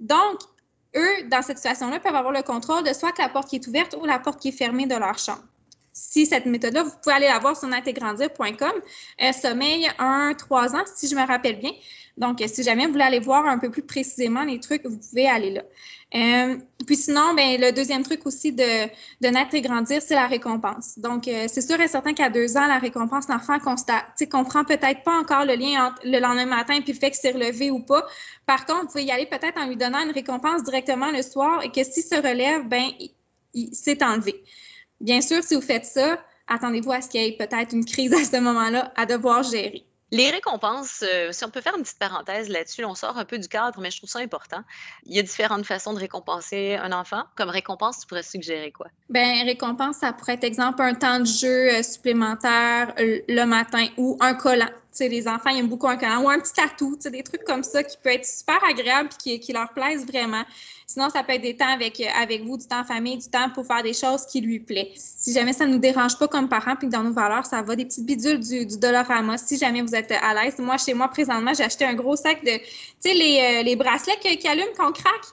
Donc, 0.00 0.40
eux, 0.96 1.28
dans 1.30 1.42
cette 1.42 1.58
situation-là, 1.58 2.00
peuvent 2.00 2.14
avoir 2.14 2.32
le 2.32 2.42
contrôle 2.42 2.84
de 2.84 2.92
soit 2.92 3.16
la 3.18 3.28
porte 3.28 3.48
qui 3.48 3.56
est 3.56 3.66
ouverte 3.66 3.96
ou 4.00 4.04
la 4.04 4.18
porte 4.18 4.40
qui 4.40 4.48
est 4.48 4.52
fermée 4.52 4.86
de 4.86 4.96
leur 4.96 5.18
chambre. 5.18 5.42
Si 5.92 6.24
cette 6.24 6.46
méthode-là, 6.46 6.84
vous 6.84 6.90
pouvez 7.02 7.16
aller 7.16 7.26
la 7.26 7.38
voir 7.38 7.56
sur 7.56 7.68
natégrandir.com. 7.68 8.72
Elle 9.18 9.34
sommeille 9.34 9.90
un, 9.98 10.32
trois 10.34 10.74
ans, 10.74 10.84
si 10.94 11.06
je 11.06 11.14
me 11.14 11.26
rappelle 11.26 11.58
bien. 11.58 11.72
Donc, 12.16 12.42
si 12.46 12.62
jamais 12.62 12.86
vous 12.86 12.92
voulez 12.92 13.04
aller 13.04 13.20
voir 13.20 13.46
un 13.46 13.58
peu 13.58 13.70
plus 13.70 13.82
précisément 13.82 14.42
les 14.44 14.60
trucs, 14.60 14.84
vous 14.84 14.98
pouvez 14.98 15.26
aller 15.26 15.50
là. 15.50 15.62
Euh, 16.14 16.56
puis 16.86 16.96
sinon, 16.96 17.32
ben, 17.34 17.58
le 17.58 17.72
deuxième 17.72 18.02
truc 18.02 18.26
aussi 18.26 18.52
de, 18.52 18.62
naître 19.22 19.54
et 19.54 19.62
grandir, 19.62 20.02
c'est 20.02 20.14
la 20.14 20.26
récompense. 20.26 20.98
Donc, 20.98 21.26
euh, 21.26 21.46
c'est 21.48 21.62
sûr 21.62 21.80
et 21.80 21.88
certain 21.88 22.12
qu'à 22.12 22.28
deux 22.28 22.56
ans, 22.56 22.66
la 22.66 22.78
récompense, 22.78 23.28
l'enfant 23.28 23.58
comprend 24.30 24.64
peut-être 24.64 25.02
pas 25.04 25.18
encore 25.18 25.46
le 25.46 25.54
lien 25.54 25.86
entre 25.86 26.00
le 26.04 26.18
lendemain 26.18 26.44
matin 26.46 26.74
et 26.74 26.82
puis 26.82 26.92
le 26.92 26.98
fait 26.98 27.10
que 27.10 27.16
c'est 27.16 27.30
relevé 27.30 27.70
ou 27.70 27.80
pas. 27.80 28.04
Par 28.46 28.66
contre, 28.66 28.82
vous 28.82 28.88
pouvez 28.88 29.04
y 29.04 29.10
aller 29.10 29.26
peut-être 29.26 29.58
en 29.58 29.66
lui 29.66 29.76
donnant 29.76 30.04
une 30.04 30.12
récompense 30.12 30.64
directement 30.64 31.10
le 31.10 31.22
soir 31.22 31.62
et 31.62 31.70
que 31.70 31.82
s'il 31.82 32.02
se 32.02 32.16
relève, 32.16 32.68
ben, 32.68 32.90
il, 33.54 33.74
s'est 33.74 34.02
enlevé. 34.04 34.42
Bien 35.00 35.20
sûr, 35.22 35.42
si 35.42 35.54
vous 35.54 35.62
faites 35.62 35.86
ça, 35.86 36.22
attendez-vous 36.46 36.92
à 36.92 37.00
ce 37.00 37.08
qu'il 37.08 37.22
y 37.22 37.26
ait 37.26 37.36
peut-être 37.36 37.72
une 37.72 37.84
crise 37.84 38.12
à 38.12 38.24
ce 38.24 38.36
moment-là 38.38 38.92
à 38.96 39.06
devoir 39.06 39.42
gérer. 39.42 39.86
Les 40.12 40.30
récompenses, 40.30 41.02
euh, 41.10 41.32
si 41.32 41.42
on 41.42 41.48
peut 41.48 41.62
faire 41.62 41.74
une 41.74 41.84
petite 41.84 41.98
parenthèse 41.98 42.50
là-dessus, 42.50 42.84
on 42.84 42.94
sort 42.94 43.16
un 43.16 43.24
peu 43.24 43.38
du 43.38 43.48
cadre, 43.48 43.80
mais 43.80 43.90
je 43.90 43.96
trouve 43.96 44.10
ça 44.10 44.18
important. 44.18 44.60
Il 45.06 45.16
y 45.16 45.18
a 45.18 45.22
différentes 45.22 45.64
façons 45.64 45.94
de 45.94 45.98
récompenser 45.98 46.74
un 46.74 46.92
enfant. 46.92 47.22
Comme 47.34 47.48
récompense, 47.48 48.00
tu 48.00 48.06
pourrais 48.06 48.22
suggérer 48.22 48.72
quoi? 48.72 48.88
Bien, 49.08 49.42
récompense, 49.44 49.96
ça 49.96 50.12
pourrait 50.12 50.34
être, 50.34 50.44
exemple, 50.44 50.82
un 50.82 50.92
temps 50.92 51.20
de 51.20 51.24
jeu 51.24 51.70
euh, 51.70 51.82
supplémentaire 51.82 52.92
euh, 52.98 53.20
le 53.26 53.44
matin 53.46 53.86
ou 53.96 54.18
un 54.20 54.34
collant 54.34 54.68
les 55.00 55.28
enfants 55.28 55.50
aiment 55.50 55.68
beaucoup 55.68 55.88
un 55.88 55.96
collant 55.96 56.22
ou 56.22 56.28
un 56.28 56.38
petit 56.38 56.52
tatou, 56.52 56.96
des 56.96 57.22
trucs 57.22 57.44
comme 57.44 57.62
ça 57.62 57.82
qui 57.82 57.96
peut 58.02 58.10
être 58.10 58.26
super 58.26 58.62
agréable 58.64 59.08
et 59.26 59.38
qui, 59.38 59.52
leur 59.52 59.72
plaisent 59.72 60.06
vraiment. 60.06 60.42
Sinon, 60.86 61.08
ça 61.08 61.22
peut 61.22 61.32
être 61.32 61.42
des 61.42 61.56
temps 61.56 61.72
avec, 61.72 62.00
avec 62.00 62.44
vous, 62.44 62.58
du 62.58 62.66
temps 62.66 62.80
en 62.80 62.84
famille, 62.84 63.16
du 63.16 63.28
temps 63.28 63.48
pour 63.50 63.66
faire 63.66 63.82
des 63.82 63.94
choses 63.94 64.26
qui 64.26 64.40
lui 64.40 64.60
plaisent. 64.60 65.14
Si 65.18 65.32
jamais 65.32 65.52
ça 65.52 65.66
ne 65.66 65.72
nous 65.72 65.78
dérange 65.78 66.18
pas 66.18 66.28
comme 66.28 66.48
parents 66.48 66.76
puis 66.76 66.88
que 66.88 66.92
dans 66.92 67.02
nos 67.02 67.12
valeurs, 67.12 67.46
ça 67.46 67.62
va, 67.62 67.76
des 67.76 67.84
petites 67.84 68.04
bidules 68.04 68.40
du, 68.40 68.66
du 68.66 68.78
Dollarama, 68.78 69.38
si 69.38 69.56
jamais 69.56 69.82
vous 69.82 69.94
êtes 69.94 70.12
à 70.12 70.34
l'aise. 70.34 70.58
Moi, 70.58 70.76
chez 70.76 70.94
moi, 70.94 71.08
présentement, 71.08 71.52
j'ai 71.54 71.64
acheté 71.64 71.84
un 71.84 71.94
gros 71.94 72.16
sac 72.16 72.44
de, 72.44 72.58
tu 72.58 72.64
sais, 73.00 73.14
les, 73.14 73.64
euh, 73.64 73.76
bracelets 73.76 74.18
qui, 74.20 74.36
qui 74.36 74.48
allument, 74.48 74.74
qu'on 74.76 74.92
craque 74.92 75.26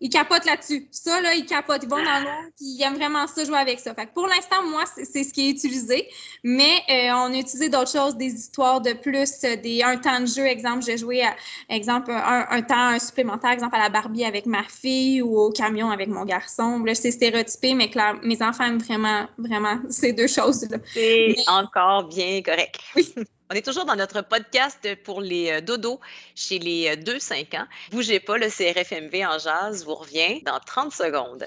ils 0.00 0.10
capotent 0.10 0.44
là-dessus. 0.44 0.88
Ça, 0.90 1.20
là, 1.20 1.34
ils 1.34 1.46
capotent. 1.46 1.82
Ils 1.82 1.88
vont 1.88 1.96
dans 2.02 2.22
l'eau, 2.22 2.50
ils 2.60 2.82
aiment 2.82 2.96
vraiment 2.96 3.26
ça, 3.26 3.44
jouer 3.44 3.58
avec 3.58 3.80
ça. 3.80 3.94
Fait 3.94 4.08
pour 4.12 4.26
l'instant, 4.26 4.62
moi, 4.64 4.84
c'est 4.94 5.24
ce 5.24 5.32
qui 5.32 5.48
est 5.48 5.50
utilisé. 5.50 6.08
Mais 6.44 6.82
euh, 6.90 7.12
on 7.14 7.32
a 7.32 7.36
utilisé 7.36 7.68
d'autres 7.68 7.90
choses, 7.90 8.16
des 8.16 8.32
histoires 8.32 8.80
de 8.80 8.92
plus, 8.92 9.40
des, 9.40 9.82
un 9.82 9.96
temps 9.96 10.20
de 10.20 10.26
jeu. 10.26 10.46
Exemple, 10.46 10.84
j'ai 10.84 10.98
joué, 10.98 11.22
à, 11.22 11.34
exemple, 11.68 12.10
un, 12.10 12.62
temps 12.62 12.98
supplémentaire, 12.98 13.50
exemple, 13.50 13.76
à 13.76 13.80
la 13.80 13.88
Barbie 13.88 14.24
avec 14.24 14.46
ma 14.46 14.64
fille 14.64 15.22
ou 15.22 15.38
au 15.38 15.50
camion 15.50 15.90
avec 15.90 16.08
mon 16.08 16.24
garçon. 16.24 16.82
Là, 16.84 16.94
c'est 16.94 17.10
stéréotypé, 17.10 17.74
mais 17.74 17.90
clair, 17.90 18.16
mes 18.22 18.42
enfants 18.42 18.64
aiment 18.64 18.78
vraiment, 18.78 19.26
vraiment 19.38 19.78
ces 19.88 20.12
deux 20.12 20.28
choses-là. 20.28 20.78
C'est 20.92 21.36
encore 21.48 22.08
bien 22.08 22.42
correct. 22.42 22.80
Oui. 22.94 23.14
On 23.48 23.54
est 23.54 23.64
toujours 23.64 23.84
dans 23.84 23.94
notre 23.94 24.22
podcast 24.22 24.88
pour 25.04 25.20
les 25.20 25.52
euh, 25.52 25.60
dodos 25.60 26.00
chez 26.34 26.58
les 26.58 26.96
2-5 26.96 27.54
euh, 27.54 27.58
ans. 27.58 27.66
Bougez 27.92 28.18
pas, 28.18 28.38
le 28.38 28.48
CRFMV 28.48 29.24
en 29.24 29.38
jazz 29.38 29.84
vous 29.84 29.94
revient 29.94 30.42
dans 30.44 30.58
30 30.58 30.92
secondes. 30.92 31.46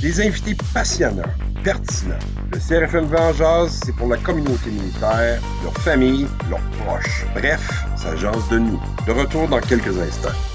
Des 0.00 0.20
invités 0.24 0.56
passionnants, 0.72 1.22
pertinents. 1.64 2.14
Le 2.52 2.58
CRFMV 2.58 3.16
en 3.16 3.32
jazz, 3.32 3.80
c'est 3.84 3.94
pour 3.96 4.08
la 4.08 4.18
communauté 4.18 4.70
militaire, 4.70 5.42
leur 5.64 5.76
famille, 5.78 6.28
leurs 6.48 6.70
proches. 6.84 7.24
Bref, 7.34 7.68
ça 7.96 8.14
jase 8.14 8.48
de 8.48 8.58
nous. 8.58 8.80
De 9.08 9.10
retour 9.10 9.48
dans 9.48 9.60
quelques 9.60 9.98
instants. 9.98 10.51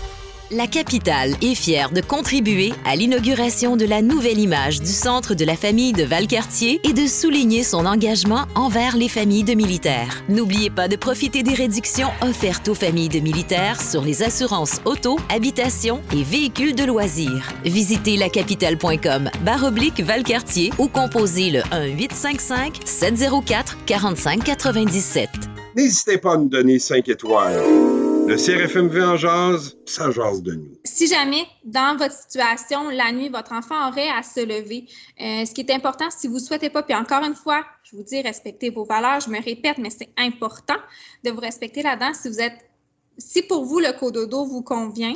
La 0.49 0.65
capitale 0.65 1.35
est 1.41 1.55
fière 1.55 1.89
de 1.89 1.99
contribuer 1.99 2.71
à 2.85 2.95
l'inauguration 2.95 3.75
de 3.75 3.83
la 3.83 4.01
nouvelle 4.01 4.39
image 4.39 4.79
du 4.79 4.93
Centre 4.93 5.35
de 5.35 5.43
la 5.43 5.57
famille 5.57 5.91
de 5.91 6.05
Valcartier 6.05 6.79
et 6.85 6.93
de 6.93 7.05
souligner 7.05 7.63
son 7.63 7.85
engagement 7.85 8.45
envers 8.55 8.95
les 8.95 9.09
familles 9.09 9.43
de 9.43 9.55
militaires. 9.55 10.23
N'oubliez 10.29 10.69
pas 10.69 10.87
de 10.87 10.95
profiter 10.95 11.43
des 11.43 11.53
réductions 11.53 12.07
offertes 12.21 12.69
aux 12.69 12.75
familles 12.75 13.09
de 13.09 13.19
militaires 13.19 13.81
sur 13.81 14.03
les 14.03 14.23
assurances 14.23 14.79
auto, 14.85 15.19
habitation 15.27 16.01
et 16.13 16.23
véhicules 16.23 16.75
de 16.75 16.85
loisirs. 16.85 17.51
Visitez 17.65 18.15
lacapitale.com 18.15 19.29
oblique 19.65 19.99
Valcartier 19.99 20.71
ou 20.77 20.87
composez 20.87 21.49
le 21.49 21.61
1 21.71 21.87
855 21.87 22.79
704 22.85 23.83
45 23.85 24.43
97. 24.45 25.29
N'hésitez 25.75 26.17
pas 26.17 26.35
à 26.35 26.37
nous 26.37 26.47
donner 26.47 26.79
5 26.79 27.09
étoiles. 27.09 28.06
Le 28.27 28.35
CRFMV 28.35 29.01
en 29.03 29.15
jase, 29.15 29.77
ça 29.85 30.11
jase 30.11 30.41
de 30.43 30.55
nous. 30.55 30.77
Si 30.83 31.07
jamais, 31.07 31.45
dans 31.63 31.95
votre 31.95 32.13
situation, 32.13 32.89
la 32.89 33.13
nuit, 33.13 33.29
votre 33.29 33.53
enfant 33.53 33.87
aurait 33.87 34.09
à 34.09 34.21
se 34.21 34.41
lever, 34.41 34.85
euh, 35.21 35.45
ce 35.45 35.53
qui 35.53 35.61
est 35.61 35.71
important, 35.71 36.09
si 36.09 36.27
vous 36.27 36.33
ne 36.33 36.39
souhaitez 36.39 36.69
pas, 36.69 36.83
puis 36.83 36.93
encore 36.93 37.23
une 37.23 37.35
fois, 37.35 37.63
je 37.83 37.95
vous 37.95 38.03
dis, 38.03 38.21
respectez 38.21 38.69
vos 38.69 38.83
valeurs, 38.83 39.21
je 39.21 39.29
me 39.29 39.41
répète, 39.41 39.77
mais 39.77 39.89
c'est 39.89 40.09
important 40.17 40.75
de 41.23 41.31
vous 41.31 41.39
respecter 41.39 41.81
là-dedans. 41.83 42.13
Si 42.13 42.27
vous 42.27 42.41
êtes, 42.41 42.69
si 43.17 43.43
pour 43.43 43.63
vous, 43.63 43.79
le 43.79 43.97
cododo 43.97 44.43
vous 44.43 44.61
convient, 44.61 45.15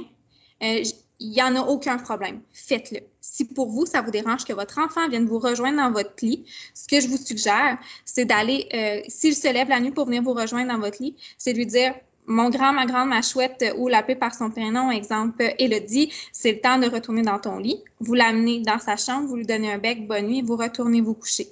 euh, 0.64 0.82
il 1.20 1.32
n'y 1.32 1.44
en 1.44 1.54
a 1.58 1.62
aucun 1.64 1.98
problème. 1.98 2.40
Faites-le. 2.54 3.02
Si 3.20 3.44
pour 3.44 3.68
vous, 3.68 3.86
ça 3.86 4.02
vous 4.02 4.12
dérange 4.12 4.46
que 4.46 4.54
votre 4.54 4.80
enfant 4.80 5.10
vienne 5.10 5.26
vous 5.26 5.40
rejoindre 5.40 5.80
dans 5.80 5.92
votre 5.92 6.14
lit, 6.22 6.46
ce 6.74 6.88
que 6.88 7.02
je 7.02 7.10
vous 7.10 7.18
suggère, 7.18 7.78
c'est 8.06 8.24
d'aller, 8.24 8.70
euh, 8.74 9.02
s'il 9.10 9.36
se 9.36 9.52
lève 9.52 9.68
la 9.68 9.82
nuit 9.82 9.92
pour 9.92 10.06
venir 10.06 10.24
vous 10.24 10.34
rejoindre 10.34 10.72
dans 10.72 10.80
votre 10.80 11.04
lit, 11.04 11.18
c'est 11.38 11.52
de 11.52 11.58
lui 11.58 11.66
dire 11.66 11.94
mon 12.28 12.50
grand, 12.50 12.74
ma 12.74 12.86
grande, 12.86 13.10
ma 13.10 13.22
chouette, 13.22 13.64
ou 13.78 13.88
l'appelez 13.88 14.16
par 14.16 14.34
son 14.34 14.50
prénom, 14.50 14.92
exemple, 14.92 15.54
Elodie, 15.60 16.14
c'est 16.32 16.54
le 16.54 16.60
temps 16.60 16.78
de 16.78 16.88
retourner 16.88 17.22
dans 17.22 17.40
ton 17.40 17.58
lit. 17.58 17.84
Vous 18.00 18.14
l'amenez 18.14 18.60
dans 18.62 18.80
sa 18.80 18.96
chambre, 18.96 19.28
vous 19.28 19.36
lui 19.36 19.46
donnez 19.46 19.72
un 19.72 19.78
bec, 19.78 20.08
bonne 20.08 20.28
nuit, 20.28 20.42
vous 20.42 20.56
retournez 20.56 21.02
vous 21.02 21.14
coucher. 21.14 21.48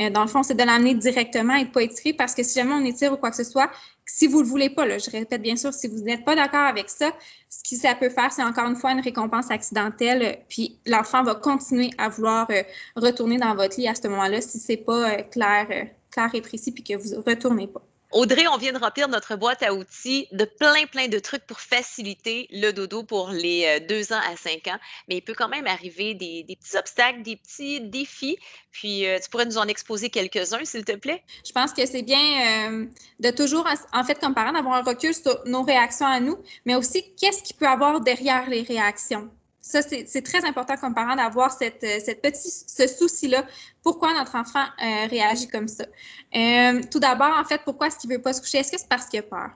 Euh, 0.00 0.10
dans 0.10 0.22
le 0.22 0.28
fond, 0.28 0.42
c'est 0.42 0.54
de 0.54 0.62
l'amener 0.62 0.94
directement 0.94 1.54
et 1.54 1.64
de 1.64 1.70
pas 1.70 1.82
étirer 1.82 2.12
parce 2.12 2.34
que 2.34 2.42
si 2.42 2.58
jamais 2.58 2.74
on 2.74 2.84
étire 2.84 3.12
ou 3.12 3.16
quoi 3.16 3.30
que 3.30 3.36
ce 3.36 3.44
soit, 3.44 3.70
si 4.06 4.26
vous 4.26 4.40
le 4.42 4.46
voulez 4.46 4.70
pas, 4.70 4.98
je 4.98 5.10
répète 5.10 5.40
bien 5.40 5.56
sûr, 5.56 5.72
si 5.72 5.88
vous 5.88 6.00
n'êtes 6.00 6.24
pas 6.24 6.34
d'accord 6.34 6.64
avec 6.64 6.90
ça, 6.90 7.12
ce 7.48 7.62
que 7.62 7.80
ça 7.80 7.94
peut 7.94 8.10
faire, 8.10 8.32
c'est 8.32 8.42
encore 8.42 8.68
une 8.68 8.76
fois 8.76 8.92
une 8.92 9.00
récompense 9.00 9.50
accidentelle, 9.50 10.38
puis 10.48 10.78
l'enfant 10.86 11.22
va 11.22 11.34
continuer 11.34 11.90
à 11.96 12.08
vouloir 12.08 12.46
euh, 12.50 12.62
retourner 12.96 13.38
dans 13.38 13.54
votre 13.54 13.78
lit 13.78 13.88
à 13.88 13.94
ce 13.94 14.06
moment-là 14.08 14.40
si 14.40 14.58
c'est 14.58 14.76
pas 14.76 15.10
euh, 15.10 15.22
clair, 15.22 15.68
clair 16.10 16.30
et 16.34 16.40
précis 16.40 16.72
puis 16.72 16.82
que 16.82 16.94
vous 16.94 17.22
retournez 17.22 17.68
pas. 17.68 17.82
Audrey, 18.14 18.46
on 18.46 18.58
vient 18.58 18.72
de 18.72 18.78
remplir 18.78 19.08
notre 19.08 19.34
boîte 19.34 19.64
à 19.64 19.74
outils 19.74 20.28
de 20.30 20.44
plein, 20.44 20.86
plein 20.86 21.08
de 21.08 21.18
trucs 21.18 21.44
pour 21.48 21.58
faciliter 21.58 22.46
le 22.52 22.70
dodo 22.70 23.02
pour 23.02 23.30
les 23.30 23.66
euh, 23.66 23.84
deux 23.84 24.12
ans 24.12 24.20
à 24.32 24.36
cinq 24.36 24.68
ans. 24.68 24.78
Mais 25.08 25.16
il 25.16 25.20
peut 25.20 25.34
quand 25.36 25.48
même 25.48 25.66
arriver 25.66 26.14
des, 26.14 26.46
petits 26.46 26.76
obstacles, 26.76 27.22
des 27.22 27.34
petits 27.34 27.80
défis. 27.80 28.38
Puis, 28.70 29.04
euh, 29.04 29.18
tu 29.20 29.28
pourrais 29.28 29.46
nous 29.46 29.58
en 29.58 29.66
exposer 29.66 30.10
quelques-uns, 30.10 30.64
s'il 30.64 30.84
te 30.84 30.94
plaît? 30.94 31.24
Je 31.44 31.50
pense 31.50 31.72
que 31.72 31.84
c'est 31.86 32.02
bien 32.02 32.70
euh, 32.70 32.86
de 33.18 33.30
toujours, 33.30 33.66
en 33.92 34.04
fait, 34.04 34.20
comme 34.20 34.32
parent, 34.32 34.52
d'avoir 34.52 34.76
un 34.76 34.82
recul 34.82 35.12
sur 35.12 35.42
nos 35.46 35.64
réactions 35.64 36.06
à 36.06 36.20
nous, 36.20 36.38
mais 36.66 36.76
aussi 36.76 37.16
qu'est-ce 37.16 37.42
qu'il 37.42 37.56
peut 37.56 37.66
avoir 37.66 38.00
derrière 38.00 38.48
les 38.48 38.62
réactions? 38.62 39.28
Ça, 39.66 39.80
c'est 39.80 40.22
très 40.22 40.44
important 40.44 40.76
comme 40.76 40.94
parent 40.94 41.16
d'avoir 41.16 41.50
cette, 41.50 41.82
euh, 41.84 42.14
petit, 42.22 42.50
ce 42.50 42.86
souci-là. 42.86 43.46
Pourquoi 43.82 44.12
notre 44.12 44.36
enfant 44.36 44.62
euh, 44.62 45.06
réagit 45.06 45.48
comme 45.48 45.68
ça? 45.68 45.84
Euh, 46.36 46.82
tout 46.90 47.00
d'abord, 47.00 47.34
en 47.40 47.44
fait, 47.44 47.62
pourquoi 47.64 47.86
est-ce 47.86 47.98
qu'il 47.98 48.10
ne 48.10 48.16
veut 48.16 48.20
pas 48.20 48.34
se 48.34 48.42
coucher? 48.42 48.58
Est-ce 48.58 48.70
que 48.70 48.78
c'est 48.78 48.88
parce 48.88 49.06
qu'il 49.06 49.20
a 49.20 49.22
peur? 49.22 49.50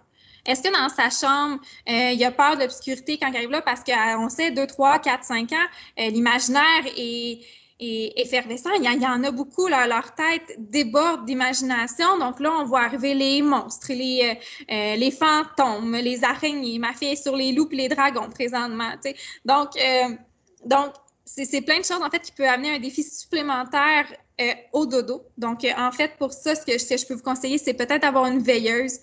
Est-ce 0.46 0.62
que 0.62 0.72
dans 0.72 0.88
sa 0.88 1.10
chambre, 1.10 1.60
il 1.86 2.24
a 2.24 2.30
peur 2.32 2.56
de 2.56 2.62
l'obscurité 2.62 3.18
quand 3.18 3.28
il 3.28 3.36
arrive 3.36 3.50
là? 3.50 3.60
Parce 3.60 3.82
qu'on 3.84 4.30
sait, 4.30 4.50
2, 4.50 4.66
3, 4.66 4.98
4, 4.98 5.24
5 5.24 5.52
ans, 5.52 5.56
l'imaginaire 5.98 6.86
est, 6.96 7.40
et 7.80 8.20
effervescent. 8.20 8.70
Il 8.78 8.84
y, 8.84 9.06
en 9.06 9.24
a 9.24 9.30
beaucoup, 9.30 9.68
là, 9.68 9.86
leur 9.86 10.14
tête 10.14 10.56
déborde 10.58 11.24
d'imagination. 11.26 12.18
Donc 12.18 12.40
là, 12.40 12.52
on 12.58 12.64
voit 12.64 12.82
arriver 12.82 13.14
les 13.14 13.42
monstres, 13.42 13.92
les, 13.92 14.22
euh, 14.22 14.74
euh, 14.74 14.96
les 14.96 15.10
fantômes, 15.10 15.94
les 15.96 16.24
araignées. 16.24 16.78
Ma 16.78 16.92
fille 16.92 17.12
est 17.12 17.22
sur 17.22 17.36
les 17.36 17.52
loups 17.52 17.68
et 17.72 17.76
les 17.76 17.88
dragons 17.88 18.28
présentement. 18.30 18.90
Donc, 19.44 19.70
euh, 19.76 20.14
donc 20.64 20.92
c'est 21.24 21.60
plein 21.60 21.78
de 21.78 21.84
choses, 21.84 22.02
en 22.02 22.10
fait, 22.10 22.20
qui 22.20 22.32
peuvent 22.32 22.46
amener 22.46 22.76
un 22.76 22.78
défi 22.78 23.02
supplémentaire 23.02 24.06
au 24.72 24.86
dodo. 24.86 25.22
Donc, 25.36 25.66
en 25.76 25.92
fait, 25.92 26.12
pour 26.16 26.32
ça, 26.32 26.54
ce 26.54 26.64
que, 26.64 26.78
ce 26.78 26.88
que 26.88 26.96
je 26.96 27.06
peux 27.06 27.14
vous 27.14 27.22
conseiller, 27.22 27.58
c'est 27.58 27.74
peut-être 27.74 28.02
d'avoir 28.02 28.26
une 28.26 28.40
veilleuse. 28.40 28.98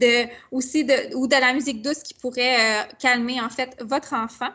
De, 0.00 0.26
aussi 0.50 0.86
ou 1.14 1.26
de 1.26 1.36
la 1.36 1.52
musique 1.52 1.82
douce 1.82 2.02
qui 2.02 2.14
pourrait 2.14 2.88
calmer 2.98 3.40
en 3.40 3.50
fait 3.50 3.76
votre 3.82 4.14
enfant. 4.14 4.50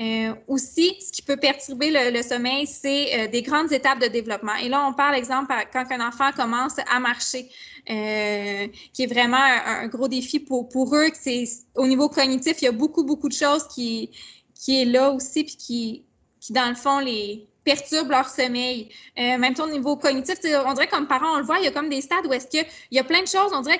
Euh, 0.00 0.32
aussi, 0.46 0.96
ce 1.00 1.10
qui 1.10 1.22
peut 1.22 1.36
perturber 1.36 1.90
le, 1.90 2.22
sommeil, 2.22 2.68
c'est 2.68 3.18
euh, 3.18 3.26
des 3.26 3.42
grandes 3.42 3.72
étapes 3.72 3.98
de 3.98 4.06
développement. 4.06 4.54
Et 4.54 4.68
là, 4.68 4.86
on 4.86 4.92
parle, 4.92 5.16
exemple, 5.16 5.52
quand 5.72 5.84
un 5.90 6.06
enfant 6.06 6.30
commence 6.36 6.76
à 6.88 7.00
marcher, 7.00 7.50
euh, 7.90 8.68
qui 8.92 9.02
est 9.02 9.12
vraiment 9.12 9.38
un, 9.38 9.88
gros 9.88 10.06
défi 10.06 10.38
pour, 10.38 10.68
pour 10.68 10.94
eux. 10.94 11.08
C'est 11.14 11.44
au 11.74 11.86
niveau 11.88 12.08
cognitif, 12.08 12.62
il 12.62 12.66
y 12.66 12.68
a 12.68 12.72
beaucoup, 12.72 13.02
beaucoup 13.02 13.28
de 13.28 13.34
choses 13.34 13.66
qui, 13.66 14.10
qui 14.54 14.82
est 14.82 14.84
là 14.84 15.10
aussi, 15.10 15.42
puis 15.42 15.56
qui, 15.56 16.04
qui, 16.38 16.52
dans 16.52 16.68
le 16.68 16.76
fond, 16.76 17.00
les 17.00 17.48
perturbent 17.64 18.10
leur 18.10 18.28
sommeil. 18.28 18.88
même 19.16 19.54
au 19.58 19.68
niveau 19.68 19.96
cognitif, 19.96 20.38
on 20.64 20.72
dirait 20.72 20.86
comme 20.86 21.06
parents, 21.06 21.34
on 21.34 21.38
le 21.38 21.44
voit, 21.44 21.58
il 21.58 21.64
y 21.64 21.68
a 21.68 21.70
comme 21.70 21.90
des 21.90 22.00
stades 22.00 22.24
où 22.26 22.32
est-ce 22.32 22.46
qu'il 22.46 22.64
y 22.92 22.98
a 22.98 23.04
plein 23.04 23.20
de 23.20 23.26
choses, 23.26 23.50
on 23.52 23.60
dirait 23.60 23.78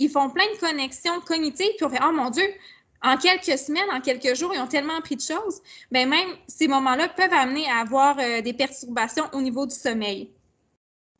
qu'ils 0.00 0.10
font 0.10 0.30
plein 0.30 0.46
de 0.54 0.58
connexions 0.58 1.20
cognitives, 1.20 1.72
puis 1.76 1.84
on 1.84 1.90
fait, 1.90 2.00
oh 2.02 2.10
mon 2.10 2.30
Dieu, 2.30 2.46
en 3.02 3.18
quelques 3.18 3.58
semaines, 3.58 3.90
en 3.92 4.00
quelques 4.00 4.34
jours, 4.34 4.50
ils 4.54 4.58
ont 4.58 4.66
tellement 4.66 4.96
appris 4.96 5.14
de 5.14 5.20
choses, 5.20 5.60
bien, 5.90 6.06
même 6.06 6.30
ces 6.48 6.68
moments-là 6.68 7.08
peuvent 7.10 7.34
amener 7.34 7.68
à 7.68 7.80
avoir 7.80 8.18
euh, 8.18 8.40
des 8.40 8.54
perturbations 8.54 9.24
au 9.34 9.42
niveau 9.42 9.66
du 9.66 9.74
sommeil. 9.74 10.30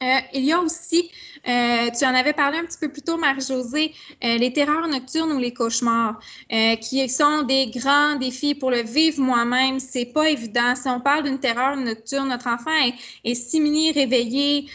Euh, 0.03 0.19
il 0.33 0.47
y 0.47 0.53
a 0.53 0.59
aussi, 0.59 1.11
euh, 1.47 1.91
tu 1.91 2.07
en 2.07 2.15
avais 2.15 2.33
parlé 2.33 2.57
un 2.57 2.65
petit 2.65 2.79
peu 2.79 2.89
plus 2.89 3.03
tôt, 3.03 3.19
Marie-Josée, 3.19 3.93
euh, 4.25 4.39
les 4.39 4.51
terreurs 4.51 4.89
nocturnes 4.89 5.31
ou 5.33 5.39
les 5.39 5.53
cauchemars, 5.53 6.19
qui 6.81 7.07
sont 7.11 7.43
des 7.43 7.67
grands 7.67 8.15
défis 8.17 8.55
pour 8.55 8.71
le 8.71 8.83
vivre 8.83 9.21
moi-même. 9.21 9.79
C'est 9.79 10.07
pas 10.07 10.31
évident. 10.31 10.75
Si 10.75 10.89
on 10.89 11.01
parle 11.01 11.25
d'une 11.25 11.39
terreur 11.39 11.77
nocturne, 11.77 12.31
notre 12.31 12.49
enfant 12.49 12.75
est, 12.83 12.95
est 13.25 13.35
simili 13.35 13.93
réveillé. 13.93 14.69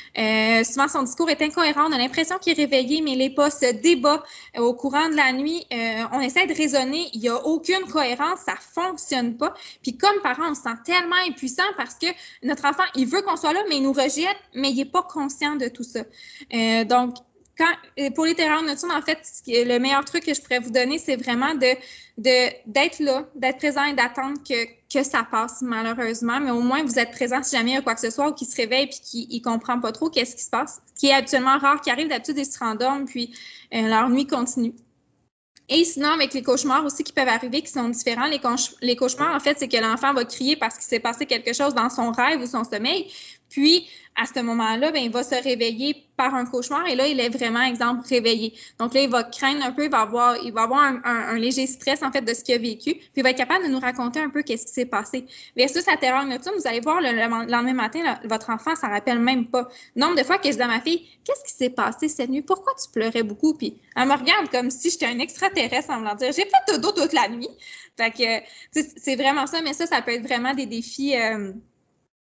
souvent, 0.64 0.88
son 0.88 1.04
discours 1.04 1.30
est 1.30 1.42
incohérent. 1.42 1.88
On 1.90 1.92
a 1.92 1.98
l'impression 1.98 2.38
qu'il 2.38 2.54
est 2.54 2.62
réveillé, 2.62 3.02
mais 3.02 3.14
il 3.14 3.18
n'est 3.18 3.30
pas. 3.32 3.50
Ce 3.50 3.74
débat 3.74 4.24
au 4.58 4.74
courant 4.74 5.10
de 5.10 5.16
la 5.16 5.34
nuit, 5.34 5.66
on 6.14 6.20
essaie 6.22 6.46
de 6.46 6.54
raisonner. 6.54 7.10
Il 7.14 7.22
n'y 7.22 7.30
a 7.30 7.46
aucune 7.46 7.86
cohérence. 7.92 8.40
Ça 8.46 8.56
fonctionne 8.60 9.38
pas. 9.38 9.54
Puis 9.82 9.98
comme 9.98 10.22
parent, 10.22 10.52
on 10.52 10.56
se 10.56 10.62
sent 10.62 10.78
tellement 10.86 11.16
impuissant 11.28 11.64
parce 11.78 11.96
que 11.96 12.08
notre 12.44 12.66
enfant, 12.66 12.84
il 12.96 13.08
veut 13.08 13.22
qu'on 13.22 13.36
soit 13.36 13.54
là, 13.54 13.62
mais 13.70 13.78
il 13.78 13.84
nous 13.84 13.94
rejette, 13.94 14.38
mais 14.54 14.70
il 14.70 14.78
n'est 14.78 14.86
pas 14.86 15.04
conscient 15.16 15.56
de 15.56 15.68
tout 15.70 15.84
ça. 15.84 16.02
Euh, 16.54 16.84
donc, 16.84 17.16
quand, 17.58 17.74
euh, 18.00 18.10
pour 18.12 18.26
les 18.26 18.36
terreurs 18.36 18.64
nocturnes, 18.64 18.92
en 18.92 19.02
fait, 19.02 19.20
le 19.48 19.78
meilleur 19.80 20.04
truc 20.04 20.26
que 20.26 20.34
je 20.34 20.42
pourrais 20.42 20.60
vous 20.60 20.72
donner, 20.72 20.98
c'est 20.98 21.16
vraiment 21.16 21.56
d'être 21.56 23.00
là, 23.00 23.26
d'être 23.36 23.58
présent 23.58 23.84
et 23.86 23.94
d'attendre 23.94 24.38
que, 24.48 25.04
ça 25.04 25.28
passe, 25.30 25.62
malheureusement. 25.62 26.40
Mais 26.40 26.52
au 26.52 26.62
moins, 26.62 26.84
vous 26.84 26.98
êtes 26.98 27.12
présent 27.12 27.44
si 27.44 27.56
jamais 27.56 27.72
il 27.72 27.74
y 27.76 27.78
a 27.78 27.82
quoi 27.82 27.96
que 27.96 28.02
ce 28.02 28.10
soit 28.10 28.30
ou 28.30 28.34
qu'il 28.34 28.48
se 28.48 28.56
réveille 28.56 28.86
et 28.86 28.90
qu'il 28.90 29.28
ne 29.30 29.44
comprend 29.44 29.80
pas 29.80 29.92
trop 29.92 30.10
qu'est-ce 30.10 30.36
qui 30.38 30.44
se 30.44 30.50
passe. 30.50 30.82
Ce 30.94 31.00
qui 31.00 31.08
est 31.08 31.14
habituellement 31.14 31.58
rare, 31.58 31.82
qui 31.82 31.90
arrive 31.92 32.08
d'habitude, 32.08 32.38
ils 32.38 32.46
se 32.46 32.58
rendorment 32.58 33.06
puis 33.06 33.34
euh, 33.74 33.90
leur 33.90 34.10
nuit 34.10 34.26
continue. 34.26 34.74
Et 35.68 35.84
sinon, 35.84 36.10
avec 36.10 36.34
les 36.34 36.44
cauchemars 36.44 36.86
aussi 36.86 37.04
qui 37.04 37.12
peuvent 37.12 37.28
arriver, 37.28 37.62
qui 37.62 37.72
sont 37.72 37.90
différents, 37.90 38.28
les 38.82 38.96
cauchemars, 38.96 39.36
en 39.36 39.40
fait, 39.40 39.58
c'est 39.58 39.68
que 39.68 39.78
l'enfant 39.78 40.14
va 40.14 40.24
crier 40.24 40.56
parce 40.56 40.76
qu'il 40.76 40.84
s'est 40.84 41.00
passé 41.00 41.26
quelque 41.26 41.54
chose 41.54 41.74
dans 41.74 41.90
son 41.90 42.12
rêve 42.12 42.40
ou 42.40 42.46
son 42.46 42.64
sommeil. 42.64 43.12
Puis, 43.56 43.88
à 44.18 44.26
ce 44.26 44.42
moment-là, 44.42 44.92
ben, 44.92 45.02
il 45.02 45.12
va 45.12 45.24
se 45.24 45.34
réveiller 45.42 45.96
par 46.18 46.36
un 46.36 46.46
cauchemar 46.46 46.86
et 46.88 46.96
là, 46.96 47.08
il 47.08 47.22
est 47.22 47.30
vraiment, 47.30 47.62
exemple, 47.62 48.06
réveillé. 48.06 48.54
Donc 48.80 48.94
là, 48.94 49.02
il 49.02 49.10
va 49.10 49.24
craindre 49.24 49.66
un 49.66 49.72
peu, 49.72 49.86
il 49.86 49.90
va 49.90 50.02
avoir, 50.02 50.36
il 50.44 50.52
va 50.52 50.64
avoir 50.64 50.82
un, 50.82 51.38
léger 51.38 51.66
stress, 51.66 52.04
en 52.04 52.12
fait, 52.12 52.22
de 52.22 52.34
ce 52.34 52.44
qu'il 52.44 52.56
a 52.56 52.58
vécu, 52.58 52.96
puis 52.96 53.12
il 53.16 53.24
va 53.24 53.30
être 53.30 53.38
capable 53.38 53.64
de 53.66 53.70
nous 53.70 53.80
raconter 53.80 54.20
un 54.20 54.30
peu 54.30 54.42
qu'est-ce 54.42 54.66
qui 54.66 54.74
s'est 54.74 54.86
passé. 54.86 55.26
Versus 55.56 55.86
la 55.86 55.96
terreur 55.96 56.26
nocturne, 56.26 56.56
vous 56.58 56.68
allez 56.68 56.82
voir, 56.82 57.00
le, 57.00 57.12
lendemain 57.50 57.74
matin, 57.74 58.00
votre 58.26 58.50
enfant, 58.50 58.72
ne 58.72 58.90
rappelle 58.90 59.20
même 59.20 59.48
pas. 59.48 59.70
Nombre 59.96 60.18
de 60.18 60.24
fois 60.24 60.38
que 60.38 60.52
je 60.52 60.58
dis 60.58 60.62
à 60.62 60.68
ma 60.68 60.82
fille, 60.82 61.08
qu'est-ce 61.24 61.46
qui 61.46 61.58
s'est 61.58 61.70
passé 61.70 62.10
cette 62.10 62.30
nuit? 62.30 62.42
Pourquoi 62.42 62.74
tu 62.74 62.92
pleurais 62.92 63.24
beaucoup? 63.24 63.54
Puis 63.54 63.80
elle 63.96 64.10
me 64.10 64.16
regarde 64.16 64.50
comme 64.52 64.70
si 64.70 64.90
j'étais 64.90 65.06
un 65.06 65.20
extraterrestre 65.20 65.92
en 65.92 66.02
me 66.02 66.14
dire, 66.18 66.34
j'ai 66.34 66.44
fait 66.44 66.74
tout 66.74 66.78
dos 66.78 66.92
toute 66.92 67.14
la 67.14 67.30
nuit. 67.30 67.50
Fait 67.96 68.12
que, 68.12 68.84
c'est 68.98 69.16
vraiment 69.16 69.48
ça, 69.48 69.62
mais 69.62 69.72
ça, 69.72 69.86
ça 69.86 70.02
peut 70.02 70.12
être 70.12 70.28
vraiment 70.28 70.54
des 70.54 70.66
défis... 70.66 71.16
Euh, 71.16 71.54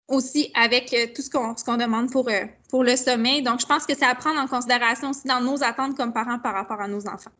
aussi 0.07 0.51
avec 0.53 0.93
euh, 0.93 1.07
tout 1.15 1.21
ce 1.21 1.29
qu'on 1.29 1.77
demande 1.77 2.11
pour, 2.11 2.27
euh, 2.29 2.45
pour 2.69 2.83
le 2.83 2.95
sommeil. 2.95 3.41
Donc, 3.41 3.61
je 3.61 3.65
pense 3.65 3.85
que 3.85 3.95
c'est 3.95 4.05
à 4.05 4.15
prendre 4.15 4.39
en 4.39 4.47
considération 4.47 5.11
aussi 5.11 5.27
dans 5.27 5.41
nos 5.41 5.63
attentes 5.63 5.95
comme 5.95 6.13
parents 6.13 6.39
par 6.39 6.53
rapport 6.53 6.81
à 6.81 6.87
nos 6.87 7.07
enfants. 7.07 7.31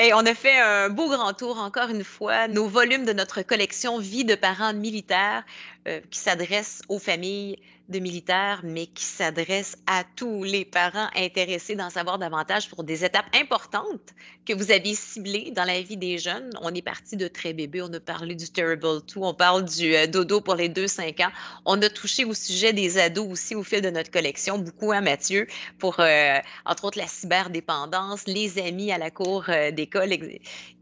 Et 0.00 0.14
on 0.14 0.20
a 0.20 0.34
fait 0.34 0.56
un 0.60 0.90
beau 0.90 1.08
grand 1.08 1.32
tour 1.32 1.58
encore 1.58 1.88
une 1.88 2.04
fois, 2.04 2.46
nos 2.46 2.68
volumes 2.68 3.04
de 3.04 3.12
notre 3.12 3.42
collection 3.42 3.98
Vie 3.98 4.24
de 4.24 4.36
parents 4.36 4.72
militaires. 4.72 5.44
euh, 5.88 6.00
qui 6.10 6.18
s'adresse 6.18 6.82
aux 6.88 6.98
familles 6.98 7.58
de 7.88 7.98
militaires, 7.98 8.60
mais 8.64 8.86
qui 8.86 9.04
s'adresse 9.04 9.76
à 9.86 10.04
tous 10.16 10.44
les 10.44 10.64
parents 10.64 11.08
intéressés 11.16 11.74
d'en 11.74 11.90
savoir 11.90 12.18
davantage 12.18 12.68
pour 12.68 12.84
des 12.84 13.04
étapes 13.04 13.26
importantes 13.34 14.14
que 14.44 14.52
vous 14.52 14.70
aviez 14.70 14.94
ciblées 14.94 15.52
dans 15.54 15.64
la 15.64 15.80
vie 15.80 15.96
des 15.96 16.18
jeunes. 16.18 16.50
On 16.62 16.74
est 16.74 16.82
parti 16.82 17.16
de 17.16 17.28
très 17.28 17.52
bébé, 17.52 17.82
on 17.82 17.92
a 17.92 18.00
parlé 18.00 18.34
du 18.34 18.48
Terrible 18.48 19.00
2, 19.06 19.20
on 19.20 19.34
parle 19.34 19.64
du 19.64 19.94
euh, 19.94 20.06
dodo 20.06 20.40
pour 20.40 20.54
les 20.54 20.68
2-5 20.68 21.24
ans. 21.24 21.30
On 21.64 21.80
a 21.82 21.88
touché 21.88 22.24
au 22.24 22.34
sujet 22.34 22.72
des 22.72 22.98
ados 22.98 23.26
aussi 23.30 23.54
au 23.54 23.62
fil 23.62 23.80
de 23.80 23.90
notre 23.90 24.10
collection, 24.10 24.58
beaucoup, 24.58 24.92
à 24.92 25.00
Mathieu, 25.00 25.46
pour 25.78 26.00
euh, 26.00 26.38
entre 26.66 26.84
autres 26.84 26.98
la 26.98 27.06
cyberdépendance, 27.06 28.26
les 28.26 28.58
amis 28.58 28.92
à 28.92 28.98
la 28.98 29.10
cour 29.10 29.44
euh, 29.48 29.70
d'école. 29.70 30.10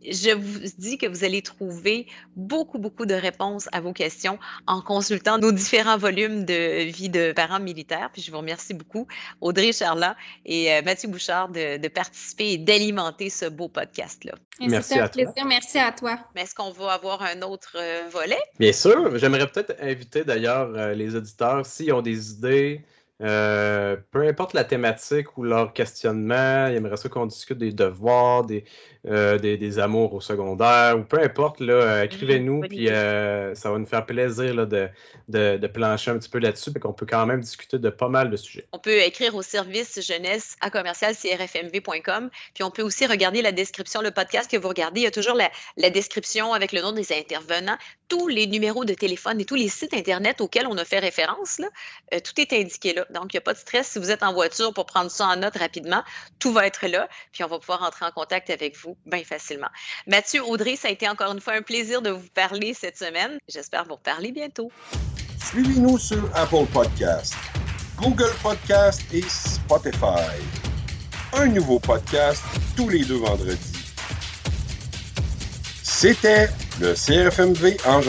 Je 0.08 0.30
vous 0.30 0.60
dis 0.78 0.98
que 0.98 1.06
vous 1.06 1.24
allez 1.24 1.42
trouver 1.42 2.06
beaucoup, 2.36 2.78
beaucoup 2.78 3.06
de 3.06 3.14
réponses 3.14 3.68
à 3.72 3.80
vos 3.80 3.92
questions 3.92 4.38
en 4.66 4.80
consultant 4.80 5.38
nos 5.38 5.52
différents 5.52 5.98
volumes 5.98 6.44
de 6.44 6.88
vie 6.96 7.08
de 7.08 7.32
parents 7.32 7.60
militaires. 7.60 8.10
Puis 8.12 8.22
je 8.22 8.30
vous 8.30 8.38
remercie 8.38 8.74
beaucoup, 8.74 9.06
Audrey 9.40 9.72
Charlat 9.72 10.16
et 10.44 10.72
euh, 10.72 10.82
Mathieu 10.82 11.08
Bouchard, 11.08 11.48
de, 11.48 11.88
participer 11.88 12.52
et 12.52 12.58
d'alimenter 12.58 13.30
ce 13.30 13.46
beau 13.46 13.68
podcast-là. 13.68 14.32
Merci 14.60 14.98
à 14.98 15.08
plaisir. 15.08 15.44
Merci 15.46 15.78
à 15.78 15.92
toi. 15.92 16.18
Mais 16.34 16.42
est-ce 16.42 16.54
qu'on 16.54 16.70
va 16.70 16.92
avoir 16.92 17.22
un 17.22 17.42
autre 17.42 17.76
euh, 17.76 18.08
volet? 18.10 18.40
Bien 18.58 18.72
sûr. 18.72 19.16
J'aimerais 19.18 19.46
peut-être 19.46 19.74
inviter 19.80 20.24
d'ailleurs 20.24 20.70
euh, 20.74 20.94
les 20.94 21.14
auditeurs, 21.14 21.64
s'ils 21.64 21.92
ont 21.92 22.02
des 22.02 22.32
idées, 22.32 22.84
peu 23.18 24.26
importe 24.28 24.52
la 24.52 24.64
thématique 24.64 25.38
ou 25.38 25.42
leur 25.42 25.72
questionnement, 25.72 26.66
ils 26.68 26.76
aimeraient 26.76 26.96
ça 26.96 27.08
qu'on 27.08 27.26
discute 27.26 27.58
des 27.58 27.72
devoirs, 27.72 28.44
des, 28.44 28.64
euh, 29.08 29.38
des, 29.38 29.78
amours 29.78 30.14
au 30.14 30.20
secondaire 30.20 30.98
ou 30.98 31.04
peu 31.04 31.20
importe, 31.20 31.60
là, 31.60 31.74
euh, 31.74 32.02
écrivez-nous, 32.02 32.62
puis 32.62 32.88
euh, 32.88 33.54
ça 33.54 33.70
va 33.70 33.78
nous 33.78 33.86
faire 33.86 34.04
plaisir 34.04 34.66
de, 34.66 34.88
de, 35.28 35.66
plancher 35.68 36.10
un 36.10 36.18
petit 36.18 36.28
peu 36.28 36.40
là-dessus, 36.40 36.70
et 36.74 36.80
qu'on 36.80 36.92
peut 36.92 37.06
quand 37.06 37.24
même 37.24 37.40
discuter 37.40 37.78
de 37.78 37.88
pas 37.88 38.08
mal 38.08 38.30
de 38.30 38.36
sujets. 38.36 38.66
On 38.72 38.80
peut 38.80 38.98
écrire 38.98 39.36
au 39.36 39.42
service 39.42 40.04
jeunesse 40.04 40.56
à 40.60 40.70
commercial 40.70 41.14
crfmv.com, 41.14 42.30
puis 42.52 42.64
on 42.64 42.72
peut 42.72 42.82
aussi 42.82 43.06
regarder 43.06 43.42
la 43.42 43.52
description, 43.52 44.00
le 44.02 44.10
podcast 44.10 44.50
que 44.50 44.56
vous 44.56 44.68
regardez. 44.68 45.02
Il 45.02 45.04
y 45.04 45.08
a 45.08 45.12
toujours 45.12 45.36
la, 45.36 45.52
la 45.76 45.90
description 45.90 46.52
avec 46.52 46.72
le 46.72 46.80
nom 46.80 46.90
des 46.90 47.12
intervenants, 47.12 47.78
tous 48.08 48.26
les 48.26 48.48
numéros 48.48 48.84
de 48.84 48.94
téléphone 48.94 49.40
et 49.40 49.44
tous 49.44 49.54
les 49.54 49.68
sites 49.68 49.94
Internet 49.94 50.40
auxquels 50.40 50.66
on 50.66 50.76
a 50.78 50.84
fait 50.84 50.98
référence. 50.98 51.60
Là, 51.60 51.68
tout 52.20 52.40
est 52.40 52.52
indiqué 52.52 52.92
là. 52.92 53.05
Donc, 53.10 53.32
il 53.32 53.36
n'y 53.36 53.38
a 53.38 53.42
pas 53.42 53.52
de 53.52 53.58
stress 53.58 53.88
si 53.88 53.98
vous 53.98 54.10
êtes 54.10 54.22
en 54.22 54.32
voiture 54.32 54.72
pour 54.72 54.86
prendre 54.86 55.10
ça 55.10 55.26
en 55.26 55.36
note 55.36 55.56
rapidement. 55.56 56.02
Tout 56.38 56.52
va 56.52 56.66
être 56.66 56.86
là, 56.86 57.08
puis 57.32 57.44
on 57.44 57.48
va 57.48 57.58
pouvoir 57.58 57.82
entrer 57.82 58.04
en 58.04 58.10
contact 58.10 58.50
avec 58.50 58.76
vous 58.76 58.96
bien 59.06 59.24
facilement. 59.24 59.68
Mathieu, 60.06 60.44
Audrey, 60.44 60.76
ça 60.76 60.88
a 60.88 60.90
été 60.90 61.08
encore 61.08 61.32
une 61.32 61.40
fois 61.40 61.54
un 61.54 61.62
plaisir 61.62 62.02
de 62.02 62.10
vous 62.10 62.28
parler 62.34 62.74
cette 62.74 62.98
semaine. 62.98 63.38
J'espère 63.48 63.84
vous 63.84 63.94
reparler 63.94 64.32
bientôt. 64.32 64.70
Suivez-nous 65.44 65.98
sur 65.98 66.28
Apple 66.34 66.66
Podcast, 66.72 67.34
Google 67.96 68.32
Podcast 68.42 69.02
et 69.12 69.22
Spotify. 69.22 70.40
Un 71.32 71.46
nouveau 71.46 71.78
podcast 71.78 72.42
tous 72.76 72.88
les 72.88 73.04
deux 73.04 73.18
vendredis. 73.18 73.72
C'était 75.82 76.48
le 76.80 76.94
CRFMV 76.94 77.76
en 77.86 78.00